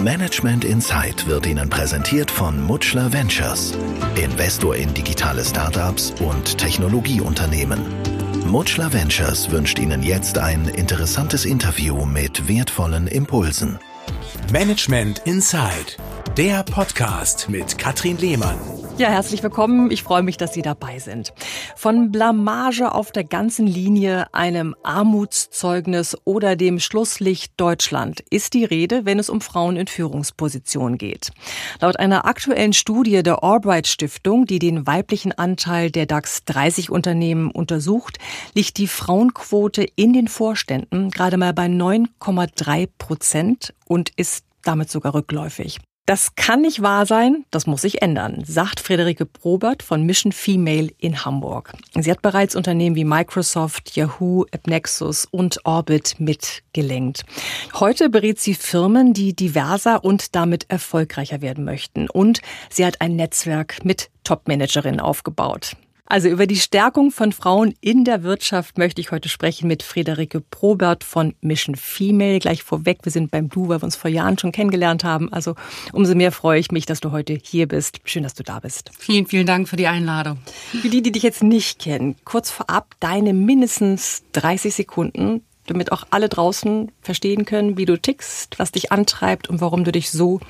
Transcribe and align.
Management 0.00 0.64
Insight 0.64 1.26
wird 1.26 1.44
Ihnen 1.44 1.68
präsentiert 1.68 2.30
von 2.30 2.62
Mutschler 2.62 3.12
Ventures, 3.12 3.76
Investor 4.14 4.76
in 4.76 4.94
digitale 4.94 5.44
Startups 5.44 6.14
und 6.20 6.56
Technologieunternehmen. 6.56 7.80
Mutschler 8.46 8.92
Ventures 8.92 9.50
wünscht 9.50 9.80
Ihnen 9.80 10.04
jetzt 10.04 10.38
ein 10.38 10.68
interessantes 10.68 11.44
Interview 11.44 12.04
mit 12.06 12.46
wertvollen 12.46 13.08
Impulsen. 13.08 13.80
Management 14.52 15.22
Inside, 15.24 15.96
der 16.36 16.62
Podcast 16.62 17.48
mit 17.48 17.76
Katrin 17.76 18.18
Lehmann. 18.18 18.77
Ja, 18.98 19.10
herzlich 19.10 19.44
willkommen. 19.44 19.92
Ich 19.92 20.02
freue 20.02 20.24
mich, 20.24 20.38
dass 20.38 20.52
Sie 20.52 20.62
dabei 20.62 20.98
sind. 20.98 21.32
Von 21.76 22.10
Blamage 22.10 22.92
auf 22.92 23.12
der 23.12 23.22
ganzen 23.22 23.64
Linie, 23.64 24.26
einem 24.34 24.74
Armutszeugnis 24.82 26.16
oder 26.24 26.56
dem 26.56 26.80
Schlusslicht 26.80 27.52
Deutschland 27.58 28.24
ist 28.28 28.54
die 28.54 28.64
Rede, 28.64 29.04
wenn 29.04 29.20
es 29.20 29.30
um 29.30 29.40
Frauen 29.40 29.76
in 29.76 29.86
Führungspositionen 29.86 30.98
geht. 30.98 31.30
Laut 31.80 31.96
einer 31.96 32.24
aktuellen 32.24 32.72
Studie 32.72 33.22
der 33.22 33.44
Albright 33.44 33.86
Stiftung, 33.86 34.46
die 34.46 34.58
den 34.58 34.84
weiblichen 34.84 35.30
Anteil 35.30 35.92
der 35.92 36.06
DAX 36.06 36.44
30 36.46 36.90
Unternehmen 36.90 37.52
untersucht, 37.52 38.18
liegt 38.54 38.78
die 38.78 38.88
Frauenquote 38.88 39.86
in 39.94 40.12
den 40.12 40.26
Vorständen 40.26 41.12
gerade 41.12 41.36
mal 41.36 41.54
bei 41.54 41.66
9,3 41.66 42.88
Prozent 42.98 43.74
und 43.86 44.10
ist 44.16 44.44
damit 44.64 44.90
sogar 44.90 45.14
rückläufig. 45.14 45.78
Das 46.08 46.34
kann 46.36 46.62
nicht 46.62 46.80
wahr 46.80 47.04
sein, 47.04 47.44
das 47.50 47.66
muss 47.66 47.82
sich 47.82 48.00
ändern, 48.00 48.42
sagt 48.46 48.80
Friederike 48.80 49.26
Probert 49.26 49.82
von 49.82 50.04
Mission 50.04 50.32
Female 50.32 50.88
in 50.96 51.26
Hamburg. 51.26 51.74
Sie 52.00 52.10
hat 52.10 52.22
bereits 52.22 52.56
Unternehmen 52.56 52.96
wie 52.96 53.04
Microsoft, 53.04 53.94
Yahoo, 53.94 54.46
AppNexus 54.50 55.26
und 55.30 55.60
Orbit 55.66 56.14
mitgelenkt. 56.18 57.26
Heute 57.74 58.08
berät 58.08 58.40
sie 58.40 58.54
Firmen, 58.54 59.12
die 59.12 59.36
diverser 59.36 60.02
und 60.02 60.34
damit 60.34 60.64
erfolgreicher 60.70 61.42
werden 61.42 61.64
möchten. 61.64 62.08
Und 62.08 62.40
sie 62.70 62.86
hat 62.86 63.02
ein 63.02 63.14
Netzwerk 63.14 63.84
mit 63.84 64.08
Top-Managerinnen 64.24 65.00
aufgebaut. 65.00 65.76
Also 66.10 66.28
über 66.28 66.46
die 66.46 66.56
Stärkung 66.56 67.10
von 67.10 67.32
Frauen 67.32 67.74
in 67.82 68.02
der 68.02 68.22
Wirtschaft 68.22 68.78
möchte 68.78 68.98
ich 69.02 69.10
heute 69.10 69.28
sprechen 69.28 69.68
mit 69.68 69.82
Friederike 69.82 70.40
Probert 70.40 71.04
von 71.04 71.34
Mission 71.42 71.74
Female. 71.74 72.38
Gleich 72.38 72.62
vorweg, 72.62 73.00
wir 73.02 73.12
sind 73.12 73.30
beim 73.30 73.50
Du, 73.50 73.68
weil 73.68 73.80
wir 73.80 73.84
uns 73.84 73.94
vor 73.94 74.10
Jahren 74.10 74.38
schon 74.38 74.50
kennengelernt 74.50 75.04
haben. 75.04 75.30
Also 75.34 75.54
umso 75.92 76.14
mehr 76.14 76.32
freue 76.32 76.60
ich 76.60 76.70
mich, 76.70 76.86
dass 76.86 77.00
du 77.00 77.12
heute 77.12 77.38
hier 77.42 77.68
bist. 77.68 78.00
Schön, 78.04 78.22
dass 78.22 78.32
du 78.32 78.42
da 78.42 78.58
bist. 78.58 78.90
Vielen, 78.98 79.26
vielen 79.26 79.46
Dank 79.46 79.68
für 79.68 79.76
die 79.76 79.86
Einladung. 79.86 80.38
Für 80.80 80.88
die, 80.88 81.02
die 81.02 81.12
dich 81.12 81.22
jetzt 81.22 81.42
nicht 81.42 81.78
kennen, 81.78 82.16
kurz 82.24 82.48
vorab 82.48 82.94
deine 83.00 83.34
mindestens 83.34 84.22
30 84.32 84.74
Sekunden, 84.74 85.42
damit 85.66 85.92
auch 85.92 86.04
alle 86.08 86.30
draußen 86.30 86.90
verstehen 87.02 87.44
können, 87.44 87.76
wie 87.76 87.84
du 87.84 88.00
tickst, 88.00 88.58
was 88.58 88.72
dich 88.72 88.92
antreibt 88.92 89.50
und 89.50 89.60
warum 89.60 89.84
du 89.84 89.92
dich 89.92 90.10
so 90.10 90.40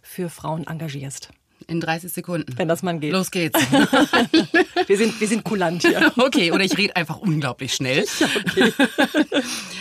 für 0.00 0.30
Frauen 0.30 0.66
engagierst. 0.66 1.28
In 1.66 1.80
30 1.80 2.12
Sekunden. 2.12 2.52
Wenn 2.56 2.68
das 2.68 2.82
mal 2.82 2.98
geht. 2.98 3.12
Los 3.12 3.30
geht's. 3.30 3.58
wir, 4.86 4.96
sind, 4.96 5.20
wir 5.20 5.28
sind 5.28 5.44
kulant 5.44 5.82
hier. 5.82 6.12
Okay, 6.22 6.52
oder 6.52 6.64
ich 6.64 6.76
rede 6.78 6.94
einfach 6.96 7.18
unglaublich 7.18 7.74
schnell. 7.74 8.04
Ja, 8.22 8.66
okay. 8.66 8.72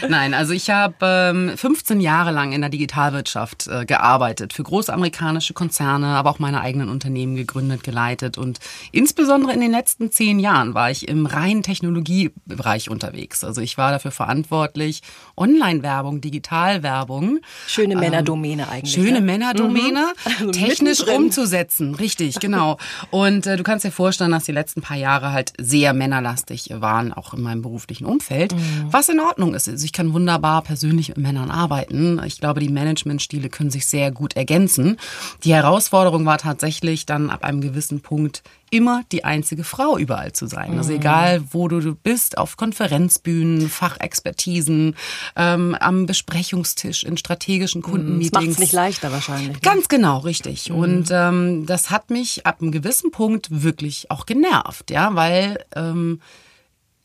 Nein, 0.08 0.34
also 0.34 0.54
ich 0.54 0.70
habe 0.70 0.96
ähm, 1.02 1.52
15 1.56 2.00
Jahre 2.00 2.32
lang 2.32 2.52
in 2.54 2.62
der 2.62 2.70
Digitalwirtschaft 2.70 3.68
äh, 3.68 3.86
gearbeitet, 3.86 4.54
für 4.54 4.64
große 4.64 4.94
amerikanische 4.94 5.54
Konzerne, 5.54 6.08
aber 6.08 6.30
auch 6.30 6.40
meine 6.40 6.62
eigenen 6.62 6.90
Unternehmen 6.90 7.36
gegründet, 7.36 7.84
geleitet. 7.84 8.38
Und 8.38 8.60
insbesondere 8.92 9.54
in 9.54 9.60
den 9.60 9.72
letzten 9.72 10.12
zehn 10.12 10.40
Jahren 10.40 10.74
war 10.74 10.90
ich 10.92 11.08
im 11.08 11.26
reinen 11.26 11.64
Technologiebereich 11.64 12.90
unterwegs. 12.90 13.44
Also 13.44 13.62
ich 13.62 13.78
war 13.78 13.92
dafür 13.92 14.12
verantwortlich, 14.12 15.02
Online-Werbung, 15.38 16.22
Digitalwerbung. 16.22 17.40
Schöne 17.68 17.94
ähm, 17.94 18.00
Männerdomäne 18.00 18.70
eigentlich. 18.70 18.94
Schöne 18.94 19.16
ja? 19.16 19.22
Männerdomäne, 19.22 20.14
mhm. 20.14 20.32
also 20.40 20.52
technisch 20.52 21.02
umzusetzen. 21.08 21.71
Richtig, 21.80 22.40
genau. 22.40 22.78
Und 23.10 23.48
äh, 23.48 23.58
du 23.58 23.64
kannst 23.64 23.86
dir 23.86 23.92
vorstellen, 23.92 24.32
dass 24.32 24.46
die 24.46 24.52
letzten 24.52 24.82
paar 24.82 24.98
Jahre 24.98 25.32
halt 25.32 25.54
sehr 25.60 25.94
männerlastig 25.94 26.70
waren, 26.74 27.14
auch 27.14 27.34
in 27.34 27.42
meinem 27.42 27.62
beruflichen 27.62 28.06
Umfeld, 28.06 28.54
mhm. 28.54 28.88
was 28.92 29.10
in 29.10 29.20
Ordnung 29.20 29.54
ist. 29.54 29.70
Also 29.70 29.86
ich 29.86 29.94
kann 29.94 30.14
wunderbar 30.14 30.62
persönlich 30.62 31.10
mit 31.10 31.18
Männern 31.18 31.52
arbeiten. 31.52 32.22
Ich 32.26 32.40
glaube, 32.40 32.60
die 32.60 32.70
Managementstile 32.70 33.50
können 33.50 33.72
sich 33.72 33.86
sehr 33.86 34.12
gut 34.12 34.36
ergänzen. 34.36 34.98
Die 35.44 35.54
Herausforderung 35.54 36.26
war 36.26 36.38
tatsächlich 36.38 37.06
dann 37.06 37.30
ab 37.30 37.44
einem 37.44 37.62
gewissen 37.62 38.02
Punkt 38.02 38.44
immer 38.72 39.04
die 39.12 39.24
einzige 39.24 39.64
Frau 39.64 39.98
überall 39.98 40.32
zu 40.32 40.48
sein. 40.48 40.78
Also 40.78 40.92
mhm. 40.92 41.00
egal, 41.00 41.44
wo 41.52 41.68
du 41.68 41.94
bist, 41.94 42.38
auf 42.38 42.58
Konferenzbühnen, 42.58 43.70
Fachexpertisen, 43.70 44.96
ähm, 45.36 45.76
am 45.80 46.06
Besprechungstisch, 46.06 47.04
in 47.04 47.18
strategischen 47.18 47.82
Kundenmeetings. 47.82 48.32
Das 48.32 48.42
macht 48.42 48.52
es 48.52 48.60
nicht 48.60 48.74
leichter 48.74 49.12
wahrscheinlich. 49.12 49.54
Ne? 49.54 49.60
Ganz 49.62 49.90
genau, 49.90 50.20
richtig. 50.20 50.70
Mhm. 50.70 50.76
Und 50.76 51.10
ähm, 51.12 51.66
das 51.66 51.92
hat 51.92 52.10
mich 52.10 52.46
ab 52.46 52.62
einem 52.62 52.72
gewissen 52.72 53.12
Punkt 53.12 53.62
wirklich 53.62 54.10
auch 54.10 54.26
genervt, 54.26 54.90
ja, 54.90 55.16
weil 55.16 55.64
ähm, 55.76 56.22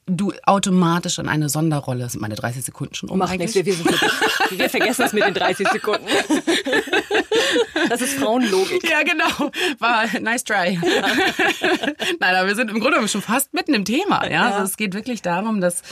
du 0.07 0.33
automatisch 0.45 1.19
in 1.19 1.29
eine 1.29 1.49
Sonderrolle, 1.49 2.09
sind 2.09 2.21
meine 2.21 2.37
30 2.37 2.65
Sekunden 2.65 2.95
schon 2.95 3.09
um 3.09 3.19
Mach 3.19 3.35
nichts, 3.35 3.57
wir, 3.57 3.67
wir, 3.67 3.77
wir 3.77 4.71
vergessen 4.71 5.03
es 5.03 5.13
mit 5.13 5.25
den 5.25 5.35
30 5.35 5.69
Sekunden. 5.69 6.07
Das 7.89 8.01
ist 8.01 8.15
Frauenlogik. 8.15 8.89
Ja, 8.89 9.03
genau. 9.03 9.51
War 9.79 10.07
nice 10.21 10.45
try. 10.45 10.79
Nein, 12.21 12.35
aber 12.35 12.49
wir 12.49 12.55
sind 12.55 12.71
im 12.71 12.81
Grunde 12.81 13.07
schon 13.07 13.23
fast 13.23 13.55
mitten 13.55 13.75
im 13.75 13.85
Thema. 13.85 14.25
Ja, 14.25 14.31
ja. 14.31 14.51
Also 14.51 14.65
es 14.65 14.77
geht 14.77 14.95
wirklich 14.95 15.23
darum, 15.23 15.61
dass 15.61 15.83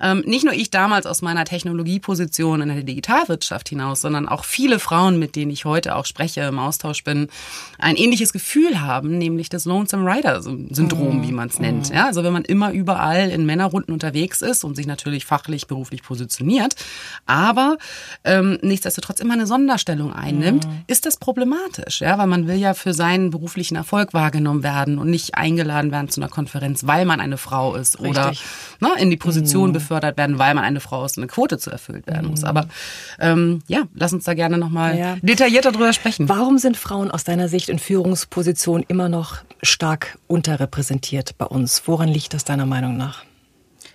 ähm, 0.00 0.22
nicht 0.26 0.44
nur 0.44 0.54
ich 0.54 0.70
damals 0.70 1.06
aus 1.06 1.22
meiner 1.22 1.44
Technologieposition 1.44 2.60
in 2.62 2.68
der 2.68 2.82
Digitalwirtschaft 2.82 3.68
hinaus, 3.68 4.00
sondern 4.00 4.28
auch 4.28 4.44
viele 4.44 4.78
Frauen, 4.78 5.18
mit 5.18 5.36
denen 5.36 5.50
ich 5.50 5.64
heute 5.64 5.96
auch 5.96 6.06
spreche, 6.06 6.40
im 6.42 6.58
Austausch 6.58 7.04
bin, 7.04 7.28
ein 7.78 7.96
ähnliches 7.96 8.32
Gefühl 8.32 8.80
haben, 8.80 9.18
nämlich 9.18 9.48
das 9.48 9.64
Lonesome 9.64 10.10
Rider 10.10 10.42
Syndrom, 10.42 11.18
mhm. 11.18 11.28
wie 11.28 11.32
man 11.32 11.48
es 11.48 11.58
nennt. 11.58 11.90
Ja, 11.90 12.06
also 12.06 12.24
wenn 12.24 12.32
man 12.32 12.44
immer 12.44 12.72
überall 12.72 13.30
in 13.30 13.46
Männerrunden 13.46 13.92
unterwegs 13.92 14.42
ist 14.42 14.64
und 14.64 14.74
sich 14.74 14.86
natürlich 14.86 15.24
fachlich, 15.24 15.66
beruflich 15.66 16.02
positioniert, 16.02 16.74
aber 17.26 17.78
ähm, 18.24 18.58
nichtsdestotrotz 18.62 19.20
immer 19.20 19.34
eine 19.34 19.46
Sonderstellung 19.46 20.12
einnimmt, 20.12 20.66
mhm. 20.66 20.73
Ist 20.86 21.06
das 21.06 21.16
problematisch, 21.16 22.00
ja, 22.00 22.18
weil 22.18 22.26
man 22.26 22.46
will 22.46 22.56
ja 22.56 22.74
für 22.74 22.94
seinen 22.94 23.30
beruflichen 23.30 23.76
Erfolg 23.76 24.14
wahrgenommen 24.14 24.62
werden 24.62 24.98
und 24.98 25.10
nicht 25.10 25.34
eingeladen 25.34 25.92
werden 25.92 26.08
zu 26.08 26.20
einer 26.20 26.30
Konferenz, 26.30 26.86
weil 26.86 27.04
man 27.04 27.20
eine 27.20 27.36
Frau 27.36 27.74
ist 27.74 28.00
Richtig. 28.00 28.10
oder 28.10 28.32
ne, 28.80 28.90
in 28.98 29.10
die 29.10 29.16
Position 29.16 29.70
mhm. 29.70 29.74
befördert 29.74 30.16
werden, 30.16 30.38
weil 30.38 30.54
man 30.54 30.64
eine 30.64 30.80
Frau 30.80 31.04
ist 31.04 31.16
und 31.16 31.24
eine 31.24 31.28
Quote 31.28 31.58
zu 31.58 31.70
erfüllt 31.70 32.06
werden 32.06 32.24
mhm. 32.24 32.30
muss. 32.30 32.44
Aber 32.44 32.68
ähm, 33.18 33.62
ja, 33.66 33.82
lass 33.94 34.12
uns 34.12 34.24
da 34.24 34.34
gerne 34.34 34.58
nochmal 34.58 34.98
ja. 34.98 35.16
detaillierter 35.22 35.72
drüber 35.72 35.92
sprechen. 35.92 36.28
Warum 36.28 36.58
sind 36.58 36.76
Frauen 36.76 37.10
aus 37.10 37.24
deiner 37.24 37.48
Sicht 37.48 37.68
in 37.68 37.78
Führungspositionen 37.78 38.84
immer 38.88 39.08
noch 39.08 39.38
stark 39.62 40.18
unterrepräsentiert 40.26 41.36
bei 41.38 41.46
uns? 41.46 41.82
Woran 41.86 42.08
liegt 42.08 42.34
das 42.34 42.44
deiner 42.44 42.66
Meinung 42.66 42.96
nach? 42.96 43.24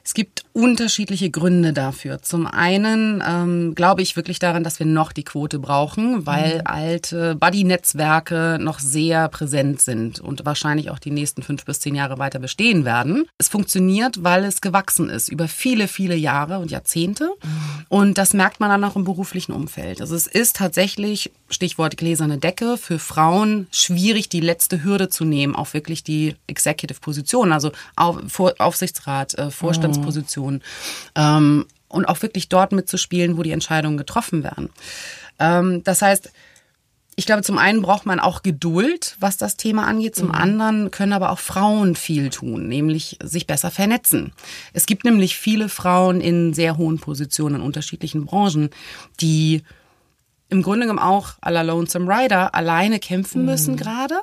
Es 0.03 0.13
gibt 0.15 0.43
unterschiedliche 0.59 1.29
Gründe 1.29 1.71
dafür. 1.71 2.21
Zum 2.21 2.45
einen 2.45 3.23
ähm, 3.25 3.75
glaube 3.75 4.01
ich 4.01 4.17
wirklich 4.17 4.39
daran, 4.39 4.63
dass 4.63 4.79
wir 4.79 4.85
noch 4.85 5.13
die 5.13 5.23
Quote 5.23 5.57
brauchen, 5.57 6.25
weil 6.25 6.55
mhm. 6.55 6.61
alte 6.65 7.35
Buddy-Netzwerke 7.35 8.57
noch 8.59 8.79
sehr 8.79 9.29
präsent 9.29 9.79
sind 9.79 10.19
und 10.19 10.45
wahrscheinlich 10.45 10.91
auch 10.91 10.99
die 10.99 11.11
nächsten 11.11 11.43
fünf 11.43 11.63
bis 11.63 11.79
zehn 11.79 11.95
Jahre 11.95 12.19
weiter 12.19 12.39
bestehen 12.39 12.83
werden. 12.83 13.25
Es 13.37 13.47
funktioniert, 13.47 14.23
weil 14.23 14.43
es 14.43 14.59
gewachsen 14.59 15.09
ist 15.09 15.29
über 15.29 15.47
viele, 15.47 15.87
viele 15.87 16.15
Jahre 16.15 16.59
und 16.59 16.71
Jahrzehnte. 16.71 17.29
Mhm. 17.41 17.85
Und 17.87 18.17
das 18.17 18.33
merkt 18.33 18.59
man 18.59 18.69
dann 18.69 18.83
auch 18.83 18.97
im 18.97 19.05
beruflichen 19.05 19.53
Umfeld. 19.53 20.01
Also 20.01 20.15
es 20.15 20.27
ist 20.27 20.57
tatsächlich, 20.57 21.31
Stichwort 21.49 21.95
gläserne 21.95 22.37
Decke, 22.37 22.75
für 22.75 22.99
Frauen 22.99 23.67
schwierig, 23.71 24.27
die 24.27 24.41
letzte 24.41 24.83
Hürde 24.83 25.07
zu 25.07 25.23
nehmen, 25.23 25.55
auch 25.55 25.73
wirklich 25.73 26.03
die 26.03 26.35
Executive-Position, 26.47 27.53
also 27.53 27.71
Aufsichtsrat, 27.95 29.37
äh, 29.37 29.49
Vorstands 29.51 29.99
Führungspositionen 30.49 30.63
ähm, 31.15 31.65
und 31.87 32.05
auch 32.05 32.21
wirklich 32.21 32.49
dort 32.49 32.71
mitzuspielen, 32.71 33.37
wo 33.37 33.43
die 33.43 33.51
Entscheidungen 33.51 33.97
getroffen 33.97 34.43
werden. 34.43 34.69
Ähm, 35.39 35.83
das 35.83 36.01
heißt, 36.01 36.31
ich 37.15 37.25
glaube, 37.25 37.41
zum 37.41 37.57
einen 37.57 37.81
braucht 37.81 38.05
man 38.05 38.21
auch 38.21 38.43
Geduld, 38.43 39.17
was 39.19 39.35
das 39.35 39.57
Thema 39.57 39.85
angeht. 39.85 40.15
Zum 40.15 40.29
mhm. 40.29 40.35
anderen 40.35 40.91
können 40.91 41.11
aber 41.11 41.31
auch 41.31 41.39
Frauen 41.39 41.95
viel 41.95 42.29
tun, 42.29 42.69
nämlich 42.69 43.17
sich 43.21 43.45
besser 43.45 43.71
vernetzen. 43.71 44.31
Es 44.71 44.85
gibt 44.85 45.03
nämlich 45.03 45.35
viele 45.35 45.67
Frauen 45.67 46.21
in 46.21 46.53
sehr 46.53 46.77
hohen 46.77 46.99
Positionen 46.99 47.55
in 47.55 47.61
unterschiedlichen 47.61 48.25
Branchen, 48.25 48.69
die 49.19 49.63
im 50.49 50.63
Grunde 50.63 50.87
genommen 50.87 50.99
auch 50.99 51.33
à 51.41 51.51
la 51.51 51.61
Lonesome 51.61 52.09
Rider 52.09 52.55
alleine 52.55 52.99
kämpfen 52.99 53.45
müssen 53.45 53.73
mhm. 53.73 53.77
gerade. 53.77 54.15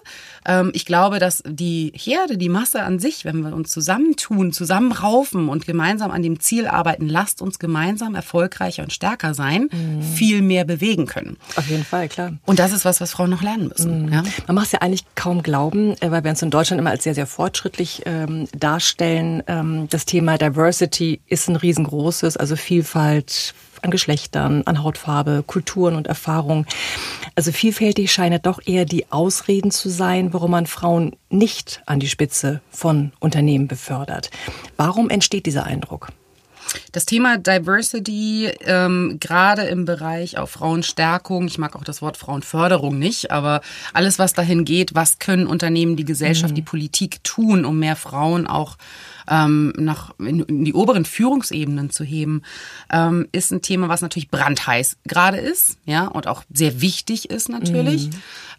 Ähm, 0.45 0.71
ich 0.75 0.85
glaube, 0.85 1.19
dass 1.19 1.43
die 1.47 1.93
Herde, 1.95 2.37
die 2.37 2.49
Masse 2.49 2.83
an 2.83 2.99
sich, 2.99 3.25
wenn 3.25 3.41
wir 3.41 3.55
uns 3.55 3.71
zusammentun, 3.71 4.53
zusammenraufen 4.53 5.49
und 5.49 5.67
gemeinsam 5.67 6.11
an 6.11 6.23
dem 6.23 6.41
Ziel 6.41 6.67
arbeiten, 6.67 7.09
lasst 7.09 7.41
uns 7.43 7.59
gemeinsam 7.59 8.15
erfolgreicher 8.15 8.83
und 8.83 8.93
stärker 8.93 9.35
sein, 9.35 9.69
mhm. 9.73 10.03
viel 10.03 10.43
mehr 10.43 10.65
bewegen 10.65 11.07
können. 11.07 11.37
Auf 11.55 11.69
jeden 11.69 11.85
Fall, 11.85 12.09
klar. 12.09 12.33
Und 12.45 12.59
das 12.59 12.73
ist 12.73 12.85
was, 12.85 13.01
was 13.01 13.13
Frauen 13.13 13.31
noch 13.31 13.43
lernen 13.43 13.69
müssen. 13.69 14.07
Mhm. 14.07 14.13
Ja? 14.13 14.23
Man 14.47 14.57
macht 14.57 14.67
es 14.67 14.73
ja 14.73 14.81
eigentlich 14.81 15.05
kaum 15.15 15.43
glauben, 15.43 15.95
äh, 16.01 16.11
weil 16.11 16.25
wir 16.25 16.31
uns 16.31 16.43
in 16.43 16.51
Deutschland 16.51 16.81
immer 16.81 16.91
als 16.91 17.05
sehr, 17.05 17.15
sehr 17.15 17.27
fortschrittlich 17.27 18.03
ähm, 18.05 18.49
darstellen. 18.59 19.45
Ähm, 19.47 19.87
das 19.91 20.07
Thema 20.07 20.39
Diversity 20.39 21.21
ist 21.29 21.49
ein 21.49 21.57
riesengroßes, 21.57 22.37
also 22.37 22.57
Vielfalt, 22.57 23.55
an 23.87 23.91
Geschlechtern, 23.91 24.63
an 24.67 24.83
Hautfarbe, 24.83 25.45
Kulturen 25.47 25.95
und 25.95 26.07
Erfahrungen. 26.07 26.67
Also 27.35 27.53
vielfältig 27.53 28.13
scheinen 28.13 28.43
doch 28.43 28.61
eher 28.67 28.85
die 28.85 29.11
Ausreden 29.11 29.71
zu 29.71 29.89
sein, 29.89 30.33
warum 30.33 30.51
man 30.51 30.67
Frauen 30.67 31.17
nicht 31.31 31.83
an 31.87 32.01
die 32.01 32.09
Spitze 32.09 32.61
von 32.71 33.13
Unternehmen 33.21 33.69
befördert. 33.69 34.31
Warum 34.77 35.09
entsteht 35.09 35.47
dieser 35.47 35.65
Eindruck? 35.65 36.09
Das 36.91 37.07
Thema 37.07 37.39
Diversity, 37.39 38.51
ähm, 38.65 39.19
gerade 39.21 39.63
im 39.63 39.85
Bereich 39.85 40.37
auf 40.37 40.51
Frauenstärkung, 40.51 41.47
ich 41.47 41.59
mag 41.59 41.77
auch 41.77 41.85
das 41.85 42.03
Wort 42.03 42.17
Frauenförderung 42.17 42.99
nicht, 42.99 43.31
aber 43.31 43.61
alles, 43.93 44.19
was 44.19 44.33
dahin 44.33 44.65
geht, 44.65 44.97
was 44.97 45.21
können 45.21 45.47
Unternehmen, 45.47 45.95
die 45.95 46.05
Gesellschaft, 46.05 46.51
mhm. 46.51 46.57
die 46.57 46.63
Politik 46.63 47.23
tun, 47.23 47.65
um 47.65 47.79
mehr 47.79 47.95
Frauen 47.95 48.49
auch 48.49 48.77
ähm, 49.29 49.73
nach, 49.77 50.15
in, 50.19 50.41
in 50.41 50.65
die 50.65 50.75
oberen 50.75 51.05
Führungsebenen 51.05 51.91
zu 51.91 52.05
heben, 52.05 52.43
ähm, 52.91 53.29
ist 53.33 53.53
ein 53.53 53.63
Thema, 53.63 53.89
was 53.89 54.03
natürlich 54.03 54.31
brandheiß 54.31 54.97
gerade 55.05 55.39
ist, 55.39 55.79
ja, 55.85 56.07
und 56.07 56.27
auch 56.27 56.45
sehr 56.53 56.81
wichtig 56.81 57.31
ist 57.31 57.49
natürlich. 57.49 58.09
Mhm. 58.09 58.13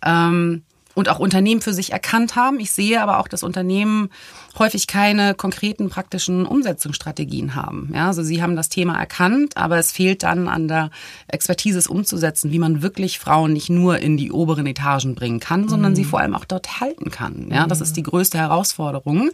Ähm, 0.06 0.62
und 0.98 1.10
auch 1.10 1.20
Unternehmen 1.20 1.62
für 1.62 1.74
sich 1.74 1.94
erkannt 1.94 2.36
haben. 2.36 2.60
Ich 2.60 2.72
sehe 2.72 3.00
aber 3.00 3.20
auch, 3.20 3.28
dass 3.28 3.44
Unternehmen 3.44 4.10
häufig 4.58 4.88
keine 4.88 5.36
konkreten 5.36 5.90
praktischen 5.90 6.48
Umsetzungsstrategien 6.48 7.54
haben. 7.54 7.92
Ja, 7.94 8.08
also 8.08 8.24
sie 8.24 8.42
haben 8.42 8.56
das 8.56 8.70
Thema 8.70 8.98
erkannt, 8.98 9.58
aber 9.58 9.78
es 9.78 9.92
fehlt 9.92 10.24
dann 10.24 10.48
an 10.48 10.68
der 10.68 10.90
Expertise, 11.28 11.78
es 11.78 11.86
umzusetzen, 11.86 12.52
wie 12.52 12.58
man 12.58 12.82
wirklich 12.82 13.20
Frauen 13.20 13.54
nicht 13.54 13.70
nur 13.70 14.00
in 14.00 14.18
die 14.18 14.32
oberen 14.32 14.66
Etagen 14.66 15.14
bringen 15.14 15.40
kann, 15.40 15.70
sondern 15.70 15.92
mhm. 15.92 15.98
sie 15.98 16.04
vor 16.04 16.20
allem 16.20 16.34
auch 16.34 16.46
dort 16.46 16.80
halten 16.80 17.12
kann. 17.12 17.50
Ja, 17.52 17.68
das 17.68 17.80
ist 17.80 17.96
die 17.96 18.02
größte 18.02 18.40
Herausforderung, 18.40 19.30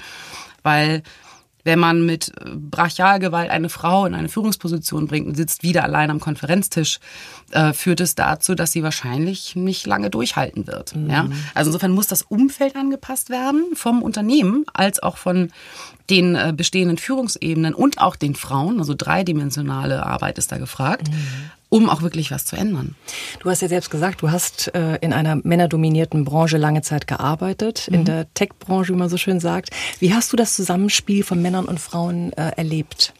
weil 0.63 1.04
wenn 1.63 1.80
man 1.80 2.06
mit 2.06 2.30
äh, 2.30 2.50
Brachialgewalt 2.56 3.50
eine 3.50 3.69
Frau 3.69 4.06
in 4.06 4.13
eine 4.13 4.30
Führungsposition 4.30 5.07
bringt 5.07 5.27
und 5.27 5.36
sitzt 5.36 5.63
wieder 5.63 5.83
allein 5.83 6.10
am 6.10 6.19
Konferenztisch, 6.19 7.00
äh, 7.51 7.74
führt 7.74 8.01
es 8.01 8.15
dazu, 8.15 8.56
dass 8.56 8.71
sie 8.71 8.83
wahrscheinlich 8.83 9.56
nicht 9.56 9.88
lange 9.88 10.10
durchhalten 10.10 10.68
wird. 10.68 10.95
Mhm. 10.95 11.10
Ja? 11.10 11.27
Also 11.54 11.69
insofern 11.69 11.92
muss 11.92 12.07
das 12.07 12.21
Umfeld 12.21 12.75
angepasst 12.75 13.30
werden 13.30 13.63
vom 13.75 14.01
Unternehmen 14.01 14.65
als 14.74 15.01
auch 15.01 15.18
von 15.18 15.51
den 16.10 16.36
äh, 16.36 16.54
bestehenden 16.56 16.98
Führungsebenen 16.98 17.74
und 17.74 18.00
auch 18.00 18.16
den 18.16 18.36
Frauen. 18.36 18.80
Also 18.80 18.94
dreidimensionale 18.94 20.06
Arbeit 20.06 20.38
ist 20.38 20.51
da 20.51 20.57
gefragt. 20.57 21.09
Mhm 21.09 21.51
um 21.74 21.90
auch 21.90 22.04
wirklich 22.04 22.30
was 22.30 22.46
zu 22.46 22.56
ändern. 22.56 22.94
Du 23.40 23.50
hast 23.50 23.64
ja 23.64 23.68
selbst 23.68 23.90
gesagt, 23.90 24.22
du 24.22 24.30
hast 24.30 24.75
äh, 24.75 24.98
in 24.98 25.12
einer 25.12 25.38
männerdominierten 25.38 26.24
Branche 26.24 26.58
lange 26.58 26.84
Zeit 26.84 27.08
gearbeitet, 27.08 27.88
mhm. 27.90 27.96
in 27.96 28.06
der 28.06 28.31
Tech-Branche, 28.36 28.94
wie 28.94 28.98
man 28.98 29.10
so 29.10 29.18
schön 29.18 29.40
sagt. 29.40 29.72
Wie 29.98 30.14
hast 30.14 30.31
du 30.31 30.38
das 30.38 30.56
Zusammenspiel 30.56 31.24
von 31.24 31.42
Männern 31.42 31.66
und 31.66 31.80
Frauen 31.80 32.31
äh, 32.34 32.52
erlebt? 32.58 33.16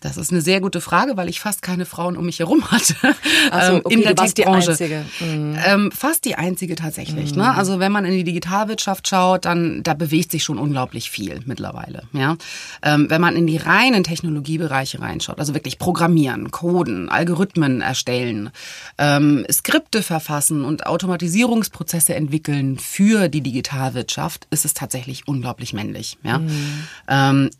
Das 0.00 0.16
ist 0.16 0.32
eine 0.32 0.40
sehr 0.40 0.60
gute 0.60 0.80
Frage, 0.80 1.16
weil 1.16 1.28
ich 1.28 1.40
fast 1.40 1.62
keine 1.62 1.84
Frauen 1.84 2.16
um 2.16 2.24
mich 2.24 2.38
herum 2.38 2.70
hatte 2.70 2.94
so, 2.94 3.06
ähm, 3.52 3.80
okay, 3.84 3.94
in 3.94 4.02
der 4.02 4.16
Tech-Branche. 4.16 5.04
Mhm. 5.20 5.58
Ähm, 5.64 5.92
fast 5.92 6.24
die 6.24 6.36
einzige 6.36 6.74
tatsächlich. 6.74 7.32
Mhm. 7.32 7.42
Ne? 7.42 7.54
Also 7.54 7.78
wenn 7.80 7.92
man 7.92 8.04
in 8.04 8.12
die 8.12 8.24
Digitalwirtschaft 8.24 9.08
schaut, 9.08 9.44
dann 9.44 9.82
da 9.82 9.94
bewegt 9.94 10.30
sich 10.30 10.42
schon 10.42 10.58
unglaublich 10.58 11.10
viel 11.10 11.40
mittlerweile. 11.44 12.04
Ja, 12.12 12.36
ähm, 12.82 13.10
wenn 13.10 13.20
man 13.20 13.36
in 13.36 13.46
die 13.46 13.58
reinen 13.58 14.04
Technologiebereiche 14.04 15.00
reinschaut, 15.00 15.38
also 15.38 15.54
wirklich 15.54 15.78
Programmieren, 15.78 16.50
Coden, 16.50 17.08
Algorithmen 17.08 17.80
erstellen, 17.80 18.50
ähm, 18.98 19.46
Skripte 19.50 20.02
verfassen 20.02 20.64
und 20.64 20.86
Automatisierungsprozesse 20.86 22.14
entwickeln 22.14 22.78
für 22.78 23.28
die 23.28 23.42
Digitalwirtschaft, 23.42 24.46
ist 24.50 24.64
es 24.64 24.74
tatsächlich 24.74 25.28
unglaublich 25.28 25.72
männlich. 25.72 26.16
Ja. 26.22 26.38
Mhm. 26.38 27.50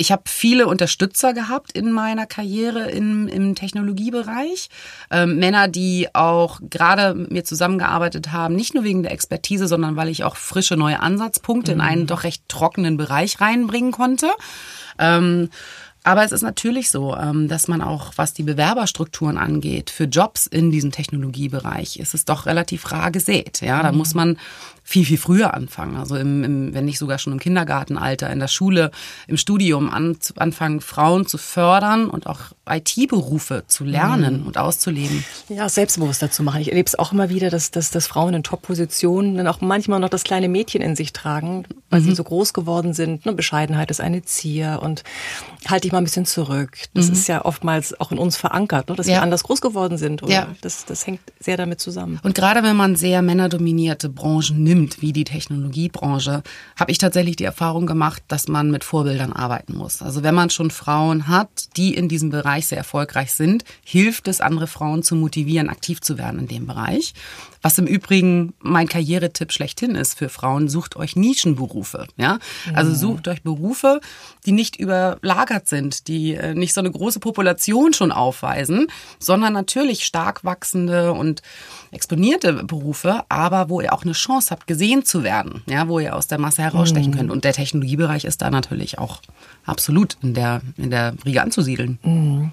Ich 0.00 0.12
habe 0.12 0.22
viele 0.26 0.68
Unterstützer 0.68 1.34
gehabt 1.34 1.72
in 1.72 1.90
meiner 1.90 2.26
Karriere 2.26 2.88
im, 2.88 3.26
im 3.26 3.56
Technologiebereich. 3.56 4.70
Ähm, 5.10 5.40
Männer, 5.40 5.66
die 5.66 6.08
auch 6.14 6.60
gerade 6.70 7.14
mit 7.14 7.32
mir 7.32 7.44
zusammengearbeitet 7.44 8.30
haben, 8.30 8.54
nicht 8.54 8.74
nur 8.74 8.84
wegen 8.84 9.02
der 9.02 9.10
Expertise, 9.10 9.66
sondern 9.66 9.96
weil 9.96 10.08
ich 10.08 10.22
auch 10.22 10.36
frische 10.36 10.76
neue 10.76 11.00
Ansatzpunkte 11.00 11.72
mhm. 11.72 11.80
in 11.80 11.86
einen 11.86 12.06
doch 12.06 12.22
recht 12.22 12.48
trockenen 12.48 12.96
Bereich 12.96 13.40
reinbringen 13.40 13.90
konnte. 13.90 14.28
Ähm, 15.00 15.50
aber 16.04 16.24
es 16.24 16.32
ist 16.32 16.42
natürlich 16.42 16.90
so, 16.90 17.16
ähm, 17.16 17.48
dass 17.48 17.68
man 17.68 17.82
auch, 17.82 18.12
was 18.16 18.32
die 18.32 18.44
Bewerberstrukturen 18.44 19.36
angeht, 19.36 19.90
für 19.90 20.04
Jobs 20.04 20.46
in 20.46 20.70
diesem 20.70 20.92
Technologiebereich 20.92 21.98
ist 21.98 22.14
es 22.14 22.24
doch 22.24 22.46
relativ 22.46 22.90
rar 22.92 23.10
gesät. 23.10 23.60
Ja, 23.60 23.82
da 23.82 23.92
mhm. 23.92 23.98
muss 23.98 24.14
man 24.14 24.38
viel, 24.88 25.04
viel 25.04 25.18
früher 25.18 25.52
anfangen. 25.52 25.96
Also 25.96 26.16
im, 26.16 26.42
im, 26.44 26.74
wenn 26.74 26.86
nicht 26.86 26.98
sogar 26.98 27.18
schon 27.18 27.34
im 27.34 27.38
Kindergartenalter, 27.38 28.30
in 28.30 28.38
der 28.38 28.48
Schule, 28.48 28.90
im 29.26 29.36
Studium 29.36 29.90
an, 29.90 30.16
anfangen, 30.36 30.80
Frauen 30.80 31.26
zu 31.26 31.36
fördern 31.36 32.08
und 32.08 32.26
auch 32.26 32.40
IT-Berufe 32.66 33.64
zu 33.66 33.84
lernen 33.84 34.40
mhm. 34.40 34.46
und 34.46 34.56
auszuleben. 34.56 35.24
Ja, 35.50 35.68
selbstbewusster 35.68 36.30
zu 36.30 36.42
machen. 36.42 36.62
Ich 36.62 36.68
erlebe 36.68 36.86
es 36.86 36.98
auch 36.98 37.12
immer 37.12 37.28
wieder, 37.28 37.50
dass, 37.50 37.70
dass, 37.70 37.90
dass 37.90 38.06
Frauen 38.06 38.32
in 38.32 38.42
Top-Positionen 38.42 39.36
dann 39.36 39.46
auch 39.46 39.60
manchmal 39.60 40.00
noch 40.00 40.08
das 40.08 40.24
kleine 40.24 40.48
Mädchen 40.48 40.80
in 40.80 40.96
sich 40.96 41.12
tragen, 41.12 41.66
weil 41.90 42.00
mhm. 42.00 42.04
sie 42.04 42.14
so 42.14 42.24
groß 42.24 42.54
geworden 42.54 42.94
sind. 42.94 43.26
Ne, 43.26 43.34
Bescheidenheit 43.34 43.90
ist 43.90 44.00
eine 44.00 44.22
Zier 44.22 44.80
und 44.82 45.04
halte 45.66 45.82
dich 45.82 45.92
mal 45.92 45.98
ein 45.98 46.04
bisschen 46.04 46.24
zurück. 46.24 46.78
Das 46.94 47.08
mhm. 47.08 47.12
ist 47.12 47.28
ja 47.28 47.44
oftmals 47.44 47.98
auch 48.00 48.10
in 48.10 48.16
uns 48.16 48.38
verankert, 48.38 48.88
ne, 48.88 48.96
dass 48.96 49.06
ja. 49.06 49.16
wir 49.16 49.22
anders 49.22 49.42
groß 49.44 49.60
geworden 49.60 49.98
sind. 49.98 50.22
Oder? 50.22 50.32
Ja. 50.32 50.46
Das, 50.62 50.86
das 50.86 51.06
hängt 51.06 51.20
sehr 51.40 51.58
damit 51.58 51.78
zusammen. 51.78 52.20
Und 52.22 52.34
gerade 52.34 52.62
wenn 52.62 52.76
man 52.76 52.96
sehr 52.96 53.20
männerdominierte 53.20 54.08
Branchen 54.08 54.62
nimmt, 54.62 54.77
nimmt, 54.78 55.02
wie 55.02 55.12
die 55.12 55.24
Technologiebranche, 55.24 56.42
habe 56.76 56.90
ich 56.90 56.98
tatsächlich 56.98 57.36
die 57.36 57.44
Erfahrung 57.44 57.86
gemacht, 57.86 58.22
dass 58.28 58.48
man 58.48 58.70
mit 58.70 58.84
Vorbildern 58.84 59.32
arbeiten 59.32 59.76
muss. 59.76 60.02
Also 60.02 60.22
wenn 60.22 60.34
man 60.34 60.50
schon 60.50 60.70
Frauen 60.70 61.28
hat, 61.28 61.76
die 61.76 61.94
in 61.94 62.08
diesem 62.08 62.30
Bereich 62.30 62.66
sehr 62.68 62.78
erfolgreich 62.78 63.32
sind, 63.32 63.64
hilft 63.84 64.28
es, 64.28 64.40
andere 64.40 64.66
Frauen 64.66 65.02
zu 65.02 65.16
motivieren, 65.16 65.68
aktiv 65.68 66.00
zu 66.00 66.18
werden 66.18 66.40
in 66.40 66.48
dem 66.48 66.66
Bereich. 66.66 67.14
Was 67.62 67.78
im 67.78 67.86
Übrigen 67.86 68.54
mein 68.60 68.88
Karrieretipp 68.88 69.52
schlechthin 69.52 69.94
ist 69.94 70.18
für 70.18 70.28
Frauen, 70.28 70.68
sucht 70.68 70.96
euch 70.96 71.16
Nischenberufe. 71.16 72.06
Ja? 72.16 72.38
Also 72.74 72.94
sucht 72.94 73.28
euch 73.28 73.42
Berufe, 73.42 74.00
die 74.46 74.52
nicht 74.52 74.76
überlagert 74.76 75.68
sind, 75.68 76.08
die 76.08 76.34
äh, 76.34 76.54
nicht 76.54 76.74
so 76.74 76.80
eine 76.80 76.90
große 76.90 77.20
Population 77.20 77.92
schon 77.92 78.12
aufweisen, 78.12 78.86
sondern 79.18 79.52
natürlich 79.52 80.04
stark 80.04 80.44
wachsende 80.44 81.12
und 81.12 81.42
exponierte 81.90 82.52
Berufe, 82.64 83.24
aber 83.28 83.68
wo 83.68 83.80
ihr 83.80 83.92
auch 83.92 84.02
eine 84.02 84.12
Chance 84.12 84.50
habt, 84.50 84.66
gesehen 84.66 85.04
zu 85.04 85.22
werden, 85.22 85.62
ja, 85.66 85.88
wo 85.88 85.98
ihr 85.98 86.14
aus 86.14 86.26
der 86.26 86.38
Masse 86.38 86.62
herausstechen 86.62 87.12
mhm. 87.12 87.16
könnt. 87.16 87.30
Und 87.30 87.44
der 87.44 87.52
Technologiebereich 87.52 88.24
ist 88.24 88.42
da 88.42 88.50
natürlich 88.50 88.98
auch 88.98 89.20
absolut 89.64 90.16
in 90.22 90.34
der, 90.34 90.60
in 90.76 90.90
der 90.90 91.14
Riege 91.24 91.42
anzusiedeln. 91.42 91.98
Mhm. 92.02 92.50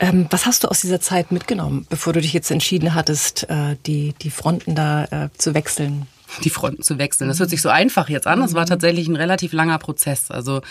Ähm, 0.00 0.26
was 0.30 0.46
hast 0.46 0.64
du 0.64 0.68
aus 0.68 0.80
dieser 0.80 1.00
Zeit 1.00 1.32
mitgenommen, 1.32 1.86
bevor 1.88 2.12
du 2.12 2.20
dich 2.20 2.32
jetzt 2.32 2.50
entschieden 2.50 2.94
hattest, 2.94 3.48
äh, 3.48 3.76
die, 3.86 4.14
die 4.20 4.30
Fronten 4.42 4.74
da 4.74 5.04
äh, 5.04 5.28
zu 5.38 5.54
wechseln? 5.54 6.06
die 6.44 6.50
Fronten 6.50 6.82
zu 6.82 6.98
wechseln. 6.98 7.28
Das 7.28 7.40
hört 7.40 7.50
sich 7.50 7.62
so 7.62 7.68
einfach 7.68 8.08
jetzt 8.08 8.26
an. 8.26 8.40
Das 8.40 8.54
war 8.54 8.62
mhm. 8.62 8.68
tatsächlich 8.70 9.08
ein 9.08 9.16
relativ 9.16 9.52
langer 9.52 9.78
Prozess. 9.78 10.30
Also 10.30 10.62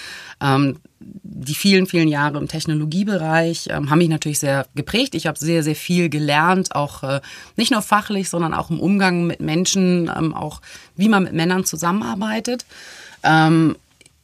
ähm, 0.41 0.77
die 0.99 1.53
vielen, 1.53 1.85
vielen 1.85 2.07
Jahre 2.07 2.37
im 2.37 2.47
Technologiebereich 2.47 3.67
ähm, 3.69 3.89
haben 3.89 3.99
mich 3.99 4.09
natürlich 4.09 4.39
sehr 4.39 4.65
geprägt. 4.75 5.15
Ich 5.15 5.27
habe 5.27 5.37
sehr, 5.37 5.63
sehr 5.63 5.75
viel 5.75 6.09
gelernt, 6.09 6.75
auch 6.75 7.03
äh, 7.03 7.21
nicht 7.55 7.71
nur 7.71 7.81
fachlich, 7.81 8.29
sondern 8.29 8.53
auch 8.53 8.69
im 8.69 8.79
Umgang 8.79 9.27
mit 9.27 9.39
Menschen, 9.39 10.11
ähm, 10.15 10.33
auch 10.33 10.61
wie 10.95 11.09
man 11.09 11.23
mit 11.23 11.33
Männern 11.33 11.65
zusammenarbeitet. 11.65 12.65
Ähm, 13.23 13.75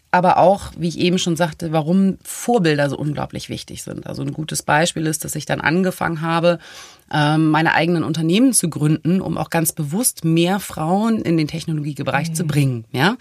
aber 0.10 0.38
auch, 0.38 0.72
wie 0.78 0.88
ich 0.88 0.98
eben 0.98 1.20
schon 1.20 1.36
sagte, 1.36 1.72
warum 1.74 2.18
Vorbilder 2.24 2.90
so 2.90 2.98
unglaublich 2.98 3.50
wichtig 3.50 3.84
sind. 3.84 4.08
Also 4.08 4.22
ein 4.22 4.34
gutes 4.34 4.64
Beispiel 4.64 5.06
ist, 5.06 5.26
dass 5.26 5.36
ich 5.36 5.46
dann 5.46 5.62
angefangen 5.62 6.22
habe, 6.22 6.60
meine 7.52 7.74
eigenen 7.74 8.04
Unternehmen 8.04 8.54
zu 8.54 8.70
gründen, 8.70 9.22
um 9.22 9.38
auch 9.38 9.50
ganz 9.50 9.72
bewusst 9.72 10.26
mehr 10.26 10.60
Frauen 10.60 11.22
in 11.22 11.38
den 11.38 11.48
Technologiebereich 11.48 12.30
mhm. 12.30 12.36
zu 12.36 12.44
bringen. 12.46 12.86
Ja, 12.92 13.18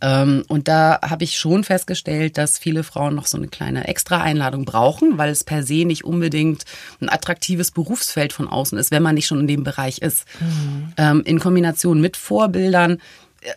ähm, 0.00 0.44
und 0.48 0.68
da 0.68 0.98
habe 1.02 1.24
ich 1.24 1.38
schon 1.38 1.64
festgestellt, 1.64 2.38
dass 2.38 2.58
viele 2.58 2.82
Frauen 2.82 3.14
noch 3.14 3.26
so 3.26 3.36
eine 3.36 3.48
kleine 3.48 3.88
Extra-Einladung 3.88 4.64
brauchen, 4.64 5.18
weil 5.18 5.30
es 5.30 5.44
per 5.44 5.62
se 5.62 5.84
nicht 5.84 6.04
unbedingt 6.04 6.64
ein 7.00 7.08
attraktives 7.08 7.70
Berufsfeld 7.70 8.32
von 8.32 8.48
außen 8.48 8.78
ist, 8.78 8.90
wenn 8.90 9.02
man 9.02 9.14
nicht 9.14 9.26
schon 9.26 9.40
in 9.40 9.46
dem 9.46 9.64
Bereich 9.64 9.98
ist. 9.98 10.26
Mhm. 10.40 10.92
Ähm, 10.96 11.22
in 11.24 11.38
Kombination 11.38 12.00
mit 12.00 12.16
Vorbildern 12.16 12.98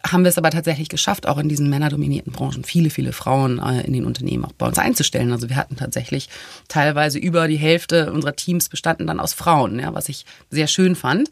haben 0.05 0.23
wir 0.23 0.29
es 0.29 0.37
aber 0.37 0.49
tatsächlich 0.49 0.89
geschafft, 0.89 1.27
auch 1.27 1.37
in 1.37 1.49
diesen 1.49 1.69
männerdominierten 1.69 2.31
Branchen 2.31 2.63
viele, 2.63 2.89
viele 2.89 3.11
Frauen 3.11 3.59
äh, 3.59 3.81
in 3.81 3.93
den 3.93 4.05
Unternehmen 4.05 4.45
auch 4.45 4.53
bei 4.53 4.65
uns 4.65 4.77
einzustellen. 4.77 5.31
Also 5.31 5.49
wir 5.49 5.55
hatten 5.55 5.75
tatsächlich 5.75 6.29
teilweise 6.67 7.19
über 7.19 7.47
die 7.47 7.57
Hälfte 7.57 8.11
unserer 8.11 8.35
Teams 8.35 8.69
bestanden 8.69 9.07
dann 9.07 9.19
aus 9.19 9.33
Frauen, 9.33 9.79
ja, 9.79 9.93
was 9.93 10.09
ich 10.09 10.25
sehr 10.49 10.67
schön 10.67 10.95
fand. 10.95 11.29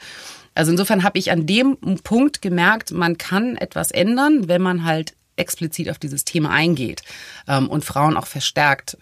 Also 0.54 0.72
insofern 0.72 1.04
habe 1.04 1.18
ich 1.18 1.32
an 1.32 1.46
dem 1.46 1.78
Punkt 2.04 2.42
gemerkt, 2.42 2.92
man 2.92 3.18
kann 3.18 3.56
etwas 3.56 3.92
ändern, 3.92 4.50
wenn 4.50 4.62
man 4.62 4.84
halt 4.84 5.14
explizit 5.38 5.90
auf 5.90 5.98
dieses 5.98 6.26
Thema 6.26 6.50
eingeht 6.50 7.04
ähm, 7.48 7.70
und 7.70 7.86
Frauen 7.86 8.18
auch 8.18 8.28
verstärkt 8.28 8.98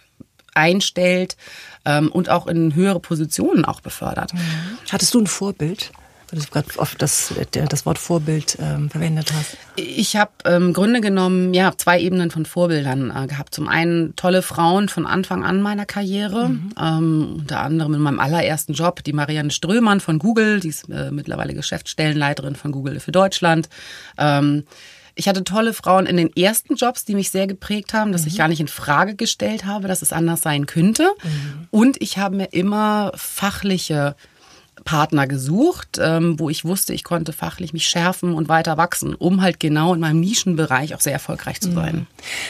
einstellt 0.54 1.38
ähm, 1.86 2.12
und 2.12 2.30
auch 2.30 2.46
in 2.48 2.76
höhere 2.76 3.00
Positionen 3.00 3.66
auch 3.66 3.82
befördert. 3.82 4.32
Hattest 4.92 5.14
du 5.14 5.22
ein 5.22 5.28
Vorbild? 5.28 5.92
Weil 6.32 6.40
du 6.40 6.46
gerade 6.48 6.68
oft 6.78 7.02
das, 7.02 7.34
das 7.52 7.86
Wort 7.86 7.98
Vorbild 7.98 8.58
ähm, 8.60 8.90
verwendet 8.90 9.32
hast. 9.34 9.58
Ich 9.76 10.16
habe 10.16 10.32
im 10.46 10.64
ähm, 10.64 10.74
Grunde 10.74 11.02
genommen 11.02 11.54
ja 11.54 11.74
zwei 11.78 12.00
Ebenen 12.00 12.32
von 12.32 12.46
Vorbildern 12.46 13.12
äh, 13.16 13.28
gehabt. 13.28 13.54
Zum 13.54 13.68
einen 13.68 14.16
tolle 14.16 14.42
Frauen 14.42 14.90
von 14.90 15.06
Anfang 15.06 15.44
an 15.44 15.62
meiner 15.62 15.86
Karriere, 15.86 16.50
mhm. 16.50 16.74
ähm, 16.80 17.36
unter 17.40 17.62
anderem 17.62 17.94
in 17.94 18.02
meinem 18.02 18.20
allerersten 18.20 18.74
Job 18.74 19.04
die 19.04 19.14
Marianne 19.14 19.52
Strömann 19.52 20.00
von 20.00 20.20
Google, 20.20 20.60
die 20.60 20.70
ist 20.70 20.90
äh, 20.90 21.12
mittlerweile 21.12 21.54
Geschäftsstellenleiterin 21.54 22.56
von 22.56 22.72
Google 22.72 23.00
für 23.00 23.12
Deutschland. 23.12 23.70
Ähm, 24.18 24.66
ich 25.16 25.28
hatte 25.28 25.44
tolle 25.44 25.74
Frauen 25.74 26.06
in 26.06 26.16
den 26.16 26.34
ersten 26.34 26.76
Jobs, 26.76 27.04
die 27.04 27.14
mich 27.14 27.30
sehr 27.30 27.46
geprägt 27.46 27.94
haben, 27.94 28.14
dass 28.14 28.22
mhm. 28.22 28.28
ich 28.30 28.38
gar 28.38 28.48
nicht 28.48 28.62
in 28.62 28.70
Frage 28.70 29.16
gestellt 29.16 29.66
habe, 29.66 29.90
dass 29.90 30.02
es 30.02 30.14
anders 30.14 30.42
sein 30.42 30.66
könnte. 30.66 31.10
Mhm. 31.24 31.68
Und 31.72 32.02
ich 32.02 32.18
habe 32.18 32.38
mir 32.38 32.54
immer 32.54 33.12
fachliche 33.16 34.16
Partner 34.84 35.28
gesucht, 35.28 36.00
ähm, 36.02 36.40
wo 36.40 36.50
ich 36.50 36.66
wusste, 36.66 36.94
ich 36.94 37.04
konnte 37.04 37.34
fachlich 37.34 37.74
mich 37.74 37.88
schärfen 37.88 38.34
und 38.34 38.50
weiter 38.50 38.78
wachsen, 38.78 39.16
um 39.16 39.42
halt 39.42 39.60
genau 39.60 39.94
in 39.94 40.00
meinem 40.00 40.20
Nischenbereich 40.20 40.96
auch 40.96 41.02
sehr 41.02 41.14
erfolgreich 41.14 41.62
zu 41.62 41.72
sein. 41.72 41.96
Mhm. 41.96 42.08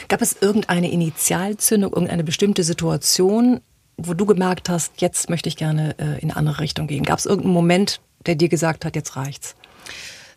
Gab 0.08 0.22
es 0.22 0.36
irgendeine 0.40 0.90
Initialzündung, 0.90 1.92
irgendeine 1.92 2.24
bestimmte 2.24 2.64
Situation, 2.64 3.60
wo 3.96 4.14
du 4.14 4.26
gemerkt 4.26 4.68
hast, 4.68 5.00
jetzt 5.00 5.28
möchte 5.30 5.48
ich 5.48 5.56
gerne 5.56 5.94
äh, 5.98 6.20
in 6.20 6.30
eine 6.30 6.36
andere 6.36 6.60
Richtung 6.60 6.86
gehen? 6.86 7.04
Gab 7.04 7.18
es 7.18 7.26
irgendeinen 7.26 7.54
Moment, 7.54 8.00
der 8.26 8.34
dir 8.34 8.48
gesagt 8.48 8.84
hat, 8.84 8.96
jetzt 8.96 9.16
reicht's? 9.16 9.56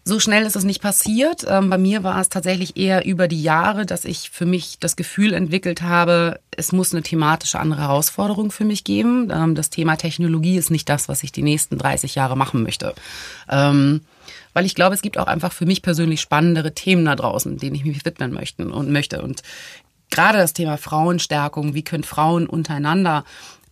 So 0.06 0.20
schnell 0.20 0.46
ist 0.46 0.58
es 0.58 0.66
nicht 0.66 0.82
passiert. 0.82 1.46
Ähm, 1.48 1.70
bei 1.70 1.78
mir 1.78 2.04
war 2.04 2.20
es 2.20 2.28
tatsächlich 2.28 2.76
eher 2.76 3.06
über 3.06 3.30
die 3.30 3.42
Jahre, 3.42 3.86
dass 3.86 4.04
ich 4.04 4.30
für 4.32 4.46
mich 4.46 4.78
das 4.80 4.98
Gefühl 4.98 5.34
entwickelt 5.34 5.82
habe, 5.82 6.42
es 6.52 6.74
muss 6.74 6.94
eine 6.94 7.04
thematische 7.04 7.60
andere 7.60 7.84
Herausforderung 7.84 8.52
für 8.52 8.66
mich 8.66 8.84
geben. 8.84 9.32
Ähm, 9.32 9.56
das 9.56 9.70
Thema 9.70 9.96
Technologie 9.96 10.58
ist 10.58 10.72
nicht 10.72 10.90
das, 10.90 11.08
was 11.08 11.24
ich 11.24 11.32
die 11.32 11.42
nächsten 11.42 11.78
30 11.78 12.16
Jahre 12.16 12.36
machen 12.36 12.64
möchte. 12.64 12.94
Ähm, 13.50 14.02
weil 14.52 14.66
ich 14.66 14.76
glaube, 14.76 14.94
es 14.94 15.02
gibt 15.02 15.18
auch 15.18 15.28
einfach 15.28 15.54
für 15.54 15.66
mich 15.66 15.82
persönlich 15.82 16.20
spannendere 16.20 16.74
Themen 16.74 17.06
da 17.06 17.16
draußen, 17.16 17.58
denen 17.58 17.76
ich 17.76 17.86
mich 17.86 18.04
widmen 18.04 18.34
möchte 18.34 18.68
und 18.68 18.92
möchte. 18.92 19.22
Und 19.22 19.42
gerade 20.10 20.38
das 20.38 20.52
Thema 20.52 20.78
Frauenstärkung, 20.78 21.76
wie 21.76 21.84
können 21.84 22.04
Frauen 22.04 22.46
untereinander 22.46 23.24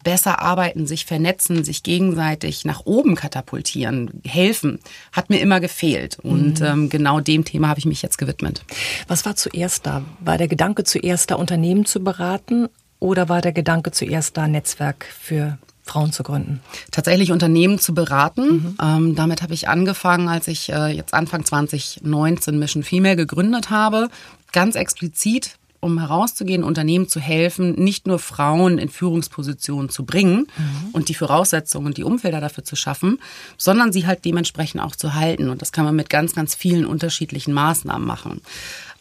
besser 0.03 0.41
arbeiten, 0.41 0.87
sich 0.87 1.05
vernetzen, 1.05 1.63
sich 1.63 1.83
gegenseitig 1.83 2.65
nach 2.65 2.85
oben 2.85 3.15
katapultieren, 3.15 4.21
helfen, 4.25 4.79
hat 5.11 5.29
mir 5.29 5.39
immer 5.39 5.59
gefehlt. 5.59 6.17
Und 6.19 6.59
mhm. 6.59 6.65
ähm, 6.65 6.89
genau 6.89 7.19
dem 7.19 7.45
Thema 7.45 7.69
habe 7.69 7.79
ich 7.79 7.85
mich 7.85 8.01
jetzt 8.01 8.17
gewidmet. 8.17 8.63
Was 9.07 9.25
war 9.25 9.35
zuerst 9.35 9.85
da? 9.85 10.03
War 10.19 10.37
der 10.37 10.47
Gedanke 10.47 10.83
zuerst 10.83 11.31
da, 11.31 11.35
Unternehmen 11.35 11.85
zu 11.85 12.03
beraten 12.03 12.67
oder 12.99 13.29
war 13.29 13.41
der 13.41 13.51
Gedanke 13.51 13.91
zuerst 13.91 14.37
da, 14.37 14.47
Netzwerk 14.47 15.05
für 15.05 15.57
Frauen 15.83 16.11
zu 16.11 16.23
gründen? 16.23 16.61
Tatsächlich 16.91 17.31
Unternehmen 17.31 17.79
zu 17.79 17.93
beraten. 17.93 18.51
Mhm. 18.51 18.77
Ähm, 18.81 19.15
damit 19.15 19.41
habe 19.41 19.53
ich 19.53 19.67
angefangen, 19.67 20.27
als 20.27 20.47
ich 20.47 20.71
äh, 20.71 20.87
jetzt 20.87 21.13
Anfang 21.13 21.43
2019 21.43 22.57
Mission 22.57 22.83
Female 22.83 23.15
gegründet 23.15 23.69
habe. 23.69 24.09
Ganz 24.51 24.75
explizit 24.75 25.57
um 25.81 25.99
herauszugehen, 25.99 26.63
Unternehmen 26.63 27.09
zu 27.09 27.19
helfen, 27.19 27.73
nicht 27.73 28.07
nur 28.07 28.19
Frauen 28.19 28.77
in 28.77 28.87
Führungspositionen 28.87 29.89
zu 29.89 30.05
bringen 30.05 30.47
mhm. 30.55 30.89
und 30.93 31.09
die 31.09 31.15
Voraussetzungen 31.15 31.87
und 31.87 31.97
die 31.97 32.03
Umfelder 32.03 32.39
dafür 32.39 32.63
zu 32.63 32.75
schaffen, 32.75 33.19
sondern 33.57 33.91
sie 33.91 34.05
halt 34.05 34.23
dementsprechend 34.23 34.81
auch 34.81 34.95
zu 34.95 35.15
halten. 35.15 35.49
Und 35.49 35.61
das 35.61 35.71
kann 35.71 35.83
man 35.83 35.95
mit 35.95 36.09
ganz, 36.09 36.33
ganz 36.33 36.55
vielen 36.55 36.85
unterschiedlichen 36.85 37.53
Maßnahmen 37.53 38.07
machen. 38.07 38.41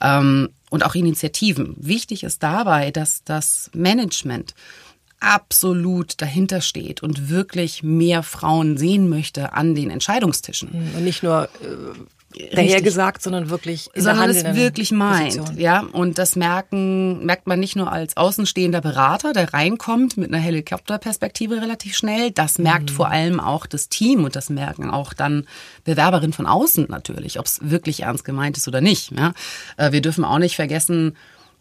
Ähm, 0.01 0.49
und 0.71 0.85
auch 0.85 0.95
Initiativen. 0.95 1.75
Wichtig 1.77 2.23
ist 2.23 2.43
dabei, 2.43 2.91
dass 2.91 3.23
das 3.25 3.71
Management 3.75 4.55
absolut 5.19 6.21
dahinter 6.23 6.63
steht 6.63 7.03
und 7.03 7.29
wirklich 7.29 7.83
mehr 7.83 8.23
Frauen 8.23 8.79
sehen 8.79 9.09
möchte 9.11 9.53
an 9.53 9.75
den 9.75 9.91
Entscheidungstischen. 9.91 10.71
Und 10.97 11.05
nicht 11.05 11.23
nur 11.23 11.51
äh, 12.37 12.55
daher 12.55 12.83
gesagt, 12.83 13.23
sondern 13.23 13.51
wirklich 13.51 13.91
in 13.95 14.03
sondern 14.03 14.31
es 14.31 14.45
wirklich 14.55 14.93
meint, 14.93 15.37
Position. 15.37 15.59
ja. 15.59 15.81
Und 15.81 16.19
das 16.19 16.37
merken 16.37 17.25
merkt 17.25 17.47
man 17.47 17.59
nicht 17.59 17.77
nur 17.77 17.91
als 17.91 18.17
außenstehender 18.17 18.81
Berater, 18.81 19.33
der 19.33 19.53
reinkommt 19.53 20.17
mit 20.17 20.33
einer 20.33 20.43
Helikopterperspektive 20.43 21.61
relativ 21.61 21.97
schnell. 21.97 22.31
Das 22.31 22.59
merkt 22.59 22.91
mhm. 22.91 22.95
vor 22.95 23.09
allem 23.09 23.41
auch 23.41 23.67
das 23.67 23.89
Team 23.89 24.25
und 24.25 24.37
das 24.37 24.51
merken 24.51 24.91
auch 24.91 25.13
dann 25.13 25.47
Bewerberinnen 25.85 26.33
von 26.33 26.47
außen 26.47 26.87
natürlich, 26.89 27.39
ob 27.39 27.47
es 27.47 27.59
wirklich 27.63 28.03
ernst 28.03 28.25
gemeint 28.25 28.57
ist 28.57 28.69
oder 28.69 28.81
nicht. 28.81 29.13
Ja? 29.13 29.33
Äh, 29.77 29.93
wir 29.93 30.01
dürfen 30.01 30.25
auch 30.25 30.39
nicht 30.39 30.57
vergessen, 30.57 31.17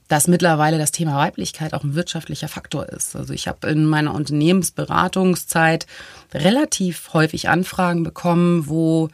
dass 0.10 0.28
mittlerweile 0.28 0.80
das 0.80 0.92
Thema 0.92 1.18
Weiblichkeit 1.18 1.74
auch 1.74 1.84
ein 1.84 1.94
wirtschaftlicher 1.94 2.48
Faktor 2.48 2.90
ist. 2.90 3.16
Also 3.16 3.32
ich 3.32 3.48
habe 3.48 3.68
in 3.70 3.86
meiner 3.86 4.14
Unternehmensberatungszeit 4.14 5.86
relativ 6.34 7.14
häufig 7.14 7.48
Anfragen 7.48 8.04
bekommen, 8.04 8.68
wo 8.68 9.10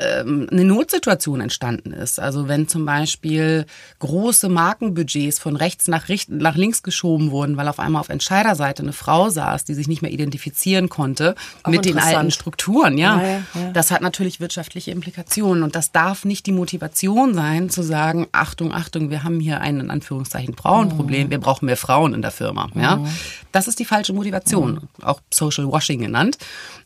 ähm, 0.00 0.46
eine 0.50 0.64
Notsituation 0.64 1.40
entstanden 1.40 1.92
ist. 1.92 2.18
Also 2.18 2.48
wenn 2.48 2.68
zum 2.68 2.86
Beispiel 2.86 3.66
große 3.98 4.48
Markenbudgets 4.48 5.38
von 5.38 5.56
rechts 5.56 5.88
nach, 5.88 6.08
nach 6.28 6.56
links 6.56 6.82
geschoben 6.82 7.30
wurden, 7.30 7.56
weil 7.56 7.68
auf 7.68 7.78
einmal 7.78 8.00
auf 8.00 8.08
Entscheiderseite 8.08 8.82
eine 8.82 8.94
Frau 8.94 9.28
saß, 9.28 9.64
die 9.64 9.74
sich 9.74 9.88
nicht 9.88 10.00
mehr 10.00 10.10
identifizieren 10.10 10.88
konnte 10.88 11.34
Auch 11.62 11.70
mit 11.70 11.84
den 11.84 11.98
alten 11.98 12.30
Strukturen. 12.30 12.96
Ja. 12.96 13.20
Ja, 13.20 13.28
ja, 13.28 13.42
ja, 13.54 13.70
das 13.72 13.90
hat 13.90 14.00
natürlich 14.00 14.40
wirtschaftliche 14.40 14.90
Implikationen 14.90 15.62
und 15.62 15.76
das 15.76 15.92
darf 15.92 16.24
nicht 16.24 16.46
die 16.46 16.52
Motivation 16.52 17.34
sein, 17.34 17.68
zu 17.68 17.82
sagen, 17.82 18.26
Achtung, 18.32 18.72
Achtung, 18.72 19.10
wir 19.10 19.22
haben 19.22 19.40
hier 19.40 19.60
ein 19.60 19.80
in 19.80 19.90
Anführungszeichen 19.90 20.56
Frauenproblem, 20.56 21.26
mhm. 21.26 21.30
wir 21.30 21.40
brauchen 21.40 21.66
mehr 21.66 21.76
Frauen 21.76 22.14
in 22.14 22.22
der 22.22 22.30
Firma. 22.30 22.68
Ja. 22.74 22.96
Mhm. 22.96 23.08
Das 23.52 23.68
ist 23.68 23.78
die 23.78 23.84
falsche 23.84 24.12
Motivation, 24.12 24.72
mhm. 24.72 25.04
auch 25.04 25.20
Social 25.30 25.70
Washing 25.70 26.00
genannt. 26.00 26.38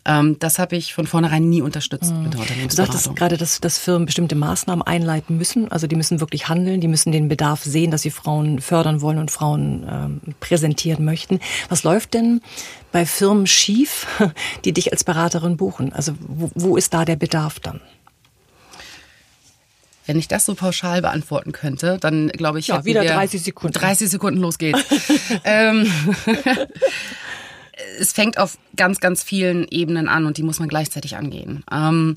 Ähm, 0.05 0.37
das 0.39 0.59
habe 0.59 0.77
ich 0.77 0.95
von 0.95 1.07
vornherein 1.07 1.49
nie 1.49 1.63
unterstützt 1.63 2.13
mhm. 2.13 2.25
mit 2.25 2.35
der 2.35 2.41
Unternehmensberatung. 2.41 2.93
Du 2.93 2.99
sagtest 2.99 3.17
gerade, 3.17 3.37
dass, 3.37 3.61
dass 3.61 3.79
Firmen 3.79 4.07
bestimmte 4.07 4.35
Maßnahmen 4.35 4.83
einleiten 4.83 5.37
müssen. 5.37 5.71
Also 5.71 5.87
die 5.87 5.97
müssen 5.97 6.21
wirklich 6.21 6.49
handeln, 6.49 6.81
die 6.81 6.89
müssen 6.89 7.13
den 7.13 7.29
Bedarf 7.29 7.63
sehen, 7.63 7.91
dass 7.91 8.03
sie 8.03 8.11
Frauen 8.11 8.61
fördern 8.61 9.01
wollen 9.01 9.19
und 9.19 9.31
Frauen 9.31 9.87
ähm, 9.89 10.21
präsentieren 10.41 11.05
möchten. 11.05 11.41
Was 11.69 11.83
läuft 11.83 12.15
denn 12.15 12.41
bei 12.93 13.07
Firmen 13.07 13.47
schief, 13.47 14.07
die 14.65 14.73
dich 14.73 14.93
als 14.93 15.05
Beraterin 15.05 15.57
buchen? 15.57 15.93
Also 15.93 16.13
wo, 16.21 16.51
wo 16.55 16.77
ist 16.77 16.95
da 16.95 17.05
der 17.05 17.17
Bedarf 17.17 17.61
dann? 17.61 17.81
Wenn 20.07 20.19
ich 20.19 20.29
das 20.29 20.45
so 20.45 20.55
pauschal 20.55 21.01
beantworten 21.01 21.53
könnte, 21.53 21.99
dann 21.99 22.29
glaube 22.29 22.59
ich, 22.59 22.69
ja, 22.69 22.85
wieder 22.85 23.05
30 23.05 23.43
Sekunden. 23.43 23.73
30 23.79 24.11
Sekunden, 24.11 24.41
los 24.41 24.59
geht's. 24.59 24.85
ähm, 25.45 25.91
es 27.99 28.13
fängt 28.13 28.39
auf 28.39 28.59
ganz, 28.77 29.01
ganz 29.01 29.23
vielen 29.23 29.67
Ebenen 29.69 30.09
an 30.09 30.27
und 30.27 30.37
die 30.37 30.43
muss 30.43 30.59
man 30.59 30.69
gleichzeitig 30.69 31.17
angehen. 31.17 31.65
Ähm, 31.73 32.17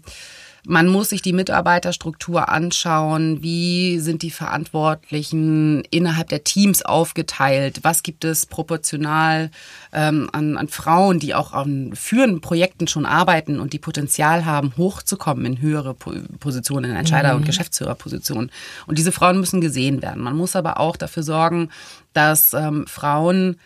man 0.70 0.88
muss 0.88 1.10
sich 1.10 1.22
die 1.22 1.32
Mitarbeiterstruktur 1.32 2.50
anschauen. 2.50 3.42
Wie 3.42 4.00
sind 4.00 4.22
die 4.22 4.32
Verantwortlichen 4.32 5.86
innerhalb 5.92 6.28
der 6.28 6.44
Teams 6.44 6.82
aufgeteilt? 6.82 7.80
Was 7.84 8.04
gibt 8.04 8.26
es 8.26 8.46
proportional 8.46 9.50
ähm, 9.94 10.30
an, 10.34 10.58
an 10.58 10.68
Frauen, 10.68 11.20
die 11.20 11.34
auch 11.34 11.54
an 11.54 11.94
führenden 11.96 12.42
Projekten 12.42 12.88
schon 12.88 13.06
arbeiten 13.06 13.62
und 13.62 13.72
die 13.72 13.80
Potenzial 13.80 14.44
haben, 14.46 14.74
hochzukommen 14.76 15.46
in 15.46 15.62
höhere 15.62 15.94
Positionen, 15.94 16.92
in 16.92 16.98
Entscheider- 16.98 17.32
mhm. 17.32 17.40
und 17.40 17.46
Geschäftsführerpositionen? 17.46 18.52
Und 18.88 18.98
diese 18.98 19.14
Frauen 19.14 19.40
müssen 19.40 19.62
gesehen 19.62 20.02
werden. 20.02 20.22
Man 20.22 20.36
muss 20.36 20.58
aber 20.58 20.82
auch 20.82 20.98
dafür 20.98 21.24
sorgen, 21.24 21.70
dass 22.12 22.54
ähm, 22.54 22.86
Frauen 22.88 23.58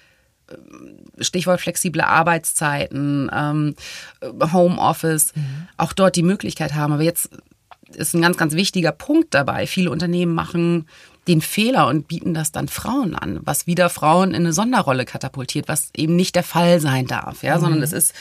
Stichwort 1.20 1.62
flexible 1.62 2.02
Arbeitszeiten, 2.02 3.30
ähm, 3.34 3.76
Homeoffice, 4.54 5.36
mhm. 5.36 5.68
auch 5.78 5.94
dort 5.94 6.16
die 6.16 6.24
Möglichkeit 6.24 6.74
haben. 6.74 6.94
Aber 6.94 7.04
jetzt 7.04 7.30
ist 7.96 8.14
ein 8.14 8.22
ganz, 8.22 8.38
ganz 8.38 8.54
wichtiger 8.54 8.92
Punkt 8.92 9.34
dabei. 9.34 9.68
Viele 9.68 9.92
Unternehmen 9.92 10.34
machen 10.34 10.88
den 11.28 11.42
Fehler 11.42 11.88
und 11.88 12.08
bieten 12.08 12.34
das 12.34 12.52
dann 12.52 12.68
Frauen 12.68 13.16
an, 13.16 13.40
was 13.44 13.68
wieder 13.68 13.90
Frauen 13.90 14.30
in 14.30 14.38
eine 14.38 14.54
Sonderrolle 14.54 15.06
katapultiert, 15.06 15.68
was 15.68 15.90
eben 15.96 16.16
nicht 16.16 16.36
der 16.36 16.44
Fall 16.44 16.80
sein 16.80 17.06
darf, 17.06 17.44
ja, 17.44 17.58
mhm. 17.58 17.62
sondern 17.62 17.84
es 17.84 17.94
ist 17.94 18.14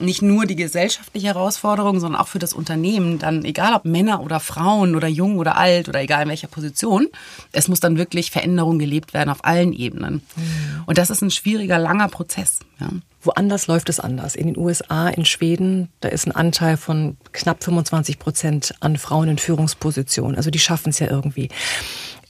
nicht 0.00 0.22
nur 0.22 0.46
die 0.46 0.56
gesellschaftliche 0.56 1.28
Herausforderung, 1.28 2.00
sondern 2.00 2.20
auch 2.20 2.28
für 2.28 2.38
das 2.38 2.52
Unternehmen, 2.52 3.18
dann 3.18 3.44
egal 3.44 3.74
ob 3.74 3.84
Männer 3.84 4.22
oder 4.22 4.40
Frauen 4.40 4.94
oder 4.94 5.08
jung 5.08 5.38
oder 5.38 5.56
alt 5.56 5.88
oder 5.88 6.00
egal 6.00 6.22
in 6.22 6.28
welcher 6.28 6.48
Position, 6.48 7.08
es 7.52 7.68
muss 7.68 7.80
dann 7.80 7.98
wirklich 7.98 8.30
Veränderung 8.30 8.78
gelebt 8.78 9.14
werden 9.14 9.30
auf 9.30 9.44
allen 9.44 9.72
Ebenen. 9.72 10.22
Mhm. 10.36 10.82
Und 10.86 10.98
das 10.98 11.10
ist 11.10 11.22
ein 11.22 11.30
schwieriger, 11.30 11.78
langer 11.78 12.08
Prozess. 12.08 12.60
Ja. 12.80 12.88
Woanders 13.22 13.66
läuft 13.66 13.88
es 13.88 14.00
anders. 14.00 14.36
In 14.36 14.46
den 14.46 14.56
USA, 14.56 15.08
in 15.08 15.24
Schweden, 15.24 15.88
da 16.00 16.08
ist 16.08 16.26
ein 16.26 16.32
Anteil 16.32 16.76
von 16.76 17.16
knapp 17.32 17.64
25 17.64 18.18
Prozent 18.18 18.74
an 18.80 18.96
Frauen 18.96 19.28
in 19.28 19.38
Führungspositionen. 19.38 20.36
Also 20.36 20.50
die 20.50 20.60
schaffen 20.60 20.90
es 20.90 21.00
ja 21.00 21.08
irgendwie. 21.08 21.48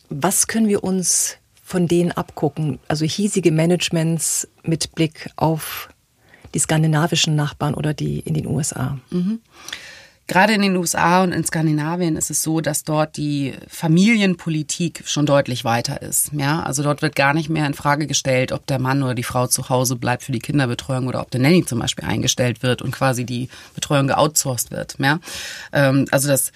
Was 0.09 0.47
können 0.47 0.69
wir 0.69 0.83
uns 0.83 1.37
von 1.63 1.87
denen 1.87 2.13
abgucken? 2.13 2.79
Also 2.89 3.05
hiesige 3.05 3.53
Managements 3.53 4.49
mit 4.63 4.95
Blick 4.95 5.31
auf 5.37 5.91
die 6.55 6.59
skandinavischen 6.59 7.37
Nachbarn 7.37 7.75
oder 7.75 7.95
die 7.95 8.21
in 8.21 8.35
den 8.35 8.47
USA? 8.47 8.99
Mhm. 9.11 9.41
Gerade 10.29 10.53
in 10.53 10.61
den 10.61 10.77
USA 10.77 11.23
und 11.23 11.33
in 11.33 11.43
Skandinavien 11.43 12.15
ist 12.15 12.29
es 12.29 12.43
so, 12.43 12.61
dass 12.61 12.85
dort 12.85 13.17
die 13.17 13.55
Familienpolitik 13.67 15.05
schon 15.07 15.25
deutlich 15.25 15.65
weiter 15.65 16.03
ist. 16.03 16.33
Ja, 16.35 16.63
also 16.65 16.83
dort 16.83 17.01
wird 17.01 17.17
gar 17.17 17.33
nicht 17.33 17.49
mehr 17.49 17.67
in 17.67 17.73
Frage 17.73 18.07
gestellt, 18.07 18.53
ob 18.53 18.67
der 18.67 18.79
Mann 18.79 19.03
oder 19.03 19.15
die 19.15 19.23
Frau 19.23 19.47
zu 19.47 19.71
Hause 19.71 19.97
bleibt 19.97 20.23
für 20.23 20.33
die 20.33 20.39
Kinderbetreuung 20.39 21.07
oder 21.07 21.23
ob 21.23 21.31
der 21.31 21.41
Nanny 21.41 21.65
zum 21.65 21.79
Beispiel 21.79 22.05
eingestellt 22.05 22.63
wird 22.63 22.83
und 22.83 22.91
quasi 22.91 23.25
die 23.25 23.49
Betreuung 23.75 24.09
geoutsourced 24.09 24.71
wird. 24.71 24.97
Ja, 24.99 25.19
ähm, 25.73 26.05
also 26.11 26.29
das 26.29 26.53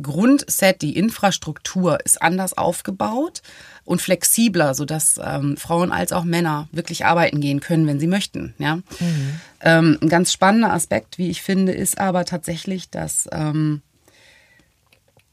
Grundset, 0.00 0.82
die 0.82 0.96
Infrastruktur 0.96 1.98
ist 2.04 2.20
anders 2.20 2.56
aufgebaut 2.56 3.42
und 3.84 4.02
flexibler, 4.02 4.74
sodass 4.74 5.20
ähm, 5.22 5.56
Frauen 5.56 5.92
als 5.92 6.12
auch 6.12 6.24
Männer 6.24 6.68
wirklich 6.72 7.04
arbeiten 7.04 7.40
gehen 7.40 7.60
können, 7.60 7.86
wenn 7.86 8.00
sie 8.00 8.06
möchten. 8.06 8.54
Ja? 8.58 8.76
Mhm. 8.76 9.40
Ähm, 9.60 9.98
ein 10.02 10.08
ganz 10.08 10.32
spannender 10.32 10.72
Aspekt, 10.72 11.18
wie 11.18 11.30
ich 11.30 11.42
finde, 11.42 11.72
ist 11.72 11.98
aber 11.98 12.24
tatsächlich, 12.24 12.90
dass 12.90 13.28
ähm, 13.32 13.82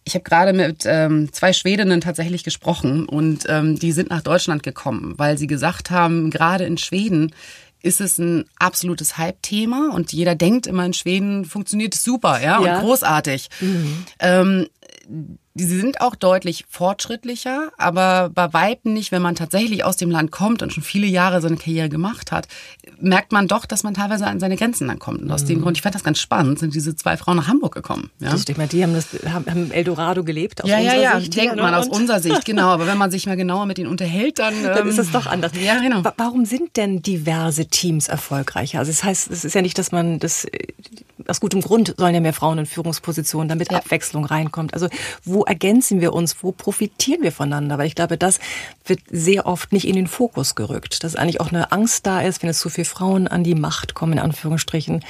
ich 0.08 0.13
habe 0.13 0.24
gerade 0.24 0.53
mit 0.53 0.84
ähm, 0.86 1.34
zwei 1.34 1.51
Schwedinnen 1.51 2.00
tatsächlich 2.00 2.46
gesprochen 2.46 3.08
und 3.08 3.46
ähm, 3.50 3.77
die 3.77 3.91
sind 3.91 4.10
nach 4.10 4.22
Deutschland 4.22 4.63
gekommen, 4.63 5.15
weil 5.17 5.38
sie 5.38 5.48
gesagt 5.48 5.91
haben, 5.91 6.32
gerade 6.32 6.63
in 6.63 6.77
Schweden 6.77 7.34
ist 7.88 8.01
es 8.01 8.17
ein 8.17 8.46
absolutes 8.60 9.17
Hype-Thema 9.17 9.91
und 9.94 10.12
jeder 10.12 10.36
denkt 10.36 10.67
immer, 10.67 10.86
in 10.86 10.94
Schweden 10.94 11.46
funktioniert 11.46 11.96
es 11.96 12.03
super, 12.03 12.41
ja, 12.41 12.62
ja. 12.62 12.75
und 12.75 12.82
großartig. 12.82 13.50
Mhm. 13.62 14.06
Ähm, 14.20 14.67
Sie 15.60 15.65
sind 15.65 16.01
auch 16.01 16.15
deutlich 16.15 16.65
fortschrittlicher, 16.70 17.72
aber 17.77 18.29
bei 18.29 18.53
Weitem 18.53 18.94
nicht, 18.94 19.12
wenn 19.12 19.24
man 19.24 19.34
tatsächlich 19.34 19.84
aus 19.84 19.98
dem 19.98 20.12
Land 20.12 20.32
kommt 20.32 20.62
und 20.62 20.72
schon 20.72 20.84
viele 20.84 21.08
Jahre 21.08 21.41
seine 21.41 21.58
Karriere 21.58 21.89
gemacht 21.89 22.32
hat, 22.32 22.48
merkt 23.00 23.32
man 23.32 23.48
doch, 23.48 23.65
dass 23.65 23.84
man 23.84 23.96
teilweise 23.96 24.27
an 24.27 24.39
seine 24.39 24.56
Grenzen 24.56 24.88
dann 24.88 25.00
kommt. 25.00 25.22
Und 25.22 25.32
aus 25.32 25.44
mhm. 25.44 25.48
dem 25.48 25.62
Grund, 25.62 25.77
ich 25.77 25.82
fand 25.82 25.96
das 25.96 26.03
ganz 26.03 26.20
spannend, 26.20 26.60
sind 26.60 26.75
diese 26.75 26.96
zwei 26.96 27.17
Frauen 27.17 27.38
nach 27.38 27.48
Hamburg 27.48 27.74
gekommen. 27.74 28.12
Ja? 28.20 28.32
Das 28.32 28.44
stimmt, 28.44 28.72
die 28.72 28.84
haben, 28.84 28.94
das, 28.94 29.08
haben 29.25 29.72
Eldorado 29.72 30.24
gelebt. 30.24 30.63
Aus 30.63 30.70
ja, 30.70 30.79
ja, 30.79 30.94
ja, 30.96 31.20
Sicht 31.20 31.36
denkt 31.36 31.56
man 31.56 31.74
aus 31.74 31.88
unserer 31.88 32.20
Sicht, 32.20 32.46
genau. 32.46 32.67
Aber 32.67 32.86
wenn 32.86 32.98
man 32.98 33.10
sich 33.10 33.25
mal 33.25 33.38
genauer 33.38 33.65
mit 33.65 33.79
ihnen 33.79 33.89
unterhält, 33.89 34.39
dann, 34.39 34.53
dann 34.63 34.84
ähm, 34.84 34.89
ist 34.89 35.00
es 35.00 35.12
doch 35.12 35.25
anders. 35.25 35.53
Ja, 35.60 35.79
genau. 35.79 36.03
Warum 36.17 36.46
sind 36.46 36.77
denn 36.77 37.01
diverse 37.01 37.65
Teams 37.65 38.10
erfolgreicher? 38.10 38.79
Also 38.79 38.91
das 38.91 39.03
heißt, 39.03 39.32
es 39.32 39.44
ist 39.44 39.56
ja 39.56 39.63
nicht, 39.63 39.79
dass 39.79 39.91
man 39.91 40.20
das 40.20 40.46
aus 41.27 41.39
gutem 41.39 41.62
Grund 41.62 41.96
sollen 41.98 42.13
ja 42.13 42.22
mehr 42.22 42.34
Frauen 42.34 42.60
in 42.60 42.65
Führungspositionen, 42.65 43.50
damit 43.50 43.72
ja. 43.72 43.77
Abwechslung 43.77 44.25
reinkommt. 44.25 44.74
Also 44.81 44.96
wo 45.24 45.43
ergänzen 45.43 46.01
wir 46.01 46.13
uns, 46.13 46.38
wo 46.41 46.51
profitieren 46.51 47.24
wir 47.24 47.31
voneinander? 47.31 47.77
Weil 47.77 47.88
ich 47.88 47.96
glaube, 47.96 48.17
das 48.17 48.39
wird 48.86 49.00
sehr 49.10 49.46
oft 49.46 49.72
nicht 49.72 49.88
in 49.88 49.96
den 49.96 50.07
Fokus 50.07 50.55
gerückt. 50.55 51.03
Dass 51.03 51.15
eigentlich 51.15 51.41
auch 51.41 51.51
eine 51.51 51.72
Angst 51.72 52.05
da 52.05 52.22
ist, 52.22 52.41
wenn 52.41 52.50
es 52.50 52.60
zu 52.60 52.69
viele 52.69 52.86
Frauen 52.86 53.27
an 53.27 53.43
die 53.43 53.55
Macht 53.55 53.93
kommen, 53.93 54.13
in 54.13 54.19
Anführungsstrichen, 54.19 55.03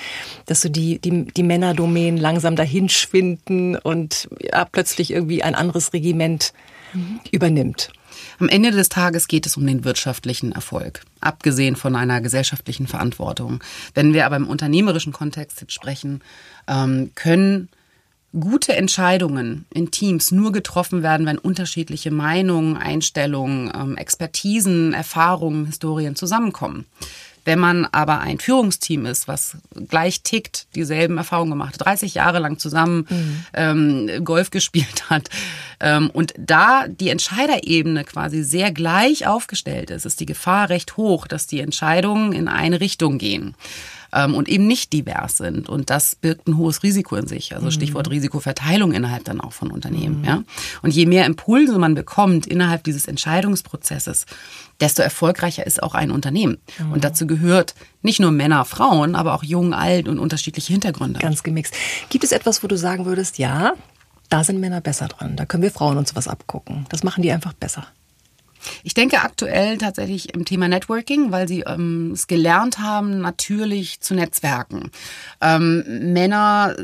dass 0.46 0.62
so 0.62 0.70
die, 0.70 1.00
die, 1.00 1.26
die 1.26 1.44
Männerdomänen 1.44 2.20
langsam 2.20 2.56
dahin 2.56 2.90
schwinden 2.90 3.76
und 3.76 4.30
ja, 4.40 4.66
plötzlich 4.66 5.12
irgendwie 5.12 5.44
ein 5.44 5.56
anderes 5.56 5.94
Regiment 5.94 6.54
mhm. 6.94 7.20
übernimmt. 7.32 7.92
Am 8.40 8.50
Ende 8.50 8.72
des 8.72 8.90
Tages 8.90 9.28
geht 9.28 9.46
es 9.46 9.58
um 9.58 9.66
den 9.66 9.84
wirtschaftlichen 9.84 10.52
Erfolg, 10.52 11.02
abgesehen 11.22 11.76
von 11.76 11.96
einer 11.96 12.22
gesellschaftlichen 12.22 12.88
Verantwortung. 12.88 13.64
Wenn 13.94 14.14
wir 14.14 14.26
aber 14.26 14.36
im 14.36 14.48
unternehmerischen 14.48 15.14
Kontext 15.14 15.62
jetzt 15.62 15.74
sprechen, 15.74 16.22
ähm, 16.68 17.12
können 17.16 17.70
gute 18.40 18.76
Entscheidungen 18.76 19.66
in 19.74 19.92
Teams 19.92 20.32
nur 20.32 20.52
getroffen 20.52 21.04
werden, 21.04 21.26
wenn 21.26 21.38
unterschiedliche 21.38 22.12
Meinungen, 22.12 22.78
Einstellungen, 22.78 23.72
ähm, 23.76 23.98
Expertisen, 23.98 24.94
Erfahrungen, 24.94 25.66
Historien 25.66 26.16
zusammenkommen. 26.16 26.86
Wenn 27.48 27.60
man 27.60 27.86
aber 27.86 28.20
ein 28.20 28.40
Führungsteam 28.40 29.06
ist, 29.06 29.30
was 29.30 29.56
gleich 29.88 30.22
tickt, 30.22 30.68
dieselben 30.76 31.18
Erfahrungen 31.18 31.52
gemacht 31.52 31.76
hat, 31.76 31.86
30 31.86 32.14
Jahre 32.14 32.40
lang 32.40 32.60
zusammen 32.60 33.08
mhm. 33.10 33.46
ähm, 33.54 34.26
Golf 34.26 34.52
gespielt 34.52 35.10
hat 35.10 35.30
ähm, 35.80 36.10
und 36.10 36.34
da 36.38 36.90
die 36.90 37.08
Entscheiderebene 37.08 38.04
quasi 38.04 38.44
sehr 38.44 38.74
gleich 38.74 39.28
aufgestellt 39.28 39.92
ist, 39.92 40.06
ist 40.06 40.20
die 40.20 40.26
Gefahr 40.26 40.68
recht 40.68 40.98
hoch, 40.98 41.26
dass 41.26 41.48
die 41.48 41.62
Entscheidungen 41.62 42.34
in 42.34 42.50
eine 42.50 42.82
Richtung 42.82 43.18
gehen 43.18 43.56
ähm, 44.14 44.36
und 44.36 44.48
eben 44.50 44.68
nicht 44.68 44.94
divers 44.94 45.38
sind. 45.38 45.70
Und 45.70 45.90
das 45.90 46.16
birgt 46.16 46.48
ein 46.48 46.58
hohes 46.58 46.84
Risiko 46.84 47.16
in 47.16 47.28
sich. 47.28 47.56
Also 47.56 47.72
Stichwort 47.72 48.08
mhm. 48.08 48.14
Risikoverteilung 48.14 48.92
innerhalb 48.94 49.24
dann 49.24 49.42
auch 49.42 49.54
von 49.54 49.72
Unternehmen. 49.72 50.20
Mhm. 50.20 50.26
Ja? 50.26 50.44
Und 50.82 50.94
je 50.94 51.06
mehr 51.06 51.26
Impulse 51.26 51.78
man 51.78 51.96
bekommt 51.96 52.48
innerhalb 52.48 52.84
dieses 52.84 53.08
Entscheidungsprozesses, 53.08 54.26
desto 54.80 55.02
erfolgreicher 55.02 55.66
ist 55.66 55.82
auch 55.82 55.96
ein 55.96 56.12
Unternehmen. 56.12 56.58
Mhm. 56.80 56.94
Und 56.94 57.04
dazu 57.04 57.28
gehört 57.28 57.76
nicht 58.02 58.20
nur 58.20 58.32
Männer, 58.32 58.66
Frauen, 58.66 59.16
aber 59.16 59.34
auch 59.34 59.44
jung, 59.44 59.74
alt 59.74 60.08
und 60.08 60.20
unterschiedliche 60.20 60.74
Hintergründe. 60.74 61.20
Ganz 61.20 61.44
gemixt. 61.44 61.74
Gibt 62.10 62.24
es 62.24 62.32
etwas, 62.32 62.64
wo 62.64 62.68
du 62.68 62.78
sagen 62.78 63.06
würdest, 63.06 63.38
ja, 63.38 63.74
da 64.30 64.44
sind 64.44 64.60
Männer 64.60 64.82
besser 64.82 65.08
dran. 65.08 65.36
Da 65.36 65.46
können 65.46 65.64
wir 65.64 65.72
Frauen 65.72 65.98
uns 65.98 66.16
was 66.16 66.28
abgucken. 66.28 66.86
Das 66.90 67.04
machen 67.04 67.22
die 67.22 67.32
einfach 67.32 67.54
besser. 67.54 67.88
Ich 68.84 68.94
denke 68.94 69.22
aktuell 69.22 69.78
tatsächlich 69.78 70.34
im 70.34 70.46
Thema 70.46 70.68
Networking, 70.68 71.32
weil 71.32 71.48
sie 71.48 71.62
ähm, 71.62 72.12
es 72.14 72.28
gelernt 72.28 72.80
haben, 72.80 73.20
natürlich 73.20 74.00
zu 74.02 74.16
netzwerken. 74.16 74.92
Ähm, 75.42 76.14
Männer 76.14 76.76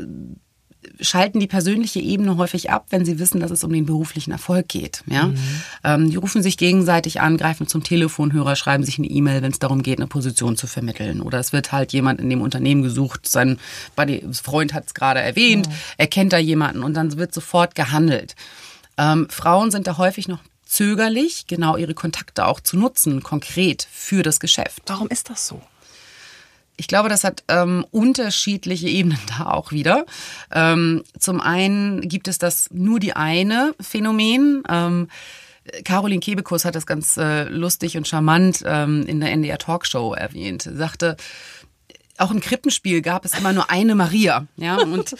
schalten 1.00 1.40
die 1.40 1.46
persönliche 1.46 2.00
Ebene 2.00 2.36
häufig 2.36 2.70
ab, 2.70 2.86
wenn 2.90 3.04
sie 3.04 3.18
wissen, 3.18 3.40
dass 3.40 3.50
es 3.50 3.64
um 3.64 3.72
den 3.72 3.86
beruflichen 3.86 4.30
Erfolg 4.30 4.68
geht. 4.68 5.02
Ja? 5.06 5.26
Mhm. 5.26 5.38
Ähm, 5.82 6.10
die 6.10 6.16
rufen 6.16 6.42
sich 6.42 6.56
gegenseitig 6.56 7.20
an, 7.20 7.36
greifen 7.36 7.66
zum 7.66 7.82
Telefonhörer, 7.82 8.56
schreiben 8.56 8.84
sich 8.84 8.98
eine 8.98 9.08
E-Mail, 9.08 9.42
wenn 9.42 9.52
es 9.52 9.58
darum 9.58 9.82
geht, 9.82 9.98
eine 9.98 10.06
Position 10.06 10.56
zu 10.56 10.66
vermitteln. 10.66 11.20
Oder 11.20 11.38
es 11.38 11.52
wird 11.52 11.72
halt 11.72 11.92
jemand 11.92 12.20
in 12.20 12.30
dem 12.30 12.42
Unternehmen 12.42 12.82
gesucht, 12.82 13.26
sein 13.26 13.58
Buddy, 13.96 14.24
Freund 14.32 14.74
hat 14.74 14.86
es 14.86 14.94
gerade 14.94 15.20
erwähnt, 15.20 15.68
mhm. 15.68 15.74
er 15.98 16.06
kennt 16.06 16.32
da 16.32 16.38
jemanden 16.38 16.82
und 16.82 16.94
dann 16.94 17.16
wird 17.16 17.34
sofort 17.34 17.74
gehandelt. 17.74 18.34
Ähm, 18.96 19.26
Frauen 19.30 19.70
sind 19.70 19.86
da 19.86 19.98
häufig 19.98 20.28
noch 20.28 20.40
zögerlich, 20.74 21.46
genau 21.46 21.76
ihre 21.76 21.94
Kontakte 21.94 22.46
auch 22.46 22.60
zu 22.60 22.76
nutzen, 22.76 23.22
konkret 23.22 23.86
für 23.90 24.22
das 24.22 24.40
Geschäft. 24.40 24.82
Warum 24.86 25.08
ist 25.08 25.30
das 25.30 25.46
so? 25.46 25.62
Ich 26.76 26.88
glaube, 26.88 27.08
das 27.08 27.22
hat 27.22 27.44
ähm, 27.46 27.86
unterschiedliche 27.92 28.88
Ebenen 28.88 29.18
da 29.38 29.46
auch 29.50 29.70
wieder. 29.70 30.04
Ähm, 30.52 31.04
zum 31.18 31.40
einen 31.40 32.08
gibt 32.08 32.28
es 32.28 32.38
das 32.38 32.68
nur 32.72 32.98
die 32.98 33.14
eine 33.14 33.74
Phänomen. 33.80 34.64
Ähm, 34.68 35.08
Caroline 35.84 36.20
Kebekus 36.20 36.64
hat 36.64 36.74
das 36.74 36.86
ganz 36.86 37.16
äh, 37.16 37.44
lustig 37.44 37.96
und 37.96 38.06
charmant 38.06 38.62
ähm, 38.66 39.04
in 39.06 39.20
der 39.20 39.30
NDR 39.30 39.58
Talkshow 39.58 40.12
erwähnt. 40.12 40.62
Sie 40.62 40.76
sagte, 40.76 41.16
auch 42.18 42.30
im 42.30 42.40
Krippenspiel 42.40 43.02
gab 43.02 43.24
es 43.24 43.36
immer 43.36 43.52
nur 43.52 43.70
eine 43.70 43.94
Maria, 43.94 44.46
ja 44.56 44.76
und 44.76 45.16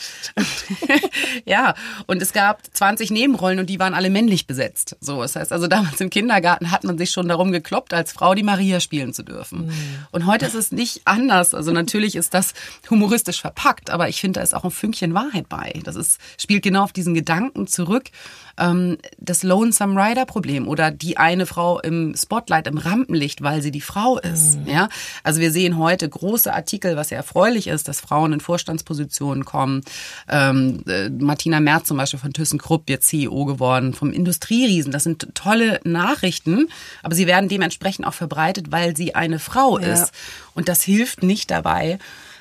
ja 1.44 1.74
und 2.06 2.22
es 2.22 2.32
gab 2.32 2.62
20 2.72 3.10
Nebenrollen 3.10 3.58
und 3.58 3.70
die 3.70 3.78
waren 3.78 3.94
alle 3.94 4.10
männlich 4.10 4.46
besetzt. 4.46 4.96
So, 5.00 5.22
das 5.22 5.36
heißt 5.36 5.52
also 5.52 5.66
damals 5.66 6.00
im 6.00 6.10
Kindergarten 6.10 6.70
hat 6.70 6.84
man 6.84 6.98
sich 6.98 7.10
schon 7.10 7.28
darum 7.28 7.52
gekloppt, 7.52 7.94
als 7.94 8.12
Frau 8.12 8.34
die 8.34 8.42
Maria 8.42 8.80
spielen 8.80 9.12
zu 9.12 9.22
dürfen. 9.22 9.66
Mhm. 9.66 9.72
Und 10.12 10.26
heute 10.26 10.46
ist 10.46 10.54
es 10.54 10.72
nicht 10.72 11.02
anders. 11.04 11.54
Also 11.54 11.72
natürlich 11.72 12.16
ist 12.16 12.34
das 12.34 12.54
humoristisch 12.90 13.40
verpackt, 13.40 13.90
aber 13.90 14.08
ich 14.08 14.20
finde 14.20 14.38
da 14.38 14.44
ist 14.44 14.54
auch 14.54 14.64
ein 14.64 14.70
Fünkchen 14.70 15.14
Wahrheit 15.14 15.48
bei. 15.48 15.80
Das 15.84 15.96
ist 15.96 16.20
spielt 16.38 16.62
genau 16.62 16.84
auf 16.84 16.92
diesen 16.92 17.14
Gedanken 17.14 17.66
zurück 17.66 18.10
ähm, 18.58 18.98
das 19.18 19.42
Lonesome 19.42 20.00
Rider 20.00 20.26
Problem 20.26 20.68
oder 20.68 20.90
die 20.90 21.16
eine 21.16 21.46
Frau 21.46 21.80
im 21.80 22.14
Spotlight, 22.16 22.66
im 22.66 22.78
Rampenlicht, 22.78 23.42
weil 23.42 23.62
sie 23.62 23.70
die 23.70 23.80
Frau 23.80 24.18
ist. 24.18 24.60
Mhm. 24.60 24.68
Ja, 24.68 24.88
also 25.22 25.40
wir 25.40 25.50
sehen 25.50 25.78
heute 25.78 26.08
große 26.08 26.52
Artikel, 26.52 26.83
was 26.96 27.10
ja 27.10 27.16
erfreulich 27.16 27.66
ist, 27.66 27.88
dass 27.88 28.00
Frauen 28.00 28.32
in 28.32 28.40
Vorstandspositionen 28.40 29.44
kommen. 29.44 29.82
Ähm, 30.28 30.84
äh, 30.86 31.08
Martina 31.10 31.60
Merz 31.60 31.88
zum 31.88 31.96
Beispiel 31.96 32.20
von 32.20 32.32
ThyssenKrupp 32.32 32.88
jetzt 32.88 33.08
CEO 33.08 33.44
geworden, 33.44 33.94
vom 33.94 34.12
Industrieriesen. 34.12 34.92
Das 34.92 35.04
sind 35.04 35.28
tolle 35.34 35.80
Nachrichten, 35.84 36.68
aber 37.02 37.14
sie 37.14 37.26
werden 37.26 37.48
dementsprechend 37.48 38.06
auch 38.06 38.14
verbreitet, 38.14 38.70
weil 38.70 38.96
sie 38.96 39.14
eine 39.14 39.38
Frau 39.38 39.78
ja. 39.78 39.92
ist. 39.92 40.12
Und 40.54 40.68
das 40.68 40.82
hilft 40.82 41.22
nicht 41.22 41.50
dabei, 41.50 41.98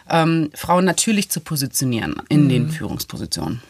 ähm, 0.09 0.49
Frauen 0.53 0.85
natürlich 0.85 1.29
zu 1.29 1.39
positionieren 1.39 2.21
in 2.29 2.45
mhm. 2.45 2.49
den 2.49 2.69
Führungspositionen. 2.69 3.61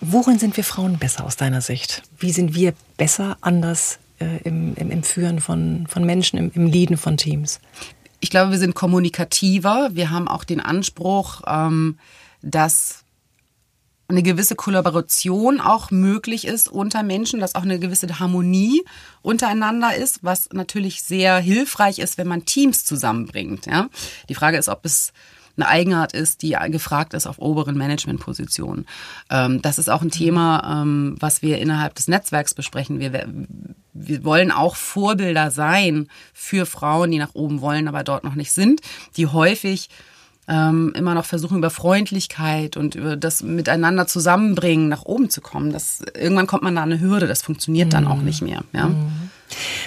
Worin 0.00 0.38
sind 0.38 0.56
wir 0.56 0.64
Frauen 0.64 0.98
besser 0.98 1.24
aus 1.24 1.36
deiner 1.36 1.60
Sicht? 1.60 2.02
Wie 2.18 2.32
sind 2.32 2.54
wir 2.54 2.74
besser, 2.96 3.36
anders 3.40 3.98
äh, 4.18 4.38
im, 4.42 4.74
im, 4.74 4.90
im, 4.90 5.02
Führen 5.04 5.40
von, 5.40 5.86
von 5.88 6.04
Menschen, 6.04 6.38
im, 6.38 6.50
im 6.54 6.66
Leaden 6.66 6.96
von 6.96 7.16
Teams? 7.16 7.60
Ich 8.22 8.30
glaube, 8.30 8.52
wir 8.52 8.58
sind 8.58 8.76
kommunikativer. 8.76 9.90
Wir 9.94 10.10
haben 10.10 10.28
auch 10.28 10.44
den 10.44 10.60
Anspruch, 10.60 11.42
ähm, 11.44 11.98
dass 12.40 13.02
eine 14.06 14.22
gewisse 14.22 14.54
Kollaboration 14.54 15.60
auch 15.60 15.90
möglich 15.90 16.46
ist 16.46 16.68
unter 16.68 17.02
Menschen, 17.02 17.40
dass 17.40 17.56
auch 17.56 17.62
eine 17.62 17.80
gewisse 17.80 18.20
Harmonie 18.20 18.84
untereinander 19.22 19.96
ist, 19.96 20.22
was 20.22 20.50
natürlich 20.52 21.02
sehr 21.02 21.38
hilfreich 21.38 21.98
ist, 21.98 22.16
wenn 22.16 22.28
man 22.28 22.44
Teams 22.44 22.84
zusammenbringt. 22.84 23.66
Ja? 23.66 23.88
Die 24.28 24.36
Frage 24.36 24.56
ist, 24.56 24.68
ob 24.68 24.84
es 24.84 25.12
eine 25.62 25.68
Eigenart 25.68 26.12
ist, 26.12 26.42
die 26.42 26.56
gefragt 26.68 27.14
ist 27.14 27.26
auf 27.26 27.38
oberen 27.38 27.76
Managementpositionen. 27.76 28.86
Ähm, 29.30 29.62
das 29.62 29.78
ist 29.78 29.88
auch 29.88 30.02
ein 30.02 30.10
Thema, 30.10 30.82
ähm, 30.82 31.16
was 31.20 31.42
wir 31.42 31.58
innerhalb 31.58 31.94
des 31.94 32.08
Netzwerks 32.08 32.54
besprechen. 32.54 32.98
Wir, 32.98 33.26
wir 33.92 34.24
wollen 34.24 34.50
auch 34.50 34.76
Vorbilder 34.76 35.50
sein 35.50 36.08
für 36.32 36.66
Frauen, 36.66 37.10
die 37.10 37.18
nach 37.18 37.34
oben 37.34 37.60
wollen, 37.60 37.88
aber 37.88 38.02
dort 38.02 38.24
noch 38.24 38.34
nicht 38.34 38.52
sind, 38.52 38.80
die 39.16 39.26
häufig 39.26 39.88
ähm, 40.48 40.92
immer 40.96 41.14
noch 41.14 41.24
versuchen, 41.24 41.58
über 41.58 41.70
Freundlichkeit 41.70 42.76
und 42.76 42.96
über 42.96 43.16
das 43.16 43.42
Miteinander 43.42 44.06
zusammenbringen 44.08 44.88
nach 44.88 45.04
oben 45.04 45.30
zu 45.30 45.40
kommen. 45.40 45.72
Das, 45.72 46.02
irgendwann 46.14 46.48
kommt 46.48 46.64
man 46.64 46.74
da 46.74 46.82
an 46.82 46.92
eine 46.92 47.00
Hürde, 47.00 47.28
das 47.28 47.42
funktioniert 47.42 47.92
dann 47.92 48.08
auch 48.08 48.16
mhm. 48.16 48.24
nicht 48.24 48.42
mehr. 48.42 48.64
Ja? 48.72 48.88
Mhm. 48.88 49.21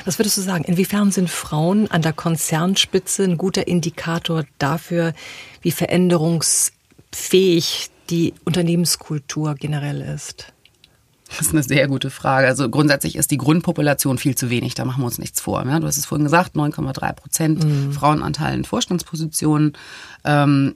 Was 0.05 0.19
würdest 0.19 0.37
du 0.37 0.41
sagen? 0.41 0.63
Inwiefern 0.63 1.11
sind 1.11 1.29
Frauen 1.29 1.91
an 1.91 2.01
der 2.01 2.13
Konzernspitze 2.13 3.23
ein 3.23 3.37
guter 3.37 3.67
Indikator 3.67 4.45
dafür, 4.57 5.13
wie 5.61 5.71
veränderungsfähig 5.71 7.89
die 8.09 8.33
Unternehmenskultur 8.43 9.55
generell 9.55 10.01
ist? 10.01 10.53
Das 11.29 11.41
ist 11.41 11.53
eine 11.53 11.63
sehr 11.63 11.87
gute 11.87 12.11
Frage. 12.11 12.47
Also 12.47 12.69
grundsätzlich 12.69 13.15
ist 13.15 13.31
die 13.31 13.37
Grundpopulation 13.37 14.17
viel 14.17 14.35
zu 14.35 14.49
wenig, 14.49 14.75
da 14.75 14.85
machen 14.85 15.01
wir 15.01 15.07
uns 15.07 15.17
nichts 15.17 15.41
vor. 15.41 15.63
Du 15.63 15.87
hast 15.87 15.97
es 15.97 16.05
vorhin 16.05 16.25
gesagt, 16.25 16.55
9,3 16.55 17.13
Prozent 17.13 17.63
mhm. 17.63 17.91
Frauenanteil 17.91 18.55
in 18.55 18.63
Vorstandspositionen. 18.63 19.73
Ähm, 20.23 20.75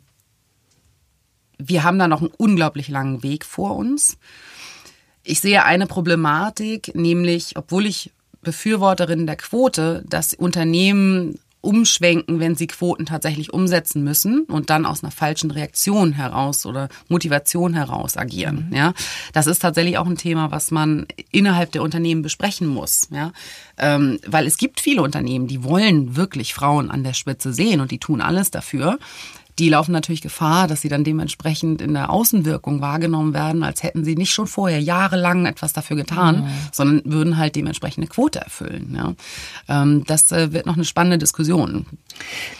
wir 1.57 1.83
haben 1.83 1.99
da 1.99 2.07
noch 2.07 2.21
einen 2.21 2.31
unglaublich 2.37 2.87
langen 2.87 3.21
Weg 3.21 3.45
vor 3.45 3.75
uns. 3.75 4.17
Ich 5.23 5.41
sehe 5.41 5.65
eine 5.65 5.85
Problematik, 5.85 6.95
nämlich, 6.95 7.55
obwohl 7.55 7.85
ich 7.85 8.11
Befürworterin 8.41 9.27
der 9.27 9.35
Quote, 9.35 10.03
dass 10.07 10.33
Unternehmen 10.33 11.39
umschwenken, 11.61 12.39
wenn 12.39 12.55
sie 12.55 12.67
Quoten 12.67 13.05
tatsächlich 13.05 13.51
umsetzen 13.51 14.03
müssen 14.03 14.43
und 14.43 14.69
dann 14.69 14.85
aus 14.85 15.03
einer 15.03 15.11
falschen 15.11 15.51
Reaktion 15.51 16.13
heraus 16.13 16.65
oder 16.65 16.87
Motivation 17.09 17.73
heraus 17.73 18.15
agieren. 18.15 18.67
Mhm. 18.69 18.75
Ja, 18.75 18.93
das 19.33 19.47
ist 19.47 19.59
tatsächlich 19.59 19.97
auch 19.97 20.07
ein 20.07 20.15
Thema, 20.15 20.51
was 20.51 20.71
man 20.71 21.05
innerhalb 21.31 21.71
der 21.73 21.83
Unternehmen 21.83 22.21
besprechen 22.21 22.67
muss. 22.67 23.09
Ja, 23.11 23.33
ähm, 23.77 24.19
weil 24.25 24.47
es 24.47 24.57
gibt 24.57 24.79
viele 24.79 25.01
Unternehmen, 25.01 25.47
die 25.47 25.63
wollen 25.63 26.15
wirklich 26.15 26.53
Frauen 26.53 26.89
an 26.89 27.03
der 27.03 27.13
Spitze 27.13 27.51
sehen 27.53 27.81
und 27.81 27.91
die 27.91 27.99
tun 27.99 28.21
alles 28.21 28.51
dafür 28.51 28.97
die 29.59 29.69
laufen 29.69 29.91
natürlich 29.91 30.21
Gefahr, 30.21 30.67
dass 30.67 30.79
sie 30.81 30.87
dann 30.87 31.03
dementsprechend 31.03 31.81
in 31.81 31.93
der 31.93 32.09
Außenwirkung 32.09 32.79
wahrgenommen 32.79 33.33
werden, 33.33 33.63
als 33.63 33.83
hätten 33.83 34.05
sie 34.05 34.15
nicht 34.15 34.31
schon 34.31 34.47
vorher 34.47 34.79
jahrelang 34.79 35.45
etwas 35.45 35.73
dafür 35.73 35.97
getan, 35.97 36.43
mhm. 36.43 36.49
sondern 36.71 37.01
würden 37.11 37.37
halt 37.37 37.57
dementsprechend 37.57 37.99
eine 37.99 38.07
Quote 38.07 38.39
erfüllen. 38.39 38.95
Ja. 38.95 39.13
Ähm, 39.67 40.05
das 40.07 40.31
äh, 40.31 40.53
wird 40.53 40.65
noch 40.65 40.75
eine 40.75 40.85
spannende 40.85 41.17
Diskussion. 41.17 41.85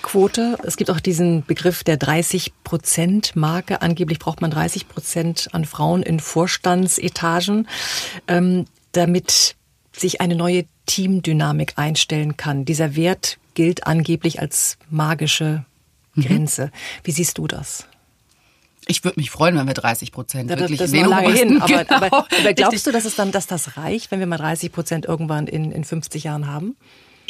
Quote, 0.01 0.57
es 0.63 0.75
gibt 0.75 0.91
auch 0.91 0.99
diesen 0.99 1.45
Begriff 1.45 1.85
der 1.85 1.95
30 1.95 2.51
Prozent 2.65 3.35
Marke. 3.35 3.81
Angeblich 3.81 4.19
braucht 4.19 4.41
man 4.41 4.51
30 4.51 4.89
Prozent 4.89 5.47
an 5.53 5.63
Frauen 5.63 6.03
in 6.03 6.19
Vorstandsetagen, 6.19 7.67
ähm, 8.27 8.65
damit 8.91 9.55
sich 9.93 10.19
eine 10.19 10.35
neue 10.35 10.65
Teamdynamik 10.85 11.73
einstellen 11.77 12.35
kann. 12.35 12.65
Dieser 12.65 12.95
Wert 12.97 13.37
gilt 13.53 13.87
angeblich 13.87 14.39
als 14.41 14.77
magische 14.89 15.65
Mhm. 16.19 16.23
Grenze. 16.23 16.71
Wie 17.03 17.11
siehst 17.11 17.37
du 17.37 17.47
das? 17.47 17.85
Ich 18.87 19.03
würde 19.03 19.19
mich 19.19 19.29
freuen, 19.29 19.55
wenn 19.55 19.67
wir 19.67 19.75
30 19.75 20.11
Prozent 20.11 20.49
wirklich 20.49 20.79
das 20.79 20.91
ist 20.91 21.05
lange 21.05 21.31
hin. 21.31 21.61
Aber, 21.61 21.67
genau. 21.83 21.95
aber, 21.95 22.13
aber 22.17 22.53
glaubst 22.53 22.87
du, 22.87 22.91
dass 22.91 23.05
es 23.05 23.15
dann, 23.15 23.31
dass 23.31 23.45
das 23.45 23.77
reicht, 23.77 24.09
wenn 24.11 24.19
wir 24.19 24.25
mal 24.25 24.37
30 24.37 24.71
Prozent 24.71 25.05
irgendwann 25.05 25.47
in, 25.47 25.71
in 25.71 25.83
50 25.83 26.23
Jahren 26.23 26.47
haben? 26.47 26.75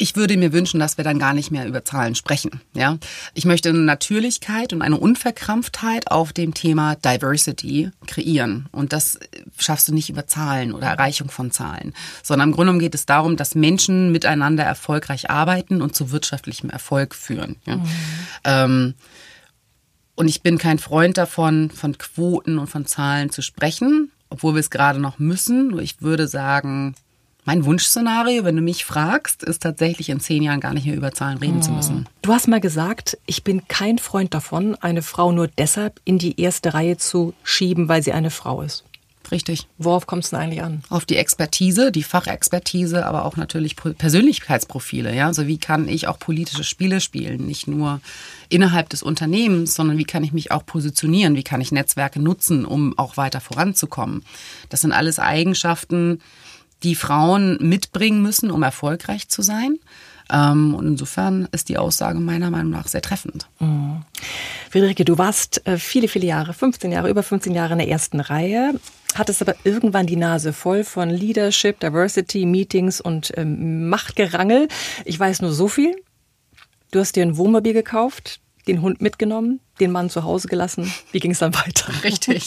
Ich 0.00 0.16
würde 0.16 0.38
mir 0.38 0.54
wünschen, 0.54 0.80
dass 0.80 0.96
wir 0.96 1.04
dann 1.04 1.18
gar 1.18 1.34
nicht 1.34 1.50
mehr 1.50 1.66
über 1.66 1.84
Zahlen 1.84 2.14
sprechen. 2.14 2.62
Ja, 2.72 2.96
ich 3.34 3.44
möchte 3.44 3.68
eine 3.68 3.80
Natürlichkeit 3.80 4.72
und 4.72 4.80
eine 4.80 4.96
Unverkrampftheit 4.96 6.10
auf 6.10 6.32
dem 6.32 6.54
Thema 6.54 6.94
Diversity 6.94 7.90
kreieren. 8.06 8.66
Und 8.72 8.94
das 8.94 9.20
schaffst 9.58 9.88
du 9.88 9.92
nicht 9.92 10.08
über 10.08 10.26
Zahlen 10.26 10.72
oder 10.72 10.86
Erreichung 10.86 11.30
von 11.30 11.50
Zahlen, 11.50 11.92
sondern 12.22 12.48
im 12.48 12.54
Grunde 12.54 12.78
geht 12.78 12.94
es 12.94 13.04
darum, 13.04 13.36
dass 13.36 13.54
Menschen 13.54 14.10
miteinander 14.10 14.64
erfolgreich 14.64 15.28
arbeiten 15.28 15.82
und 15.82 15.94
zu 15.94 16.10
wirtschaftlichem 16.10 16.70
Erfolg 16.70 17.14
führen. 17.14 17.56
Ja? 17.66 17.76
Mhm. 17.76 17.84
Ähm, 18.44 18.94
und 20.14 20.28
ich 20.28 20.40
bin 20.40 20.56
kein 20.56 20.78
Freund 20.78 21.18
davon, 21.18 21.68
von 21.68 21.98
Quoten 21.98 22.58
und 22.58 22.68
von 22.68 22.86
Zahlen 22.86 23.28
zu 23.28 23.42
sprechen, 23.42 24.10
obwohl 24.30 24.54
wir 24.54 24.60
es 24.60 24.70
gerade 24.70 24.98
noch 24.98 25.18
müssen. 25.18 25.78
Ich 25.78 26.00
würde 26.00 26.26
sagen, 26.26 26.94
mein 27.44 27.64
Wunschszenario, 27.64 28.44
wenn 28.44 28.56
du 28.56 28.62
mich 28.62 28.84
fragst, 28.84 29.42
ist 29.42 29.62
tatsächlich 29.62 30.08
in 30.08 30.20
zehn 30.20 30.42
Jahren 30.42 30.60
gar 30.60 30.74
nicht 30.74 30.86
mehr 30.86 30.96
über 30.96 31.12
Zahlen 31.12 31.38
reden 31.38 31.58
oh. 31.58 31.62
zu 31.62 31.72
müssen. 31.72 32.08
Du 32.22 32.32
hast 32.32 32.48
mal 32.48 32.60
gesagt, 32.60 33.18
ich 33.26 33.44
bin 33.44 33.66
kein 33.68 33.98
Freund 33.98 34.34
davon, 34.34 34.74
eine 34.76 35.02
Frau 35.02 35.32
nur 35.32 35.48
deshalb 35.48 36.00
in 36.04 36.18
die 36.18 36.40
erste 36.40 36.74
Reihe 36.74 36.96
zu 36.96 37.34
schieben, 37.42 37.88
weil 37.88 38.02
sie 38.02 38.12
eine 38.12 38.30
Frau 38.30 38.62
ist. 38.62 38.84
Richtig. 39.30 39.68
Worauf 39.78 40.06
kommt 40.06 40.24
es 40.24 40.30
denn 40.30 40.40
eigentlich 40.40 40.62
an? 40.62 40.82
Auf 40.88 41.04
die 41.04 41.16
Expertise, 41.16 41.92
die 41.92 42.02
Fachexpertise, 42.02 43.06
aber 43.06 43.24
auch 43.24 43.36
natürlich 43.36 43.76
Persönlichkeitsprofile. 43.76 45.14
Ja, 45.14 45.26
also 45.26 45.46
wie 45.46 45.58
kann 45.58 45.88
ich 45.88 46.08
auch 46.08 46.18
politische 46.18 46.64
Spiele 46.64 47.00
spielen, 47.00 47.46
nicht 47.46 47.68
nur 47.68 48.00
innerhalb 48.48 48.88
des 48.88 49.02
Unternehmens, 49.02 49.74
sondern 49.74 49.98
wie 49.98 50.04
kann 50.04 50.24
ich 50.24 50.32
mich 50.32 50.50
auch 50.50 50.66
positionieren, 50.66 51.36
wie 51.36 51.44
kann 51.44 51.60
ich 51.60 51.70
Netzwerke 51.70 52.20
nutzen, 52.20 52.64
um 52.64 52.98
auch 52.98 53.16
weiter 53.16 53.40
voranzukommen. 53.40 54.24
Das 54.68 54.80
sind 54.80 54.92
alles 54.92 55.20
Eigenschaften, 55.20 56.20
die 56.82 56.94
Frauen 56.94 57.58
mitbringen 57.60 58.22
müssen, 58.22 58.50
um 58.50 58.62
erfolgreich 58.62 59.28
zu 59.28 59.42
sein. 59.42 59.78
Ähm, 60.32 60.74
und 60.74 60.86
insofern 60.86 61.48
ist 61.52 61.68
die 61.68 61.78
Aussage 61.78 62.20
meiner 62.20 62.50
Meinung 62.50 62.70
nach 62.70 62.88
sehr 62.88 63.02
treffend. 63.02 63.48
Mhm. 63.58 64.02
Friederike, 64.70 65.04
du 65.04 65.18
warst 65.18 65.66
äh, 65.66 65.76
viele, 65.78 66.08
viele 66.08 66.26
Jahre, 66.26 66.54
15 66.54 66.92
Jahre, 66.92 67.10
über 67.10 67.22
15 67.22 67.54
Jahre 67.54 67.72
in 67.72 67.78
der 67.78 67.88
ersten 67.88 68.20
Reihe, 68.20 68.74
hattest 69.14 69.42
aber 69.42 69.56
irgendwann 69.64 70.06
die 70.06 70.16
Nase 70.16 70.52
voll 70.52 70.84
von 70.84 71.10
Leadership, 71.10 71.80
Diversity, 71.80 72.46
Meetings 72.46 73.00
und 73.00 73.32
ähm, 73.36 73.88
Machtgerangel. 73.88 74.68
Ich 75.04 75.18
weiß 75.18 75.42
nur 75.42 75.52
so 75.52 75.68
viel. 75.68 75.96
Du 76.92 77.00
hast 77.00 77.16
dir 77.16 77.22
ein 77.22 77.36
Wohnmobil 77.36 77.72
gekauft, 77.72 78.40
den 78.66 78.82
Hund 78.82 79.00
mitgenommen, 79.00 79.60
den 79.80 79.92
Mann 79.92 80.10
zu 80.10 80.24
Hause 80.24 80.48
gelassen. 80.48 80.92
Wie 81.12 81.20
ging 81.20 81.32
es 81.32 81.38
dann 81.38 81.54
weiter? 81.54 81.92
Richtig. 82.04 82.46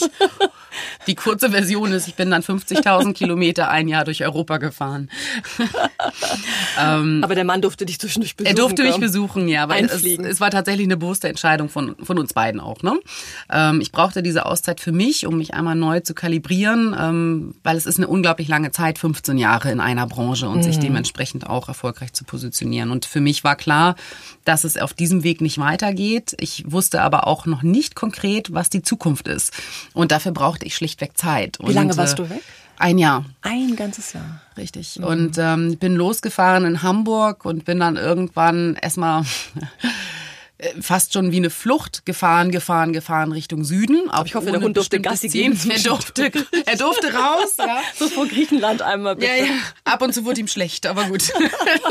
Die 1.06 1.14
kurze 1.14 1.50
Version 1.50 1.92
ist, 1.92 2.08
ich 2.08 2.14
bin 2.14 2.30
dann 2.30 2.42
50.000 2.42 3.12
Kilometer 3.12 3.70
ein 3.70 3.88
Jahr 3.88 4.04
durch 4.04 4.24
Europa 4.24 4.58
gefahren. 4.58 5.10
ähm, 6.80 7.20
aber 7.22 7.34
der 7.34 7.44
Mann 7.44 7.62
durfte 7.62 7.86
dich 7.86 7.98
zwischendurch 7.98 8.36
besuchen. 8.36 8.56
Er 8.56 8.60
durfte 8.60 8.82
mich 8.82 8.96
besuchen, 8.96 9.48
ja. 9.48 9.68
Weil 9.68 9.84
es, 9.84 10.04
es, 10.04 10.40
war 10.40 10.50
tatsächlich 10.50 10.86
eine 10.86 10.96
bewusste 10.96 11.28
Entscheidung 11.28 11.68
von, 11.68 11.96
von 12.02 12.18
uns 12.18 12.32
beiden 12.32 12.60
auch. 12.60 12.82
Ne? 12.82 12.98
Ähm, 13.52 13.80
ich 13.80 13.92
brauchte 13.92 14.22
diese 14.22 14.46
Auszeit 14.46 14.80
für 14.80 14.92
mich, 14.92 15.26
um 15.26 15.38
mich 15.38 15.54
einmal 15.54 15.74
neu 15.74 16.00
zu 16.00 16.14
kalibrieren, 16.14 16.96
ähm, 16.98 17.54
weil 17.62 17.76
es 17.76 17.86
ist 17.86 17.98
eine 17.98 18.08
unglaublich 18.08 18.48
lange 18.48 18.70
Zeit, 18.70 18.98
15 18.98 19.38
Jahre 19.38 19.70
in 19.70 19.80
einer 19.80 20.06
Branche 20.06 20.48
und 20.48 20.58
mhm. 20.58 20.62
sich 20.62 20.78
dementsprechend 20.78 21.46
auch 21.48 21.68
erfolgreich 21.68 22.12
zu 22.12 22.24
positionieren. 22.24 22.90
Und 22.90 23.04
für 23.04 23.20
mich 23.20 23.44
war 23.44 23.56
klar, 23.56 23.94
dass 24.44 24.64
es 24.64 24.76
auf 24.76 24.92
diesem 24.92 25.22
Weg 25.22 25.40
nicht 25.40 25.58
weitergeht. 25.58 26.34
Ich 26.38 26.70
wusste 26.70 27.02
aber 27.02 27.23
auch 27.26 27.46
noch 27.46 27.62
nicht 27.62 27.94
konkret, 27.94 28.52
was 28.52 28.70
die 28.70 28.82
Zukunft 28.82 29.28
ist. 29.28 29.52
Und 29.92 30.12
dafür 30.12 30.32
brauchte 30.32 30.66
ich 30.66 30.74
schlichtweg 30.74 31.16
Zeit. 31.16 31.58
Wie 31.60 31.72
lange 31.72 31.96
warst 31.96 32.14
äh, 32.14 32.22
du 32.22 32.30
weg? 32.30 32.42
Ein 32.76 32.98
Jahr. 32.98 33.24
Ein 33.42 33.76
ganzes 33.76 34.12
Jahr. 34.12 34.40
Richtig. 34.56 34.98
Mhm. 34.98 35.04
Und 35.04 35.38
ähm, 35.38 35.76
bin 35.78 35.94
losgefahren 35.94 36.64
in 36.64 36.82
Hamburg 36.82 37.44
und 37.44 37.64
bin 37.64 37.80
dann 37.80 37.96
irgendwann 37.96 38.76
erstmal 38.80 39.22
äh, 39.22 39.26
fast 40.80 41.12
schon 41.12 41.32
wie 41.32 41.36
eine 41.36 41.50
Flucht 41.50 42.06
gefahren, 42.06 42.50
gefahren, 42.50 42.92
gefahren 42.92 43.32
Richtung 43.32 43.64
Süden. 43.64 44.10
Aber 44.10 44.26
ich 44.26 44.34
hoffe, 44.34 44.50
der 44.50 44.60
Hund 44.60 44.76
durfte 44.76 45.00
Gassi 45.00 45.28
gehen. 45.28 45.58
Er 45.74 45.80
durfte, 45.80 46.30
er 46.66 46.76
durfte 46.76 47.12
raus. 47.14 47.56
Ja. 47.58 47.80
So 47.98 48.08
vor 48.08 48.26
Griechenland 48.26 48.82
einmal 48.82 49.16
bitte. 49.16 49.26
Ja, 49.26 49.44
ja. 49.44 49.52
Ab 49.84 50.02
und 50.02 50.12
zu 50.12 50.24
wurde 50.24 50.40
ihm 50.40 50.46
schlecht, 50.48 50.86
aber 50.86 51.04
gut. 51.04 51.32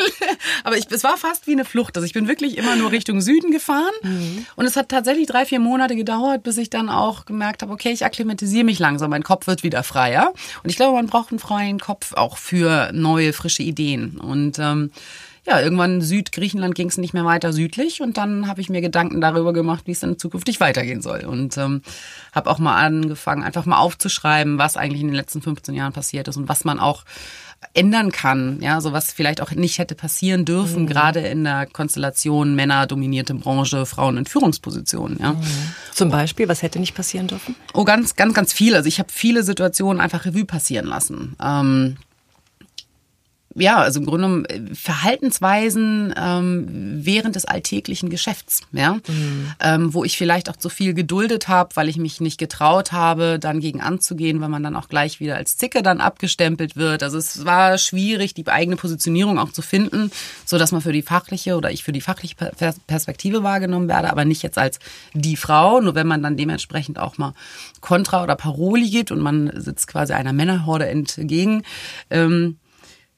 aber 0.64 0.78
ich, 0.78 0.86
es 0.90 1.04
war 1.04 1.18
fast 1.18 1.48
wie 1.48 1.52
eine 1.52 1.66
Flucht. 1.66 1.98
Also 1.98 2.06
ich 2.06 2.14
bin 2.14 2.28
wirklich 2.28 2.58
immer 2.58 2.76
nur 2.76 2.92
Richtung 2.92 3.22
Süden 3.22 3.52
gefahren. 3.52 3.94
Mhm. 4.04 4.46
Und 4.56 4.66
es 4.66 4.76
hat 4.76 4.90
tatsächlich 4.90 5.28
drei, 5.28 5.46
vier 5.46 5.60
Monate 5.60 5.96
gedauert, 5.96 6.44
bis 6.44 6.58
ich 6.58 6.70
dann 6.70 6.90
auch 6.90 7.26
gemerkt 7.26 7.62
habe, 7.62 7.74
okay, 7.74 7.92
ich 7.92 8.06
akklimatisiere 8.06 8.64
mich 8.64 8.80
langsam. 8.80 9.10
Mein 9.10 9.24
Kopf 9.24 9.48
wird 9.48 9.64
wieder 9.64 9.84
freier. 9.84 10.34
Und 10.64 10.70
ich 10.70 10.76
glaube, 10.76 10.96
man 10.96 11.08
braucht 11.08 11.32
einen 11.32 11.40
freien 11.40 11.80
Kopf 11.80 12.14
auch 12.14 12.38
für 12.38 12.92
neue, 12.94 13.34
frische 13.34 13.64
Ideen. 13.64 14.18
Und 14.18 14.60
ähm, 14.60 14.92
ja, 15.46 15.60
irgendwann 15.60 16.02
Südgriechenland 16.02 16.74
ging 16.74 16.88
es 16.88 16.98
nicht 16.98 17.14
mehr 17.14 17.26
weiter 17.26 17.52
südlich 17.52 18.02
und 18.02 18.18
dann 18.18 18.48
habe 18.48 18.62
ich 18.62 18.70
mir 18.70 18.82
Gedanken 18.82 19.20
darüber 19.20 19.52
gemacht, 19.52 19.84
wie 19.86 19.92
es 19.92 20.00
dann 20.00 20.18
zukünftig 20.18 20.60
weitergehen 20.62 21.02
soll. 21.02 21.26
Und 21.26 21.58
ähm, 21.58 21.82
habe 22.32 22.50
auch 22.50 22.60
mal 22.60 22.76
angefangen, 22.76 23.44
einfach 23.44 23.66
mal 23.66 23.78
aufzuschreiben, 23.78 24.58
was 24.58 24.78
eigentlich 24.78 25.02
in 25.02 25.08
den 25.08 25.16
letzten 25.16 25.42
15 25.42 25.76
Jahren 25.76 25.92
passiert 25.92 26.28
ist 26.30 26.38
und 26.38 26.48
was 26.48 26.64
man 26.64 26.80
auch 26.80 27.04
ändern 27.74 28.12
kann, 28.12 28.60
ja, 28.62 28.82
so 28.82 28.94
was 28.94 29.12
vielleicht 29.12 29.42
auch 29.42 29.52
nicht 29.52 29.78
hätte 29.78 29.96
passieren 29.96 30.46
dürfen, 30.46 30.84
mhm. 30.84 30.88
gerade 30.88 31.22
in 31.22 31.44
der 31.44 31.66
Konstellation 31.66 32.56
Männer 32.56 32.88
dominierte 32.88 33.34
Branche, 33.34 33.86
Frauen 33.86 34.18
in 34.18 34.26
Führungspositionen, 34.26 35.18
ja. 35.20 35.34
Mhm. 35.34 35.44
Zum 35.94 36.10
Beispiel, 36.10 36.48
was 36.48 36.62
hätte 36.62 36.80
nicht 36.80 36.96
passieren 36.96 37.28
dürfen? 37.28 37.56
Oh, 37.74 37.84
ganz, 37.84 38.16
ganz, 38.16 38.34
ganz 38.34 38.54
viel. 38.54 38.76
Also 38.76 38.88
ich 38.88 39.00
habe 39.00 39.10
viele 39.12 39.44
Situationen 39.44 40.02
einfach 40.02 40.26
Revue 40.26 40.46
passieren 40.46 40.88
lassen. 40.88 41.36
Ähm, 41.42 41.98
ja, 43.56 43.78
also 43.78 44.00
im 44.00 44.06
Grunde 44.06 44.28
genommen 44.28 44.46
äh, 44.46 44.76
Verhaltensweisen 44.76 46.14
ähm, 46.18 46.66
während 47.06 47.36
des 47.36 47.46
alltäglichen 47.46 48.10
Geschäfts, 48.10 48.62
ja, 48.72 48.94
mhm. 48.94 49.54
ähm, 49.60 49.94
wo 49.94 50.04
ich 50.04 50.18
vielleicht 50.18 50.50
auch 50.50 50.56
zu 50.56 50.70
viel 50.70 50.94
geduldet 50.94 51.48
habe, 51.48 51.76
weil 51.76 51.90
ich 51.90 51.98
mich 51.98 52.20
nicht 52.22 52.38
getraut 52.38 52.92
habe, 52.92 53.38
dann 53.40 53.60
gegen 53.60 53.82
anzugehen, 53.82 54.42
weil 54.42 54.50
man 54.50 54.64
dann 54.64 54.76
auch 54.76 54.90
gleich 54.90 55.20
wieder 55.20 55.36
als 55.36 55.58
Zicke 55.58 55.84
dann 55.84 56.02
abgestempelt 56.02 56.76
wird. 56.76 57.04
Also 57.04 57.18
es 57.18 57.46
war 57.46 57.78
schwierig, 57.78 58.34
die 58.34 58.48
eigene 58.48 58.76
Positionierung 58.76 59.38
auch 59.38 59.52
zu 59.52 59.62
finden, 59.62 60.12
so 60.46 60.58
dass 60.58 60.72
man 60.72 60.82
für 60.82 60.94
die 60.94 61.02
fachliche 61.02 61.56
oder 61.56 61.72
ich 61.72 61.84
für 61.84 61.94
die 61.94 62.02
fachliche 62.02 62.36
Perspektive 62.88 63.44
wahrgenommen 63.44 63.88
werde, 63.88 64.12
aber 64.12 64.26
nicht 64.26 64.42
jetzt 64.42 64.58
als 64.58 64.80
die 65.14 65.36
Frau. 65.36 65.80
Nur 65.80 65.96
wenn 65.96 66.08
man 66.08 66.24
dann 66.24 66.38
dementsprechend 66.38 66.98
auch 66.98 67.18
mal 67.18 67.34
Kontra 67.82 68.24
oder 68.24 68.36
Paroli 68.36 68.90
geht 68.90 69.12
und 69.12 69.20
man 69.20 69.52
sitzt 69.56 69.88
quasi 69.88 70.14
einer 70.14 70.34
Männerhorde 70.34 70.88
entgegen. 70.88 71.64
Ähm, 72.10 72.58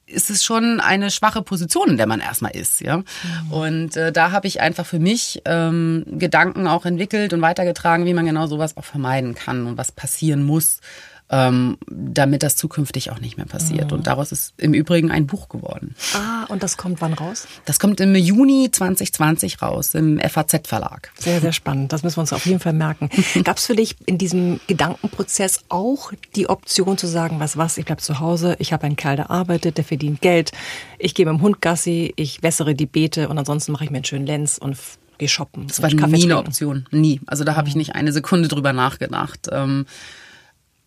ist 0.06 0.30
es 0.30 0.44
schon 0.44 0.80
eine 0.80 1.10
schwache 1.10 1.42
Position, 1.42 1.90
in 1.90 1.96
der 1.96 2.06
man 2.06 2.20
erstmal 2.20 2.54
ist, 2.54 2.80
ja. 2.80 2.98
Mhm. 2.98 3.04
Und 3.50 3.96
äh, 3.96 4.12
da 4.12 4.30
habe 4.30 4.46
ich 4.46 4.60
einfach 4.60 4.86
für 4.86 5.00
mich 5.00 5.42
ähm, 5.44 6.04
Gedanken 6.06 6.68
auch 6.68 6.86
entwickelt 6.86 7.32
und 7.32 7.42
weitergetragen, 7.42 8.06
wie 8.06 8.14
man 8.14 8.26
genau 8.26 8.46
sowas 8.46 8.76
auch 8.76 8.84
vermeiden 8.84 9.34
kann 9.34 9.66
und 9.66 9.76
was 9.76 9.90
passieren 9.90 10.44
muss, 10.44 10.80
ähm, 11.28 11.76
damit 11.88 12.42
das 12.42 12.56
zukünftig 12.56 13.10
auch 13.10 13.20
nicht 13.20 13.36
mehr 13.36 13.46
passiert. 13.46 13.90
Mhm. 13.90 13.98
Und 13.98 14.06
daraus 14.06 14.30
ist 14.32 14.54
im 14.58 14.74
Übrigen 14.74 15.10
ein 15.10 15.26
Buch 15.26 15.48
geworden. 15.48 15.94
Ah, 16.14 16.44
und 16.48 16.62
das 16.62 16.76
kommt 16.76 17.00
wann 17.00 17.14
raus? 17.14 17.48
Das 17.64 17.80
kommt 17.80 18.00
im 18.00 18.14
Juni 18.14 18.70
2020 18.70 19.60
raus, 19.60 19.94
im 19.94 20.20
FAZ-Verlag. 20.20 21.10
Sehr, 21.18 21.40
sehr 21.40 21.52
spannend. 21.52 21.92
Das 21.92 22.02
müssen 22.02 22.18
wir 22.18 22.20
uns 22.22 22.32
auf 22.32 22.46
jeden 22.46 22.60
Fall 22.60 22.74
merken. 22.74 23.10
Gab 23.44 23.56
es 23.56 23.66
für 23.66 23.74
dich 23.74 23.96
in 24.06 24.18
diesem 24.18 24.60
Gedankenprozess 24.68 25.64
auch 25.68 26.12
die 26.36 26.48
Option 26.48 26.96
zu 26.96 27.06
sagen, 27.06 27.40
was 27.40 27.56
was, 27.56 27.78
ich 27.78 27.84
bleib 27.84 28.00
zu 28.00 28.20
Hause, 28.20 28.56
ich 28.58 28.72
habe 28.72 28.84
einen 28.84 28.96
Kerl, 28.96 29.16
der 29.16 29.30
arbeitet, 29.30 29.78
der 29.78 29.84
verdient 29.84 30.20
Geld, 30.20 30.52
ich 30.98 31.14
gehe 31.14 31.26
mit 31.26 31.34
dem 31.34 31.42
Hund 31.42 31.60
Gassi, 31.60 32.12
ich 32.16 32.42
wässere 32.42 32.74
die 32.74 32.86
Beete 32.86 33.28
und 33.28 33.38
ansonsten 33.38 33.72
mache 33.72 33.84
ich 33.84 33.90
mir 33.90 33.96
einen 33.96 34.04
schönen 34.04 34.26
Lenz 34.26 34.58
und 34.58 34.76
gehe 35.18 35.28
shoppen. 35.28 35.66
Das 35.66 35.82
war 35.82 35.92
nie 35.92 36.24
eine 36.24 36.38
Option, 36.38 36.86
nie. 36.90 37.20
Also 37.26 37.44
da 37.44 37.56
habe 37.56 37.68
ich 37.68 37.74
mhm. 37.74 37.78
nicht 37.78 37.94
eine 37.94 38.12
Sekunde 38.12 38.48
drüber 38.48 38.72
nachgedacht. 38.72 39.48
Ähm, 39.50 39.86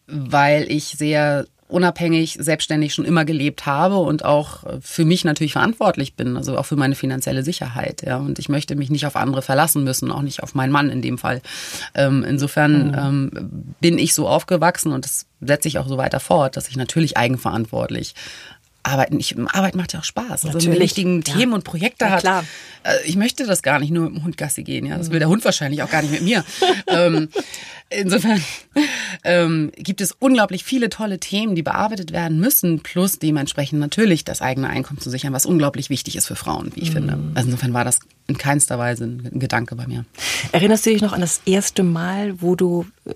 weil 0.09 0.71
ich 0.71 0.85
sehr 0.85 1.45
unabhängig, 1.69 2.37
selbstständig 2.39 2.95
schon 2.95 3.05
immer 3.05 3.25
gelebt 3.25 3.67
habe 3.67 3.97
und 3.97 4.25
auch 4.25 4.63
für 4.81 5.05
mich 5.05 5.23
natürlich 5.23 5.53
verantwortlich 5.53 6.15
bin, 6.15 6.35
also 6.35 6.57
auch 6.57 6.65
für 6.65 6.75
meine 6.75 6.95
finanzielle 6.95 7.43
Sicherheit. 7.43 8.01
Ja, 8.05 8.17
und 8.17 8.39
ich 8.39 8.49
möchte 8.49 8.75
mich 8.75 8.89
nicht 8.89 9.05
auf 9.05 9.15
andere 9.15 9.43
verlassen 9.43 9.83
müssen, 9.83 10.11
auch 10.11 10.23
nicht 10.23 10.41
auf 10.41 10.55
meinen 10.55 10.71
Mann 10.71 10.89
in 10.89 11.03
dem 11.03 11.19
Fall. 11.19 11.41
Ähm, 11.93 12.25
insofern 12.27 12.87
mhm. 12.87 12.95
ähm, 12.97 13.75
bin 13.79 13.99
ich 13.99 14.15
so 14.15 14.27
aufgewachsen 14.27 14.91
und 14.91 15.05
das 15.05 15.27
setze 15.41 15.67
ich 15.67 15.77
auch 15.77 15.87
so 15.87 15.97
weiter 15.97 16.19
fort, 16.19 16.57
dass 16.57 16.69
ich 16.69 16.75
natürlich 16.75 17.17
eigenverantwortlich 17.17 18.15
Arbeiten, 18.83 19.19
ich, 19.19 19.35
Arbeit 19.37 19.75
macht 19.75 19.93
ja 19.93 19.99
auch 19.99 20.03
Spaß. 20.03 20.45
Also 20.45 20.71
wenn 20.71 20.77
richtigen 20.77 21.21
ja. 21.21 21.33
Themen 21.33 21.53
und 21.53 21.63
Projekte 21.63 22.05
ja, 22.05 22.11
hat. 22.11 22.21
Klar. 22.21 22.45
Äh, 22.83 22.95
ich 23.05 23.15
möchte 23.15 23.45
das 23.45 23.61
gar 23.61 23.79
nicht 23.79 23.91
nur 23.91 24.05
mit 24.09 24.15
dem 24.15 24.23
Hund 24.23 24.37
Gassi 24.37 24.63
gehen, 24.63 24.85
ja. 24.85 24.97
Das 24.97 25.11
will 25.11 25.19
der 25.19 25.27
Hund 25.27 25.43
wahrscheinlich 25.43 25.83
auch 25.83 25.89
gar 25.89 26.01
nicht 26.01 26.11
mit 26.11 26.21
mir. 26.21 26.43
ähm, 26.87 27.29
insofern 27.89 28.41
ähm, 29.23 29.71
gibt 29.75 30.01
es 30.01 30.15
unglaublich 30.17 30.63
viele 30.63 30.89
tolle 30.89 31.19
Themen, 31.19 31.55
die 31.55 31.63
bearbeitet 31.63 32.11
werden 32.11 32.39
müssen, 32.39 32.79
plus 32.81 33.19
dementsprechend 33.19 33.79
natürlich 33.79 34.23
das 34.23 34.41
eigene 34.41 34.69
Einkommen 34.69 34.99
zu 34.99 35.09
sichern, 35.09 35.33
was 35.33 35.45
unglaublich 35.45 35.89
wichtig 35.89 36.15
ist 36.15 36.27
für 36.27 36.35
Frauen, 36.35 36.71
wie 36.75 36.81
ich 36.81 36.89
mhm. 36.89 36.93
finde. 36.93 37.19
Also 37.35 37.49
insofern 37.49 37.73
war 37.73 37.83
das 37.83 37.99
in 38.27 38.37
keinster 38.37 38.79
Weise 38.79 39.05
ein 39.05 39.39
Gedanke 39.39 39.75
bei 39.75 39.87
mir. 39.87 40.05
Erinnerst 40.51 40.85
du 40.85 40.91
dich 40.91 41.01
noch 41.01 41.13
an 41.13 41.21
das 41.21 41.41
erste 41.45 41.83
Mal, 41.83 42.41
wo 42.41 42.55
du 42.55 42.85
äh, 43.05 43.11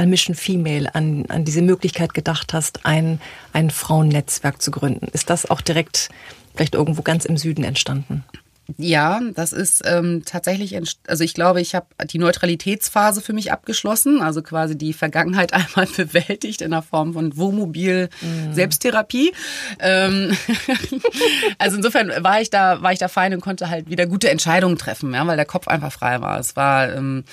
an 0.00 0.08
Mission 0.08 0.34
Female, 0.34 0.94
an, 0.94 1.26
an 1.28 1.44
diese 1.44 1.60
Möglichkeit 1.60 2.14
gedacht 2.14 2.54
hast, 2.54 2.86
ein, 2.86 3.20
ein 3.52 3.68
Frauennetzwerk 3.68 4.62
zu 4.62 4.70
gründen. 4.70 5.08
Ist 5.12 5.28
das 5.28 5.48
auch 5.50 5.60
direkt 5.60 6.08
vielleicht 6.54 6.74
irgendwo 6.74 7.02
ganz 7.02 7.26
im 7.26 7.36
Süden 7.36 7.64
entstanden? 7.64 8.24
Ja, 8.78 9.20
das 9.34 9.52
ist 9.52 9.82
ähm, 9.84 10.22
tatsächlich, 10.24 10.80
also 11.06 11.24
ich 11.24 11.34
glaube, 11.34 11.60
ich 11.60 11.74
habe 11.74 11.86
die 12.06 12.18
Neutralitätsphase 12.18 13.20
für 13.20 13.32
mich 13.32 13.52
abgeschlossen, 13.52 14.22
also 14.22 14.42
quasi 14.42 14.78
die 14.78 14.92
Vergangenheit 14.92 15.52
einmal 15.52 15.86
bewältigt 15.86 16.62
in 16.62 16.70
der 16.70 16.82
Form 16.82 17.12
von 17.12 17.36
Wohnmobil 17.36 18.08
mm. 18.22 18.54
Selbsttherapie. 18.54 19.32
Ähm, 19.80 20.34
also 21.58 21.76
insofern 21.76 22.10
war 22.22 22.40
ich 22.40 22.48
da, 22.48 22.80
war 22.80 22.92
ich 22.92 23.00
da 23.00 23.08
fein 23.08 23.34
und 23.34 23.40
konnte 23.40 23.68
halt 23.68 23.90
wieder 23.90 24.06
gute 24.06 24.30
Entscheidungen 24.30 24.78
treffen, 24.78 25.12
ja, 25.12 25.26
weil 25.26 25.36
der 25.36 25.46
Kopf 25.46 25.68
einfach 25.68 25.92
frei 25.92 26.20
war. 26.22 26.38
Es 26.38 26.56
war 26.56 26.94
ähm, 26.94 27.24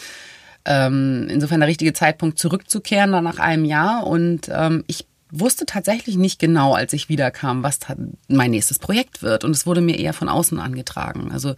ähm, 0.67 1.27
insofern 1.29 1.61
der 1.61 1.69
richtige 1.69 1.93
Zeitpunkt 1.93 2.37
zurückzukehren 2.37 3.11
dann 3.11 3.23
nach 3.23 3.39
einem 3.39 3.65
Jahr. 3.65 4.05
Und 4.05 4.49
ähm, 4.53 4.83
ich 4.87 5.07
wusste 5.31 5.65
tatsächlich 5.65 6.17
nicht 6.17 6.39
genau, 6.39 6.73
als 6.73 6.93
ich 6.93 7.09
wiederkam, 7.09 7.63
was 7.63 7.79
mein 8.27 8.51
nächstes 8.51 8.79
Projekt 8.79 9.21
wird. 9.21 9.43
Und 9.43 9.51
es 9.51 9.65
wurde 9.65 9.81
mir 9.81 9.97
eher 9.97 10.13
von 10.13 10.29
außen 10.29 10.59
angetragen. 10.59 11.31
Also 11.31 11.55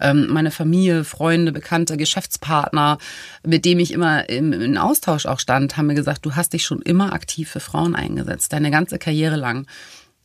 ähm, 0.00 0.28
meine 0.28 0.50
Familie, 0.50 1.04
Freunde, 1.04 1.52
Bekannte, 1.52 1.96
Geschäftspartner, 1.96 2.98
mit 3.44 3.64
dem 3.64 3.78
ich 3.78 3.92
immer 3.92 4.28
im, 4.28 4.52
im 4.52 4.76
Austausch 4.76 5.26
auch 5.26 5.38
stand, 5.40 5.76
haben 5.76 5.86
mir 5.86 5.94
gesagt, 5.94 6.24
du 6.24 6.34
hast 6.34 6.52
dich 6.52 6.64
schon 6.64 6.82
immer 6.82 7.12
aktiv 7.12 7.50
für 7.50 7.60
Frauen 7.60 7.94
eingesetzt, 7.94 8.52
deine 8.52 8.70
ganze 8.70 8.98
Karriere 8.98 9.36
lang. 9.36 9.66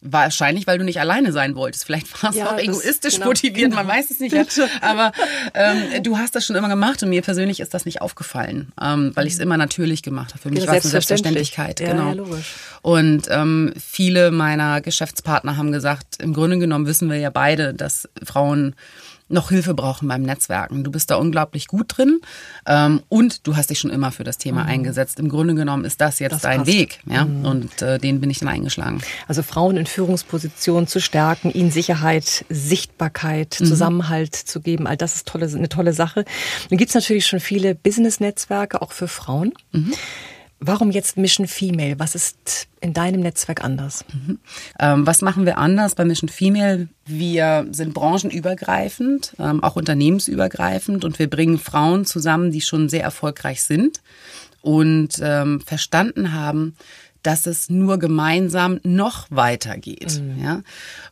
Wahrscheinlich, 0.02 0.68
weil 0.68 0.78
du 0.78 0.86
nicht 0.86 1.00
alleine 1.00 1.32
sein 1.32 1.56
wolltest. 1.56 1.86
Vielleicht 1.86 2.22
war 2.22 2.30
es 2.30 2.36
ja, 2.36 2.52
auch 2.52 2.60
egoistisch 2.60 3.16
genau, 3.16 3.28
motiviert, 3.28 3.72
genau. 3.72 3.78
man 3.78 3.88
weiß 3.88 4.12
es 4.12 4.20
nicht. 4.20 4.32
Bitte. 4.32 4.70
Aber 4.82 5.12
ähm, 5.56 6.04
du 6.04 6.20
hast 6.20 6.36
das 6.36 6.46
schon 6.46 6.56
immer 6.56 6.70
gemacht 6.70 7.02
und 7.02 7.10
mir 7.10 7.24
persönlich 7.24 7.60
ist 7.60 7.74
das 7.74 7.86
nicht 7.86 8.00
aufgefallen, 8.02 8.72
ähm, 8.80 9.12
weil 9.16 9.26
ich 9.26 9.34
es 9.34 9.40
immer 9.40 9.58
natürlich 9.58 10.04
gemacht 10.04 10.34
habe. 10.34 10.42
Für 10.42 10.50
mich 10.50 10.60
ja, 10.60 10.68
war 10.68 10.76
es 10.76 10.86
eine 10.86 10.92
Selbstverständlichkeit. 10.92 11.80
Ja, 11.80 11.94
genau. 11.94 12.14
Ja. 12.14 12.38
Und 12.84 13.24
ähm, 13.30 13.74
viele 13.84 14.30
meiner 14.30 14.82
Geschäftspartner 14.82 15.58
haben 15.58 15.72
gesagt, 15.72 16.22
im 16.22 16.34
Grunde 16.34 16.60
genommen 16.60 16.86
wissen 16.86 17.10
wir 17.10 17.18
ja 17.18 17.32
beide, 17.32 17.74
dass 17.74 18.08
Frauen 18.24 18.76
noch 19.30 19.50
Hilfe 19.50 19.74
brauchen 19.74 20.08
beim 20.08 20.22
Netzwerken. 20.22 20.84
Du 20.84 20.92
bist 20.92 21.12
da 21.12 21.16
unglaublich 21.16 21.68
gut 21.68 21.98
drin 21.98 22.20
ähm, 22.66 23.02
und 23.10 23.46
du 23.48 23.56
hast 23.56 23.70
dich 23.70 23.80
schon 23.80 23.92
immer 23.92 24.12
für 24.12 24.24
das 24.24 24.38
Thema 24.38 24.63
mhm. 24.63 24.70
eingesetzt. 24.70 25.20
Im 25.20 25.30
Grunde 25.30 25.56
genommen 25.56 25.86
ist 25.86 26.02
das 26.02 26.20
jetzt 26.20 26.34
das 26.34 26.42
dein 26.42 26.60
passt. 26.60 26.72
Weg, 26.72 27.00
ja, 27.06 27.26
mhm. 27.26 27.46
und 27.46 27.82
äh, 27.82 28.00
den 28.00 28.20
bin 28.22 28.30
ich 28.30 28.40
dann 28.40 28.50
eingeschlagen. 28.50 29.02
Also 29.28 29.44
Frauen 29.44 29.78
in 29.78 29.86
Führungspositionen 29.86 30.88
zu 30.88 31.02
stärken, 31.02 31.52
ihnen 31.52 31.72
Sicherheit, 31.72 32.46
Sichtbarkeit, 32.50 33.58
mhm. 33.60 33.66
Zusammenhalt 33.66 34.36
zu 34.36 34.62
geben, 34.62 34.88
all 34.88 34.98
das 34.98 35.16
ist 35.16 35.28
tolle, 35.28 35.48
eine 35.48 35.70
tolle 35.70 35.94
Sache. 35.94 36.26
Dann 36.70 36.78
gibt's 36.78 36.94
natürlich 36.94 37.26
schon 37.28 37.40
viele 37.40 37.76
Business-Netzwerke 37.76 38.82
auch 38.82 38.92
für 38.92 39.08
Frauen. 39.08 39.54
Warum 40.60 40.89
jetzt 40.89 41.17
Mission 41.17 41.48
Female? 41.48 42.00
Was 42.00 42.15
ist 42.15 42.67
in 42.82 42.93
deinem 42.93 43.22
Netzwerk 43.22 43.63
anders? 43.63 44.04
Mhm. 44.12 44.39
Ähm, 44.80 45.06
was 45.06 45.22
machen 45.22 45.46
wir 45.46 45.60
anders 45.60 45.93
bei 45.93 46.04
Mission 46.04 46.30
Female? 46.30 46.88
Wir 47.06 47.67
sind 47.72 47.93
branchenübergreifend, 47.93 49.34
ähm, 49.39 49.63
auch 49.63 49.76
unternehmensübergreifend 49.76 51.06
und 51.06 51.20
wir 51.20 51.30
bringen 51.30 51.60
Frauen 51.60 52.06
zusammen, 52.06 52.52
die 52.52 52.62
schon 52.62 52.89
sehr 52.89 53.04
erfolgreich 53.04 53.62
sind 53.63 54.02
und 54.62 55.20
ähm, 55.22 55.62
verstanden 55.62 56.34
haben, 56.34 56.76
dass 57.28 57.46
es 57.46 57.70
nur 57.70 58.00
gemeinsam 58.00 58.80
noch 58.84 59.28
weitergeht. 59.30 60.22
Mhm. 60.22 60.42
Ja? 60.42 60.62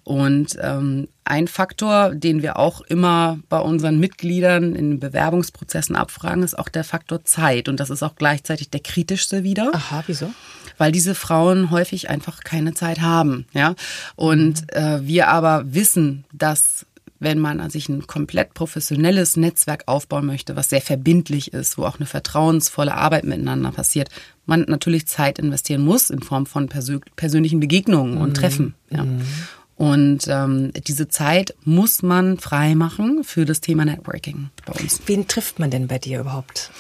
Und 0.06 0.58
ähm, 0.62 1.10
ein 1.25 1.49
Faktor, 1.49 2.15
den 2.15 2.41
wir 2.41 2.58
auch 2.58 2.80
immer 2.80 3.38
bei 3.49 3.60
unseren 3.60 3.99
Mitgliedern 3.99 4.75
in 4.75 5.01
Bewerbungsprozessen 5.01 5.97
abfragen, 5.97 6.41
ist 6.41 6.58
auch 6.58 6.69
der 6.69 6.86
Faktor 6.86 7.25
Zeit. 7.25 7.67
Und 7.67 7.82
das 7.82 7.89
ist 7.89 8.01
auch 8.01 8.15
gleichzeitig 8.15 8.69
der 8.69 8.80
kritischste 8.80 9.43
wieder. 9.43 9.71
Aha, 9.73 10.06
wieso? 10.08 10.32
Weil 10.78 10.93
diese 10.93 11.15
Frauen 11.15 11.69
häufig 11.69 12.10
einfach 12.10 12.45
keine 12.45 12.73
Zeit 12.73 13.01
haben. 13.01 13.45
Ja? 13.51 13.75
Und 14.15 14.62
mhm. 14.62 14.67
äh, 14.69 15.06
wir 15.06 15.28
aber 15.28 15.65
wissen, 15.73 16.23
dass 16.32 16.86
wenn 17.25 17.39
man 17.39 17.69
sich 17.69 17.89
ein 17.89 18.07
komplett 18.07 18.53
professionelles 18.53 19.35
Netzwerk 19.35 19.83
aufbauen 19.88 20.25
möchte, 20.25 20.55
was 20.55 20.69
sehr 20.69 20.79
verbindlich 20.79 21.51
ist, 21.51 21.77
wo 21.77 21.83
auch 21.83 21.97
eine 21.97 22.05
vertrauensvolle 22.05 22.93
Arbeit 22.93 23.25
miteinander 23.25 23.71
passiert, 23.71 24.09
man 24.45 24.61
natürlich 24.67 25.07
Zeit 25.07 25.39
investieren 25.39 25.81
muss 25.81 26.11
in 26.11 26.21
Form 26.21 26.45
von 26.45 26.69
persö 26.69 26.99
persönlichen 27.15 27.59
Begegnungen 27.59 28.17
und 28.17 28.29
mhm. 28.29 28.33
Treffen. 28.35 28.75
Ja. 28.91 29.03
Mhm. 29.03 29.21
Und 29.75 30.27
ähm, 30.29 30.71
diese 30.88 31.09
Zeit 31.09 31.53
muss 31.65 32.01
man 32.01 32.38
frei 32.38 32.75
machen 32.75 33.23
für 33.25 33.43
das 33.43 33.59
Thema 33.59 33.83
Networking 33.83 34.51
bei 34.65 34.79
uns. 34.79 35.01
Wen 35.07 35.27
trifft 35.27 35.59
man 35.59 35.69
denn 35.69 35.88
bei 35.88 35.97
dir 35.97 36.21
überhaupt? 36.21 36.71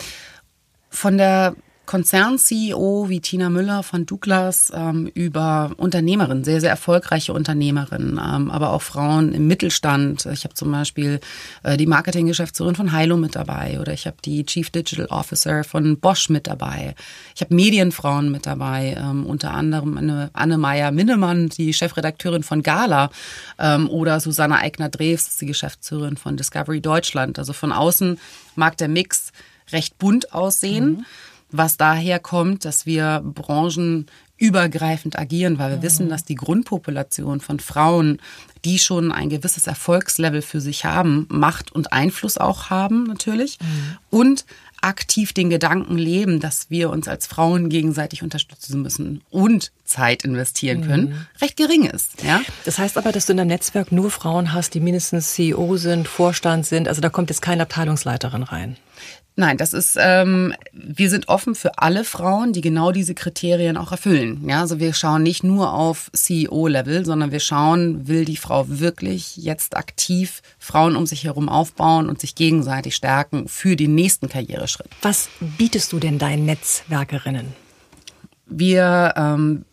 Von 0.89 1.17
der 1.17 1.55
Konzern-CEO 1.85 3.09
wie 3.09 3.19
Tina 3.19 3.49
Müller 3.49 3.83
von 3.83 4.05
Douglas 4.05 4.71
ähm, 4.75 5.07
über 5.13 5.71
Unternehmerinnen, 5.77 6.43
sehr, 6.43 6.61
sehr 6.61 6.69
erfolgreiche 6.69 7.33
Unternehmerinnen, 7.33 8.13
ähm, 8.13 8.51
aber 8.51 8.71
auch 8.71 8.81
Frauen 8.81 9.33
im 9.33 9.47
Mittelstand. 9.47 10.25
Ich 10.25 10.43
habe 10.43 10.53
zum 10.53 10.71
Beispiel 10.71 11.19
äh, 11.63 11.77
die 11.77 11.85
Marketinggeschäftsführerin 11.85 12.75
von 12.75 12.91
Heilo 12.91 13.17
mit 13.17 13.35
dabei 13.35 13.79
oder 13.79 13.93
ich 13.93 14.07
habe 14.07 14.17
die 14.23 14.45
Chief 14.45 14.69
Digital 14.69 15.07
Officer 15.07 15.63
von 15.63 15.99
Bosch 15.99 16.29
mit 16.29 16.47
dabei. 16.47 16.95
Ich 17.35 17.41
habe 17.41 17.53
Medienfrauen 17.53 18.31
mit 18.31 18.45
dabei, 18.45 18.97
ähm, 18.99 19.25
unter 19.25 19.53
anderem 19.53 19.97
eine 19.97 20.29
Anne-Meyer 20.33 20.91
Minnemann, 20.91 21.49
die 21.49 21.73
Chefredakteurin 21.73 22.43
von 22.43 22.63
Gala 22.63 23.09
ähm, 23.59 23.89
oder 23.89 24.19
Susanne 24.19 24.57
Eigner-Drews, 24.57 25.37
die 25.37 25.45
Geschäftsführerin 25.45 26.17
von 26.17 26.37
Discovery 26.37 26.81
Deutschland. 26.81 27.39
Also 27.39 27.53
von 27.53 27.71
außen 27.71 28.19
mag 28.55 28.77
der 28.77 28.87
Mix 28.87 29.31
recht 29.71 29.97
bunt 29.97 30.33
aussehen. 30.33 30.97
Mhm 30.97 31.05
was 31.57 31.77
daher 31.77 32.19
kommt, 32.19 32.65
dass 32.65 32.85
wir 32.85 33.21
Branchen 33.23 34.07
übergreifend 34.37 35.17
agieren, 35.17 35.59
weil 35.59 35.71
wir 35.71 35.77
mhm. 35.77 35.83
wissen, 35.83 36.09
dass 36.09 36.25
die 36.25 36.35
Grundpopulation 36.35 37.39
von 37.39 37.59
Frauen, 37.59 38.21
die 38.65 38.79
schon 38.79 39.11
ein 39.11 39.29
gewisses 39.29 39.67
Erfolgslevel 39.67 40.41
für 40.41 40.59
sich 40.59 40.83
haben, 40.83 41.27
Macht 41.29 41.71
und 41.71 41.93
Einfluss 41.93 42.37
auch 42.37 42.69
haben 42.69 43.03
natürlich 43.03 43.57
mhm. 43.61 43.97
und 44.09 44.45
aktiv 44.81 45.33
den 45.33 45.49
Gedanken 45.49 45.97
leben, 45.97 46.39
dass 46.39 46.69
wir 46.69 46.89
uns 46.91 47.07
als 47.07 47.25
Frauen 47.25 47.69
gegenseitig 47.69 48.21
unterstützen 48.21 48.81
müssen 48.81 49.21
und 49.31 49.71
Zeit 49.83 50.23
investieren 50.23 50.85
können, 50.85 51.09
mhm. 51.09 51.25
recht 51.41 51.57
gering 51.57 51.85
ist. 51.85 52.21
Ja? 52.23 52.41
Das 52.65 52.77
heißt 52.77 52.97
aber, 52.97 53.11
dass 53.11 53.25
du 53.25 53.31
in 53.33 53.37
deinem 53.37 53.47
Netzwerk 53.47 53.91
nur 53.91 54.11
Frauen 54.11 54.53
hast, 54.53 54.73
die 54.73 54.79
mindestens 54.79 55.33
CEO 55.33 55.77
sind, 55.77 56.07
Vorstand 56.07 56.65
sind. 56.65 56.87
Also 56.87 57.01
da 57.01 57.09
kommt 57.09 57.29
jetzt 57.29 57.41
keine 57.41 57.63
Abteilungsleiterin 57.63 58.43
rein. 58.43 58.77
Nein, 59.37 59.57
das 59.57 59.73
ist, 59.73 59.97
ähm, 59.99 60.53
wir 60.71 61.09
sind 61.09 61.27
offen 61.27 61.55
für 61.55 61.77
alle 61.77 62.05
Frauen, 62.05 62.53
die 62.53 62.61
genau 62.61 62.93
diese 62.93 63.13
Kriterien 63.13 63.75
auch 63.75 63.91
erfüllen. 63.91 64.47
Ja, 64.47 64.61
also 64.61 64.79
wir 64.79 64.93
schauen 64.93 65.23
nicht 65.23 65.43
nur 65.43 65.73
auf 65.73 66.09
CEO-Level, 66.13 67.05
sondern 67.05 67.33
wir 67.33 67.41
schauen, 67.41 68.07
will 68.07 68.23
die 68.23 68.37
Frau 68.37 68.65
wirklich 68.67 69.35
jetzt 69.35 69.75
aktiv 69.75 70.41
Frauen 70.57 70.95
um 70.95 71.05
sich 71.05 71.25
herum 71.25 71.49
aufbauen 71.49 72.07
und 72.07 72.21
sich 72.21 72.35
gegenseitig 72.35 72.95
stärken 72.95 73.49
für 73.49 73.75
den 73.75 73.93
nächsten 73.93 74.29
Karriereschritt. 74.29 74.87
Was 75.01 75.27
bietest 75.57 75.91
du 75.91 75.99
denn 75.99 76.17
deinen 76.17 76.45
Netzwerkerinnen? 76.45 77.53
Wir 78.45 79.13
ähm, 79.17 79.65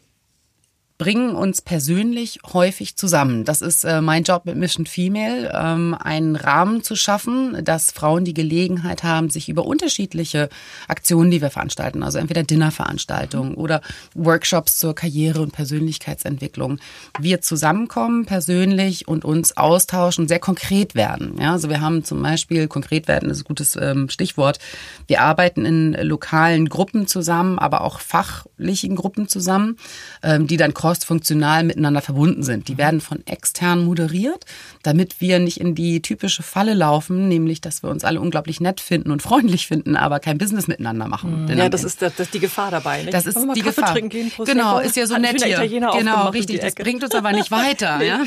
bringen 1.03 1.35
uns 1.35 1.61
persönlich 1.61 2.39
häufig 2.53 2.95
zusammen. 2.95 3.45
Das 3.45 3.61
ist 3.61 3.83
äh, 3.83 4.01
mein 4.01 4.23
Job 4.23 4.45
mit 4.45 4.57
Mission 4.57 4.87
Female, 4.87 5.51
ähm, 5.53 5.97
einen 5.99 6.37
Rahmen 6.37 6.85
zu 6.85 6.95
schaffen, 6.95 7.65
dass 7.65 7.91
Frauen 7.91 8.25
die 8.25 8.35
Gelegenheit 8.35 9.03
haben, 9.03 9.29
sich 9.29 9.49
über 9.49 9.67
unterschiedliche 9.67 10.49
Aktionen, 10.87 11.33
die 11.33 11.43
wir 11.43 11.51
veranstalten, 11.51 12.05
also 12.05 12.19
entweder 12.19 12.45
Dinnerveranstaltungen 12.45 13.55
oder 13.55 13.81
Workshops 14.15 14.79
zur 14.79 14.95
Karriere- 14.95 15.43
und 15.43 15.51
Persönlichkeitsentwicklung, 15.51 16.79
wir 17.19 17.41
zusammenkommen 17.41 18.25
persönlich 18.25 19.09
und 19.09 19.25
uns 19.25 19.57
austauschen, 19.57 20.29
sehr 20.29 20.39
konkret 20.39 20.95
werden. 20.95 21.35
Ja, 21.41 21.51
also 21.51 21.69
wir 21.69 21.81
haben 21.81 22.05
zum 22.05 22.23
Beispiel, 22.23 22.69
konkret 22.69 23.09
werden 23.09 23.29
ist 23.29 23.41
ein 23.41 23.45
gutes 23.45 23.75
ähm, 23.75 24.09
Stichwort, 24.09 24.61
wir 25.09 25.21
arbeiten 25.21 25.65
in 25.65 25.95
lokalen 25.95 26.69
Gruppen 26.69 27.09
zusammen, 27.09 27.59
aber 27.59 27.81
auch 27.81 27.99
fachlichen 27.99 28.95
Gruppen 28.95 29.27
zusammen, 29.27 29.79
ähm, 30.23 30.47
die 30.47 30.57
dann 30.57 30.73
cross-funktional 30.93 31.65
miteinander 31.65 32.03
verbunden 32.03 32.43
sind. 32.43 32.69
Die 32.69 32.77
werden 32.77 33.01
von 33.01 33.27
extern 33.27 33.85
moderiert, 33.85 34.45
damit 34.83 35.21
wir 35.21 35.39
nicht 35.39 35.61
in 35.61 35.75
die 35.75 36.03
typische 36.03 36.43
Falle 36.43 36.75
laufen, 36.75 37.29
nämlich, 37.29 37.61
dass 37.61 37.83
wir 37.83 37.91
uns 37.91 38.05
alle 38.05 38.21
unglaublich 38.21 38.61
nett 38.61 38.81
finden 38.81 39.11
und 39.11 39.23
freundlich 39.23 39.67
finden, 39.67 39.97
aber 39.97 40.21
kein 40.21 40.39
Business 40.39 40.67
miteinander 40.67 41.09
machen. 41.09 41.45
Mhm. 41.45 41.59
Ja, 41.59 41.69
das 41.69 41.85
ist, 41.85 42.03
das 42.03 42.19
ist 42.19 42.35
die 42.35 42.41
Gefahr 42.41 42.71
dabei. 42.71 43.03
Nicht? 43.03 43.15
Das 43.15 43.27
ist 43.27 43.37
die 43.37 43.63
Kaffee 43.63 43.81
Gefahr. 43.81 44.01
Gehen, 44.03 44.33
genau, 44.45 44.79
ist 44.81 44.97
ja 44.97 45.07
so 45.07 45.17
nett 45.17 45.43
hier. 45.43 45.67
Genau, 45.67 46.29
richtig. 46.29 46.61
Das 46.61 46.75
bringt 46.75 47.03
uns 47.03 47.15
aber 47.15 47.33
nicht 47.33 47.51
weiter. 47.51 47.99
nee, 47.99 48.09
ja? 48.09 48.21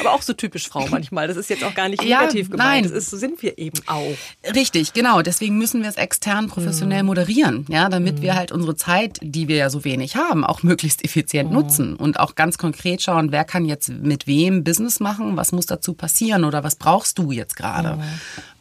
Aber 0.00 0.12
auch 0.12 0.22
so 0.22 0.32
typisch 0.32 0.68
Frau 0.68 0.86
manchmal. 0.88 1.28
Das 1.28 1.36
ist 1.36 1.50
jetzt 1.50 1.64
auch 1.64 1.74
gar 1.74 1.88
nicht 1.88 2.02
ja, 2.02 2.20
negativ 2.20 2.50
gemeint. 2.50 2.70
Nein. 2.70 2.82
Das 2.84 2.92
ist, 2.92 3.10
so 3.10 3.16
sind 3.16 3.42
wir 3.42 3.58
eben 3.58 3.78
auch. 3.86 4.16
Richtig, 4.54 4.92
genau. 4.92 5.22
Deswegen 5.22 5.58
müssen 5.58 5.82
wir 5.82 5.88
es 5.88 5.96
extern 5.96 6.48
professionell 6.48 7.02
mhm. 7.02 7.08
moderieren, 7.08 7.66
ja, 7.68 7.88
damit 7.88 8.18
mhm. 8.18 8.22
wir 8.22 8.34
halt 8.36 8.52
unsere 8.52 8.76
Zeit, 8.76 9.18
die 9.22 9.48
wir 9.48 9.56
ja 9.56 9.70
so 9.70 9.84
wenig 9.84 10.16
haben, 10.16 10.44
auch 10.44 10.62
möglichst 10.62 11.04
effizient 11.04 11.50
mhm. 11.50 11.56
Und 11.96 12.18
auch 12.20 12.34
ganz 12.34 12.58
konkret 12.58 13.02
schauen, 13.02 13.32
wer 13.32 13.44
kann 13.44 13.64
jetzt 13.64 13.88
mit 13.88 14.26
wem 14.26 14.64
Business 14.64 15.00
machen, 15.00 15.36
was 15.36 15.52
muss 15.52 15.66
dazu 15.66 15.94
passieren 15.94 16.44
oder 16.44 16.64
was 16.64 16.76
brauchst 16.76 17.18
du 17.18 17.32
jetzt 17.32 17.56
gerade. 17.56 17.98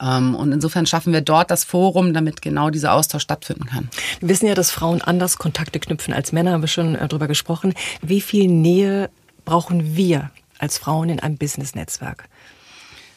Mhm. 0.01 0.35
Und 0.35 0.51
insofern 0.51 0.85
schaffen 0.85 1.13
wir 1.13 1.21
dort 1.21 1.51
das 1.51 1.63
Forum, 1.63 2.13
damit 2.13 2.41
genau 2.41 2.69
dieser 2.69 2.93
Austausch 2.93 3.23
stattfinden 3.23 3.65
kann. 3.65 3.89
Wir 4.19 4.29
wissen 4.29 4.47
ja, 4.47 4.55
dass 4.55 4.71
Frauen 4.71 5.01
anders 5.01 5.37
Kontakte 5.37 5.79
knüpfen 5.79 6.13
als 6.13 6.31
Männer, 6.31 6.51
haben 6.51 6.61
wir 6.61 6.67
schon 6.67 6.95
äh, 6.95 7.07
darüber 7.07 7.27
gesprochen. 7.27 7.73
Wie 8.01 8.21
viel 8.21 8.47
Nähe 8.47 9.09
brauchen 9.45 9.95
wir 9.95 10.31
als 10.57 10.77
Frauen 10.77 11.09
in 11.09 11.19
einem 11.19 11.37
Business-Netzwerk? 11.37 12.29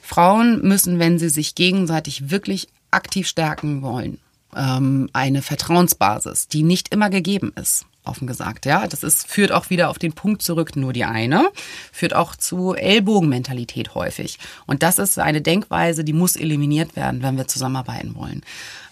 Frauen 0.02 0.60
müssen, 0.62 0.98
wenn 0.98 1.18
sie 1.18 1.28
sich 1.28 1.54
gegenseitig 1.54 2.30
wirklich 2.30 2.68
aktiv 2.90 3.26
stärken 3.26 3.82
wollen, 3.82 4.18
ähm, 4.54 5.08
eine 5.12 5.42
Vertrauensbasis, 5.42 6.48
die 6.48 6.62
nicht 6.62 6.92
immer 6.92 7.08
gegeben 7.10 7.52
ist 7.54 7.86
offen 8.04 8.26
gesagt. 8.26 8.66
Ja, 8.66 8.86
das 8.86 9.02
ist, 9.02 9.26
führt 9.28 9.52
auch 9.52 9.70
wieder 9.70 9.90
auf 9.90 9.98
den 9.98 10.12
Punkt 10.12 10.42
zurück, 10.42 10.76
nur 10.76 10.92
die 10.92 11.04
eine, 11.04 11.48
führt 11.92 12.14
auch 12.14 12.36
zu 12.36 12.74
Ellbogenmentalität 12.74 13.94
häufig. 13.94 14.38
Und 14.66 14.82
das 14.82 14.98
ist 14.98 15.18
eine 15.18 15.40
Denkweise, 15.40 16.04
die 16.04 16.12
muss 16.12 16.36
eliminiert 16.36 16.96
werden, 16.96 17.22
wenn 17.22 17.36
wir 17.36 17.46
zusammenarbeiten 17.46 18.14
wollen. 18.14 18.42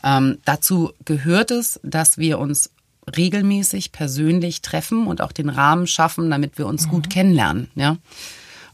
Ähm, 0.04 0.38
dazu 0.44 0.92
gehört 1.04 1.50
es, 1.50 1.80
dass 1.82 2.18
wir 2.18 2.38
uns 2.38 2.70
regelmäßig 3.16 3.92
persönlich 3.92 4.62
treffen 4.62 5.06
und 5.06 5.20
auch 5.20 5.32
den 5.32 5.48
Rahmen 5.48 5.86
schaffen, 5.86 6.30
damit 6.30 6.58
wir 6.58 6.66
uns 6.66 6.86
mhm. 6.86 6.90
gut 6.90 7.10
kennenlernen. 7.10 7.70
Ja. 7.74 7.96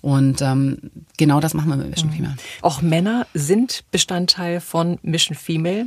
Und 0.02 0.42
ähm, 0.42 0.78
genau 1.16 1.40
das 1.40 1.54
machen 1.54 1.68
wir 1.70 1.76
mit 1.76 1.90
Mission 1.90 2.10
mhm. 2.10 2.14
Female. 2.14 2.36
Auch 2.62 2.82
Männer 2.82 3.26
sind 3.34 3.84
Bestandteil 3.90 4.60
von 4.60 4.98
Mission 5.02 5.36
Female. 5.36 5.86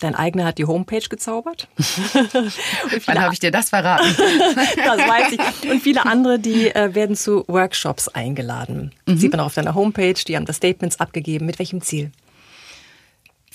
Dein 0.00 0.14
eigener 0.14 0.46
hat 0.46 0.56
die 0.56 0.64
Homepage 0.64 1.06
gezaubert. 1.08 1.68
Wann 1.76 3.20
habe 3.20 3.34
ich 3.34 3.38
dir 3.38 3.50
das 3.50 3.68
verraten? 3.68 4.06
das 4.16 4.98
weiß 4.98 5.32
ich. 5.32 5.40
Und 5.70 5.82
viele 5.82 6.06
andere, 6.06 6.38
die 6.38 6.74
äh, 6.74 6.94
werden 6.94 7.16
zu 7.16 7.44
Workshops 7.48 8.08
eingeladen. 8.08 8.92
Mhm. 9.04 9.18
Sieht 9.18 9.30
man 9.32 9.40
auch 9.40 9.46
auf 9.46 9.54
deiner 9.54 9.74
Homepage, 9.74 10.14
die 10.14 10.36
haben 10.36 10.46
da 10.46 10.54
Statements 10.54 11.00
abgegeben. 11.00 11.44
Mit 11.44 11.58
welchem 11.58 11.82
Ziel? 11.82 12.10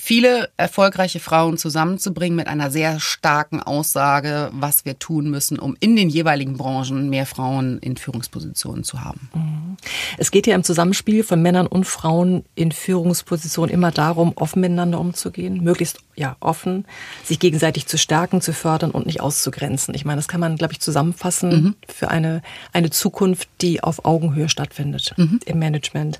Viele 0.05 0.49
erfolgreiche 0.55 1.19
Frauen 1.19 1.57
zusammenzubringen 1.57 2.35
mit 2.35 2.45
einer 2.45 2.69
sehr 2.69 2.99
starken 2.99 3.59
Aussage, 3.59 4.51
was 4.53 4.85
wir 4.85 4.99
tun 4.99 5.31
müssen, 5.31 5.57
um 5.57 5.75
in 5.79 5.95
den 5.95 6.09
jeweiligen 6.09 6.57
Branchen 6.57 7.09
mehr 7.09 7.25
Frauen 7.25 7.79
in 7.79 7.97
Führungspositionen 7.97 8.83
zu 8.83 9.03
haben. 9.03 9.29
Mhm. 9.33 9.77
Es 10.19 10.29
geht 10.29 10.45
ja 10.45 10.53
im 10.53 10.63
Zusammenspiel 10.63 11.23
von 11.23 11.41
Männern 11.41 11.65
und 11.65 11.85
Frauen 11.85 12.45
in 12.53 12.71
Führungspositionen 12.71 13.73
immer 13.73 13.89
darum, 13.89 14.33
offen 14.35 14.61
miteinander 14.61 14.99
umzugehen, 14.99 15.63
möglichst 15.63 15.97
ja 16.15 16.37
offen, 16.39 16.85
sich 17.23 17.39
gegenseitig 17.39 17.87
zu 17.87 17.97
stärken, 17.97 18.41
zu 18.41 18.53
fördern 18.53 18.91
und 18.91 19.07
nicht 19.07 19.21
auszugrenzen. 19.21 19.95
Ich 19.95 20.05
meine, 20.05 20.17
das 20.17 20.27
kann 20.27 20.39
man, 20.39 20.55
glaube 20.55 20.73
ich, 20.73 20.79
zusammenfassen 20.79 21.49
mhm. 21.49 21.75
für 21.87 22.09
eine 22.09 22.43
eine 22.73 22.91
Zukunft, 22.91 23.49
die 23.61 23.81
auf 23.81 24.05
Augenhöhe 24.05 24.49
stattfindet 24.49 25.13
mhm. 25.17 25.39
im 25.45 25.59
Management. 25.59 26.19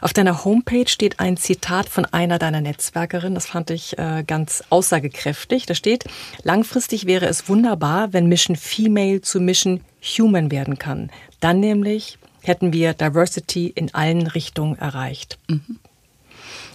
Auf 0.00 0.12
deiner 0.12 0.44
Homepage 0.44 0.88
steht 0.88 1.20
ein 1.20 1.36
Zitat 1.36 1.88
von 1.88 2.04
einer 2.06 2.38
deiner 2.38 2.60
Netzwerke 2.60 3.19
Sprecherin. 3.20 3.34
Das 3.34 3.46
fand 3.46 3.70
ich 3.70 3.98
äh, 3.98 4.24
ganz 4.26 4.64
aussagekräftig. 4.70 5.66
Da 5.66 5.74
steht, 5.74 6.04
langfristig 6.42 7.06
wäre 7.06 7.26
es 7.26 7.48
wunderbar, 7.48 8.12
wenn 8.12 8.26
Mission 8.26 8.56
Female 8.56 9.20
zu 9.20 9.40
Mission 9.40 9.80
Human 10.02 10.50
werden 10.50 10.78
kann. 10.78 11.10
Dann 11.40 11.60
nämlich 11.60 12.18
hätten 12.42 12.72
wir 12.72 12.94
Diversity 12.94 13.66
in 13.68 13.94
allen 13.94 14.26
Richtungen 14.26 14.78
erreicht. 14.78 15.38
Mhm. 15.48 15.78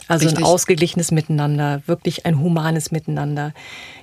Also 0.08 0.28
Richtig. 0.28 0.44
ein 0.44 0.46
ausgeglichenes 0.46 1.10
Miteinander, 1.10 1.82
wirklich 1.88 2.28
ein 2.28 2.40
humanes 2.40 2.92
Miteinander. 2.92 3.54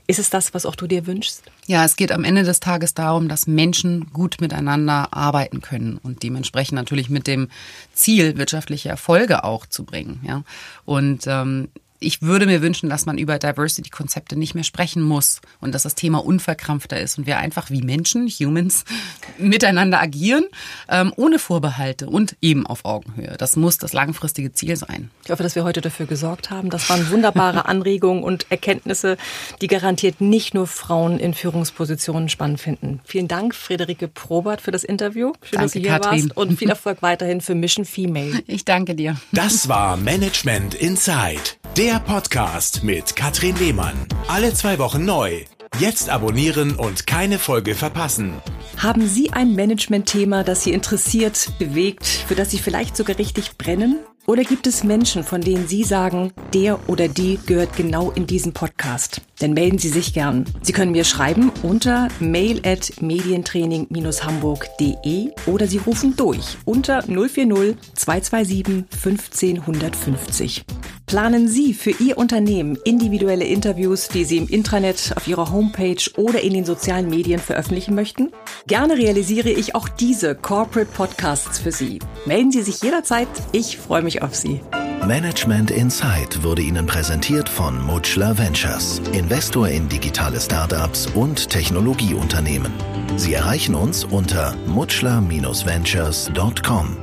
Ist 0.09 0.18
es 0.18 0.31
das, 0.31 0.52
was 0.52 0.66
auch 0.66 0.74
du 0.74 0.88
dir 0.88 1.07
wünschst? 1.07 1.44
Ja, 1.66 1.85
es 1.85 1.94
geht 1.94 2.11
am 2.11 2.24
Ende 2.24 2.42
des 2.42 2.59
Tages 2.59 2.94
darum, 2.94 3.28
dass 3.28 3.46
Menschen 3.46 4.11
gut 4.12 4.40
miteinander 4.40 5.14
arbeiten 5.14 5.61
können 5.61 6.00
und 6.02 6.24
dementsprechend 6.24 6.74
natürlich 6.74 7.09
mit 7.09 7.28
dem 7.28 7.48
Ziel, 7.94 8.37
wirtschaftliche 8.37 8.88
Erfolge 8.88 9.44
auch 9.44 9.64
zu 9.64 9.85
bringen. 9.85 10.20
Ja? 10.26 10.42
Und 10.85 11.28
ähm, 11.28 11.68
ich 12.05 12.23
würde 12.23 12.47
mir 12.47 12.62
wünschen, 12.62 12.91
dass 12.91 13.07
man 13.07 13.19
über 13.19 13.38
Diversity-Konzepte 13.38 14.37
nicht 14.37 14.55
mehr 14.55 14.65
sprechen 14.65 15.03
muss 15.03 15.41
und 15.61 15.75
dass 15.75 15.83
das 15.83 15.95
Thema 15.95 16.25
unverkrampfter 16.25 17.01
ist 17.01 17.19
und 17.19 17.27
wir 17.27 17.38
einfach 17.38 17.71
wie 17.71 17.83
Menschen, 17.83 18.29
Humans, 18.29 18.85
miteinander 19.38 20.01
agieren, 20.01 20.45
ähm, 20.88 21.12
ohne 21.17 21.38
Vorbehalte 21.38 22.09
und 22.09 22.37
eben 22.41 22.67
auf 22.67 22.85
Augenhöhe. 22.85 23.37
Das 23.38 23.57
muss 23.57 23.79
das 23.79 23.93
langfristige 23.93 24.53
Ziel 24.53 24.77
sein. 24.77 25.11
Ich 25.25 25.31
hoffe, 25.31 25.43
dass 25.43 25.55
wir 25.55 25.65
heute 25.65 25.81
dafür 25.81 26.07
gesorgt 26.07 26.51
haben. 26.51 26.71
Das 26.71 26.88
waren 26.91 27.11
wunderbare 27.11 27.67
Anregungen 27.73 28.23
und 28.23 28.47
Erkenntnisse, 28.51 29.17
die 29.61 29.67
garantiert 29.67 30.21
nicht 30.21 30.55
nur 30.55 30.67
Frauen 30.67 31.19
in 31.19 31.35
Führungspositionen 31.35 32.29
spannend 32.29 32.61
finden. 32.61 33.01
Vielen 33.05 33.29
Dank, 33.29 33.55
Friederike 33.55 34.09
Probert, 34.09 34.61
für 34.61 34.71
das 34.71 34.85
Interview. 34.85 35.33
Schön, 35.43 35.59
danke, 35.59 35.65
dass 35.65 35.73
du 35.73 35.79
hier 35.79 35.88
Katrin. 35.91 36.11
warst 36.11 36.37
und 36.37 36.59
viel 36.59 36.71
Erfolg 36.73 37.03
weiterhin 37.03 37.41
für 37.41 37.55
Mission 37.55 37.85
Female. 37.85 38.43
Ich 38.47 38.65
danke 38.65 38.95
dir. 38.95 39.17
Das 39.33 39.69
war 39.69 39.97
Management 39.97 40.75
Inside. 40.75 41.62
Der 41.77 42.01
Podcast 42.01 42.85
mit 42.85 43.17
Katrin 43.17 43.57
Lehmann. 43.57 43.95
Alle 44.29 44.53
zwei 44.53 44.79
Wochen 44.79 45.07
neu. 45.07 45.47
Jetzt 45.79 46.11
abonnieren 46.11 46.77
und 46.77 47.07
keine 47.07 47.39
Folge 47.39 47.75
verpassen. 47.75 48.35
Haben 48.77 49.09
Sie 49.09 49.33
ein 49.33 49.55
Management-Thema, 49.55 50.45
das 50.45 50.65
Sie 50.65 50.73
interessiert, 50.73 51.51
bewegt, 51.59 52.05
für 52.05 52.35
das 52.35 52.51
Sie 52.51 52.59
vielleicht 52.59 52.95
sogar 52.95 53.17
richtig 53.17 53.57
brennen? 53.57 54.01
Oder 54.27 54.45
gibt 54.45 54.69
es 54.69 54.85
Menschen, 54.85 55.25
von 55.25 55.41
denen 55.41 55.67
Sie 55.67 55.83
sagen, 55.83 56.33
der 56.55 56.79
oder 56.89 57.09
die 57.09 57.41
gehört 57.45 57.77
genau 57.77 58.13
in 58.13 58.29
diesen 58.29 58.53
Podcast? 58.53 59.21
Dann 59.41 59.53
melden 59.53 59.79
Sie 59.79 59.89
sich 59.89 60.15
gern. 60.15 60.45
Sie 60.63 60.73
können 60.73 60.93
mir 60.93 61.03
schreiben 61.03 61.51
unter 61.65 62.07
mail 62.21 62.61
at 62.65 63.03
medientraining-hamburg.de 63.03 65.31
oder 65.47 65.67
Sie 65.67 65.79
rufen 65.79 66.15
durch 66.15 66.57
unter 66.65 67.03
040 67.03 67.75
227 67.95 68.87
1550. 68.93 70.65
Planen 71.13 71.47
Sie 71.47 71.75
für 71.75 71.91
Ihr 71.91 72.17
Unternehmen 72.17 72.79
individuelle 72.85 73.45
Interviews, 73.45 74.09
die 74.09 74.25
Sie 74.25 74.39
im 74.39 74.49
Intranet, 74.49 75.13
auf 75.15 75.29
Ihrer 75.29 75.53
Homepage 75.53 76.03
oder 76.17 76.41
in 76.41 76.55
den 76.55 76.65
sozialen 76.65 77.11
Medien 77.11 77.39
veröffentlichen 77.39 77.95
möchten? 77.95 78.33
Gerne 78.67 78.97
realisiere 78.97 79.51
ich 79.51 79.75
auch 79.75 79.89
diese 79.89 80.35
Corporate 80.35 80.91
Podcasts 80.91 81.59
für 81.59 81.73
Sie. 81.73 81.99
Melden 82.25 82.51
Sie 82.51 82.63
sich 82.63 82.83
jederzeit. 82.83 83.29
Ich 83.53 83.77
freue 83.77 84.01
mich 84.12 84.22
auf 84.22 84.35
Sie. 84.35 84.61
Management 85.07 85.70
Insight 85.70 86.43
wurde 86.43 86.62
Ihnen 86.62 86.87
präsentiert 86.87 87.49
von 87.49 87.80
Mutschler 87.84 88.37
Ventures, 88.39 89.01
Investor 89.12 89.68
in 89.68 89.89
digitale 89.89 90.41
Startups 90.41 91.07
und 91.14 91.51
Technologieunternehmen. 91.51 92.72
Sie 93.16 93.34
erreichen 93.34 93.74
uns 93.74 94.05
unter 94.05 94.55
mutschler-ventures.com. 94.66 97.01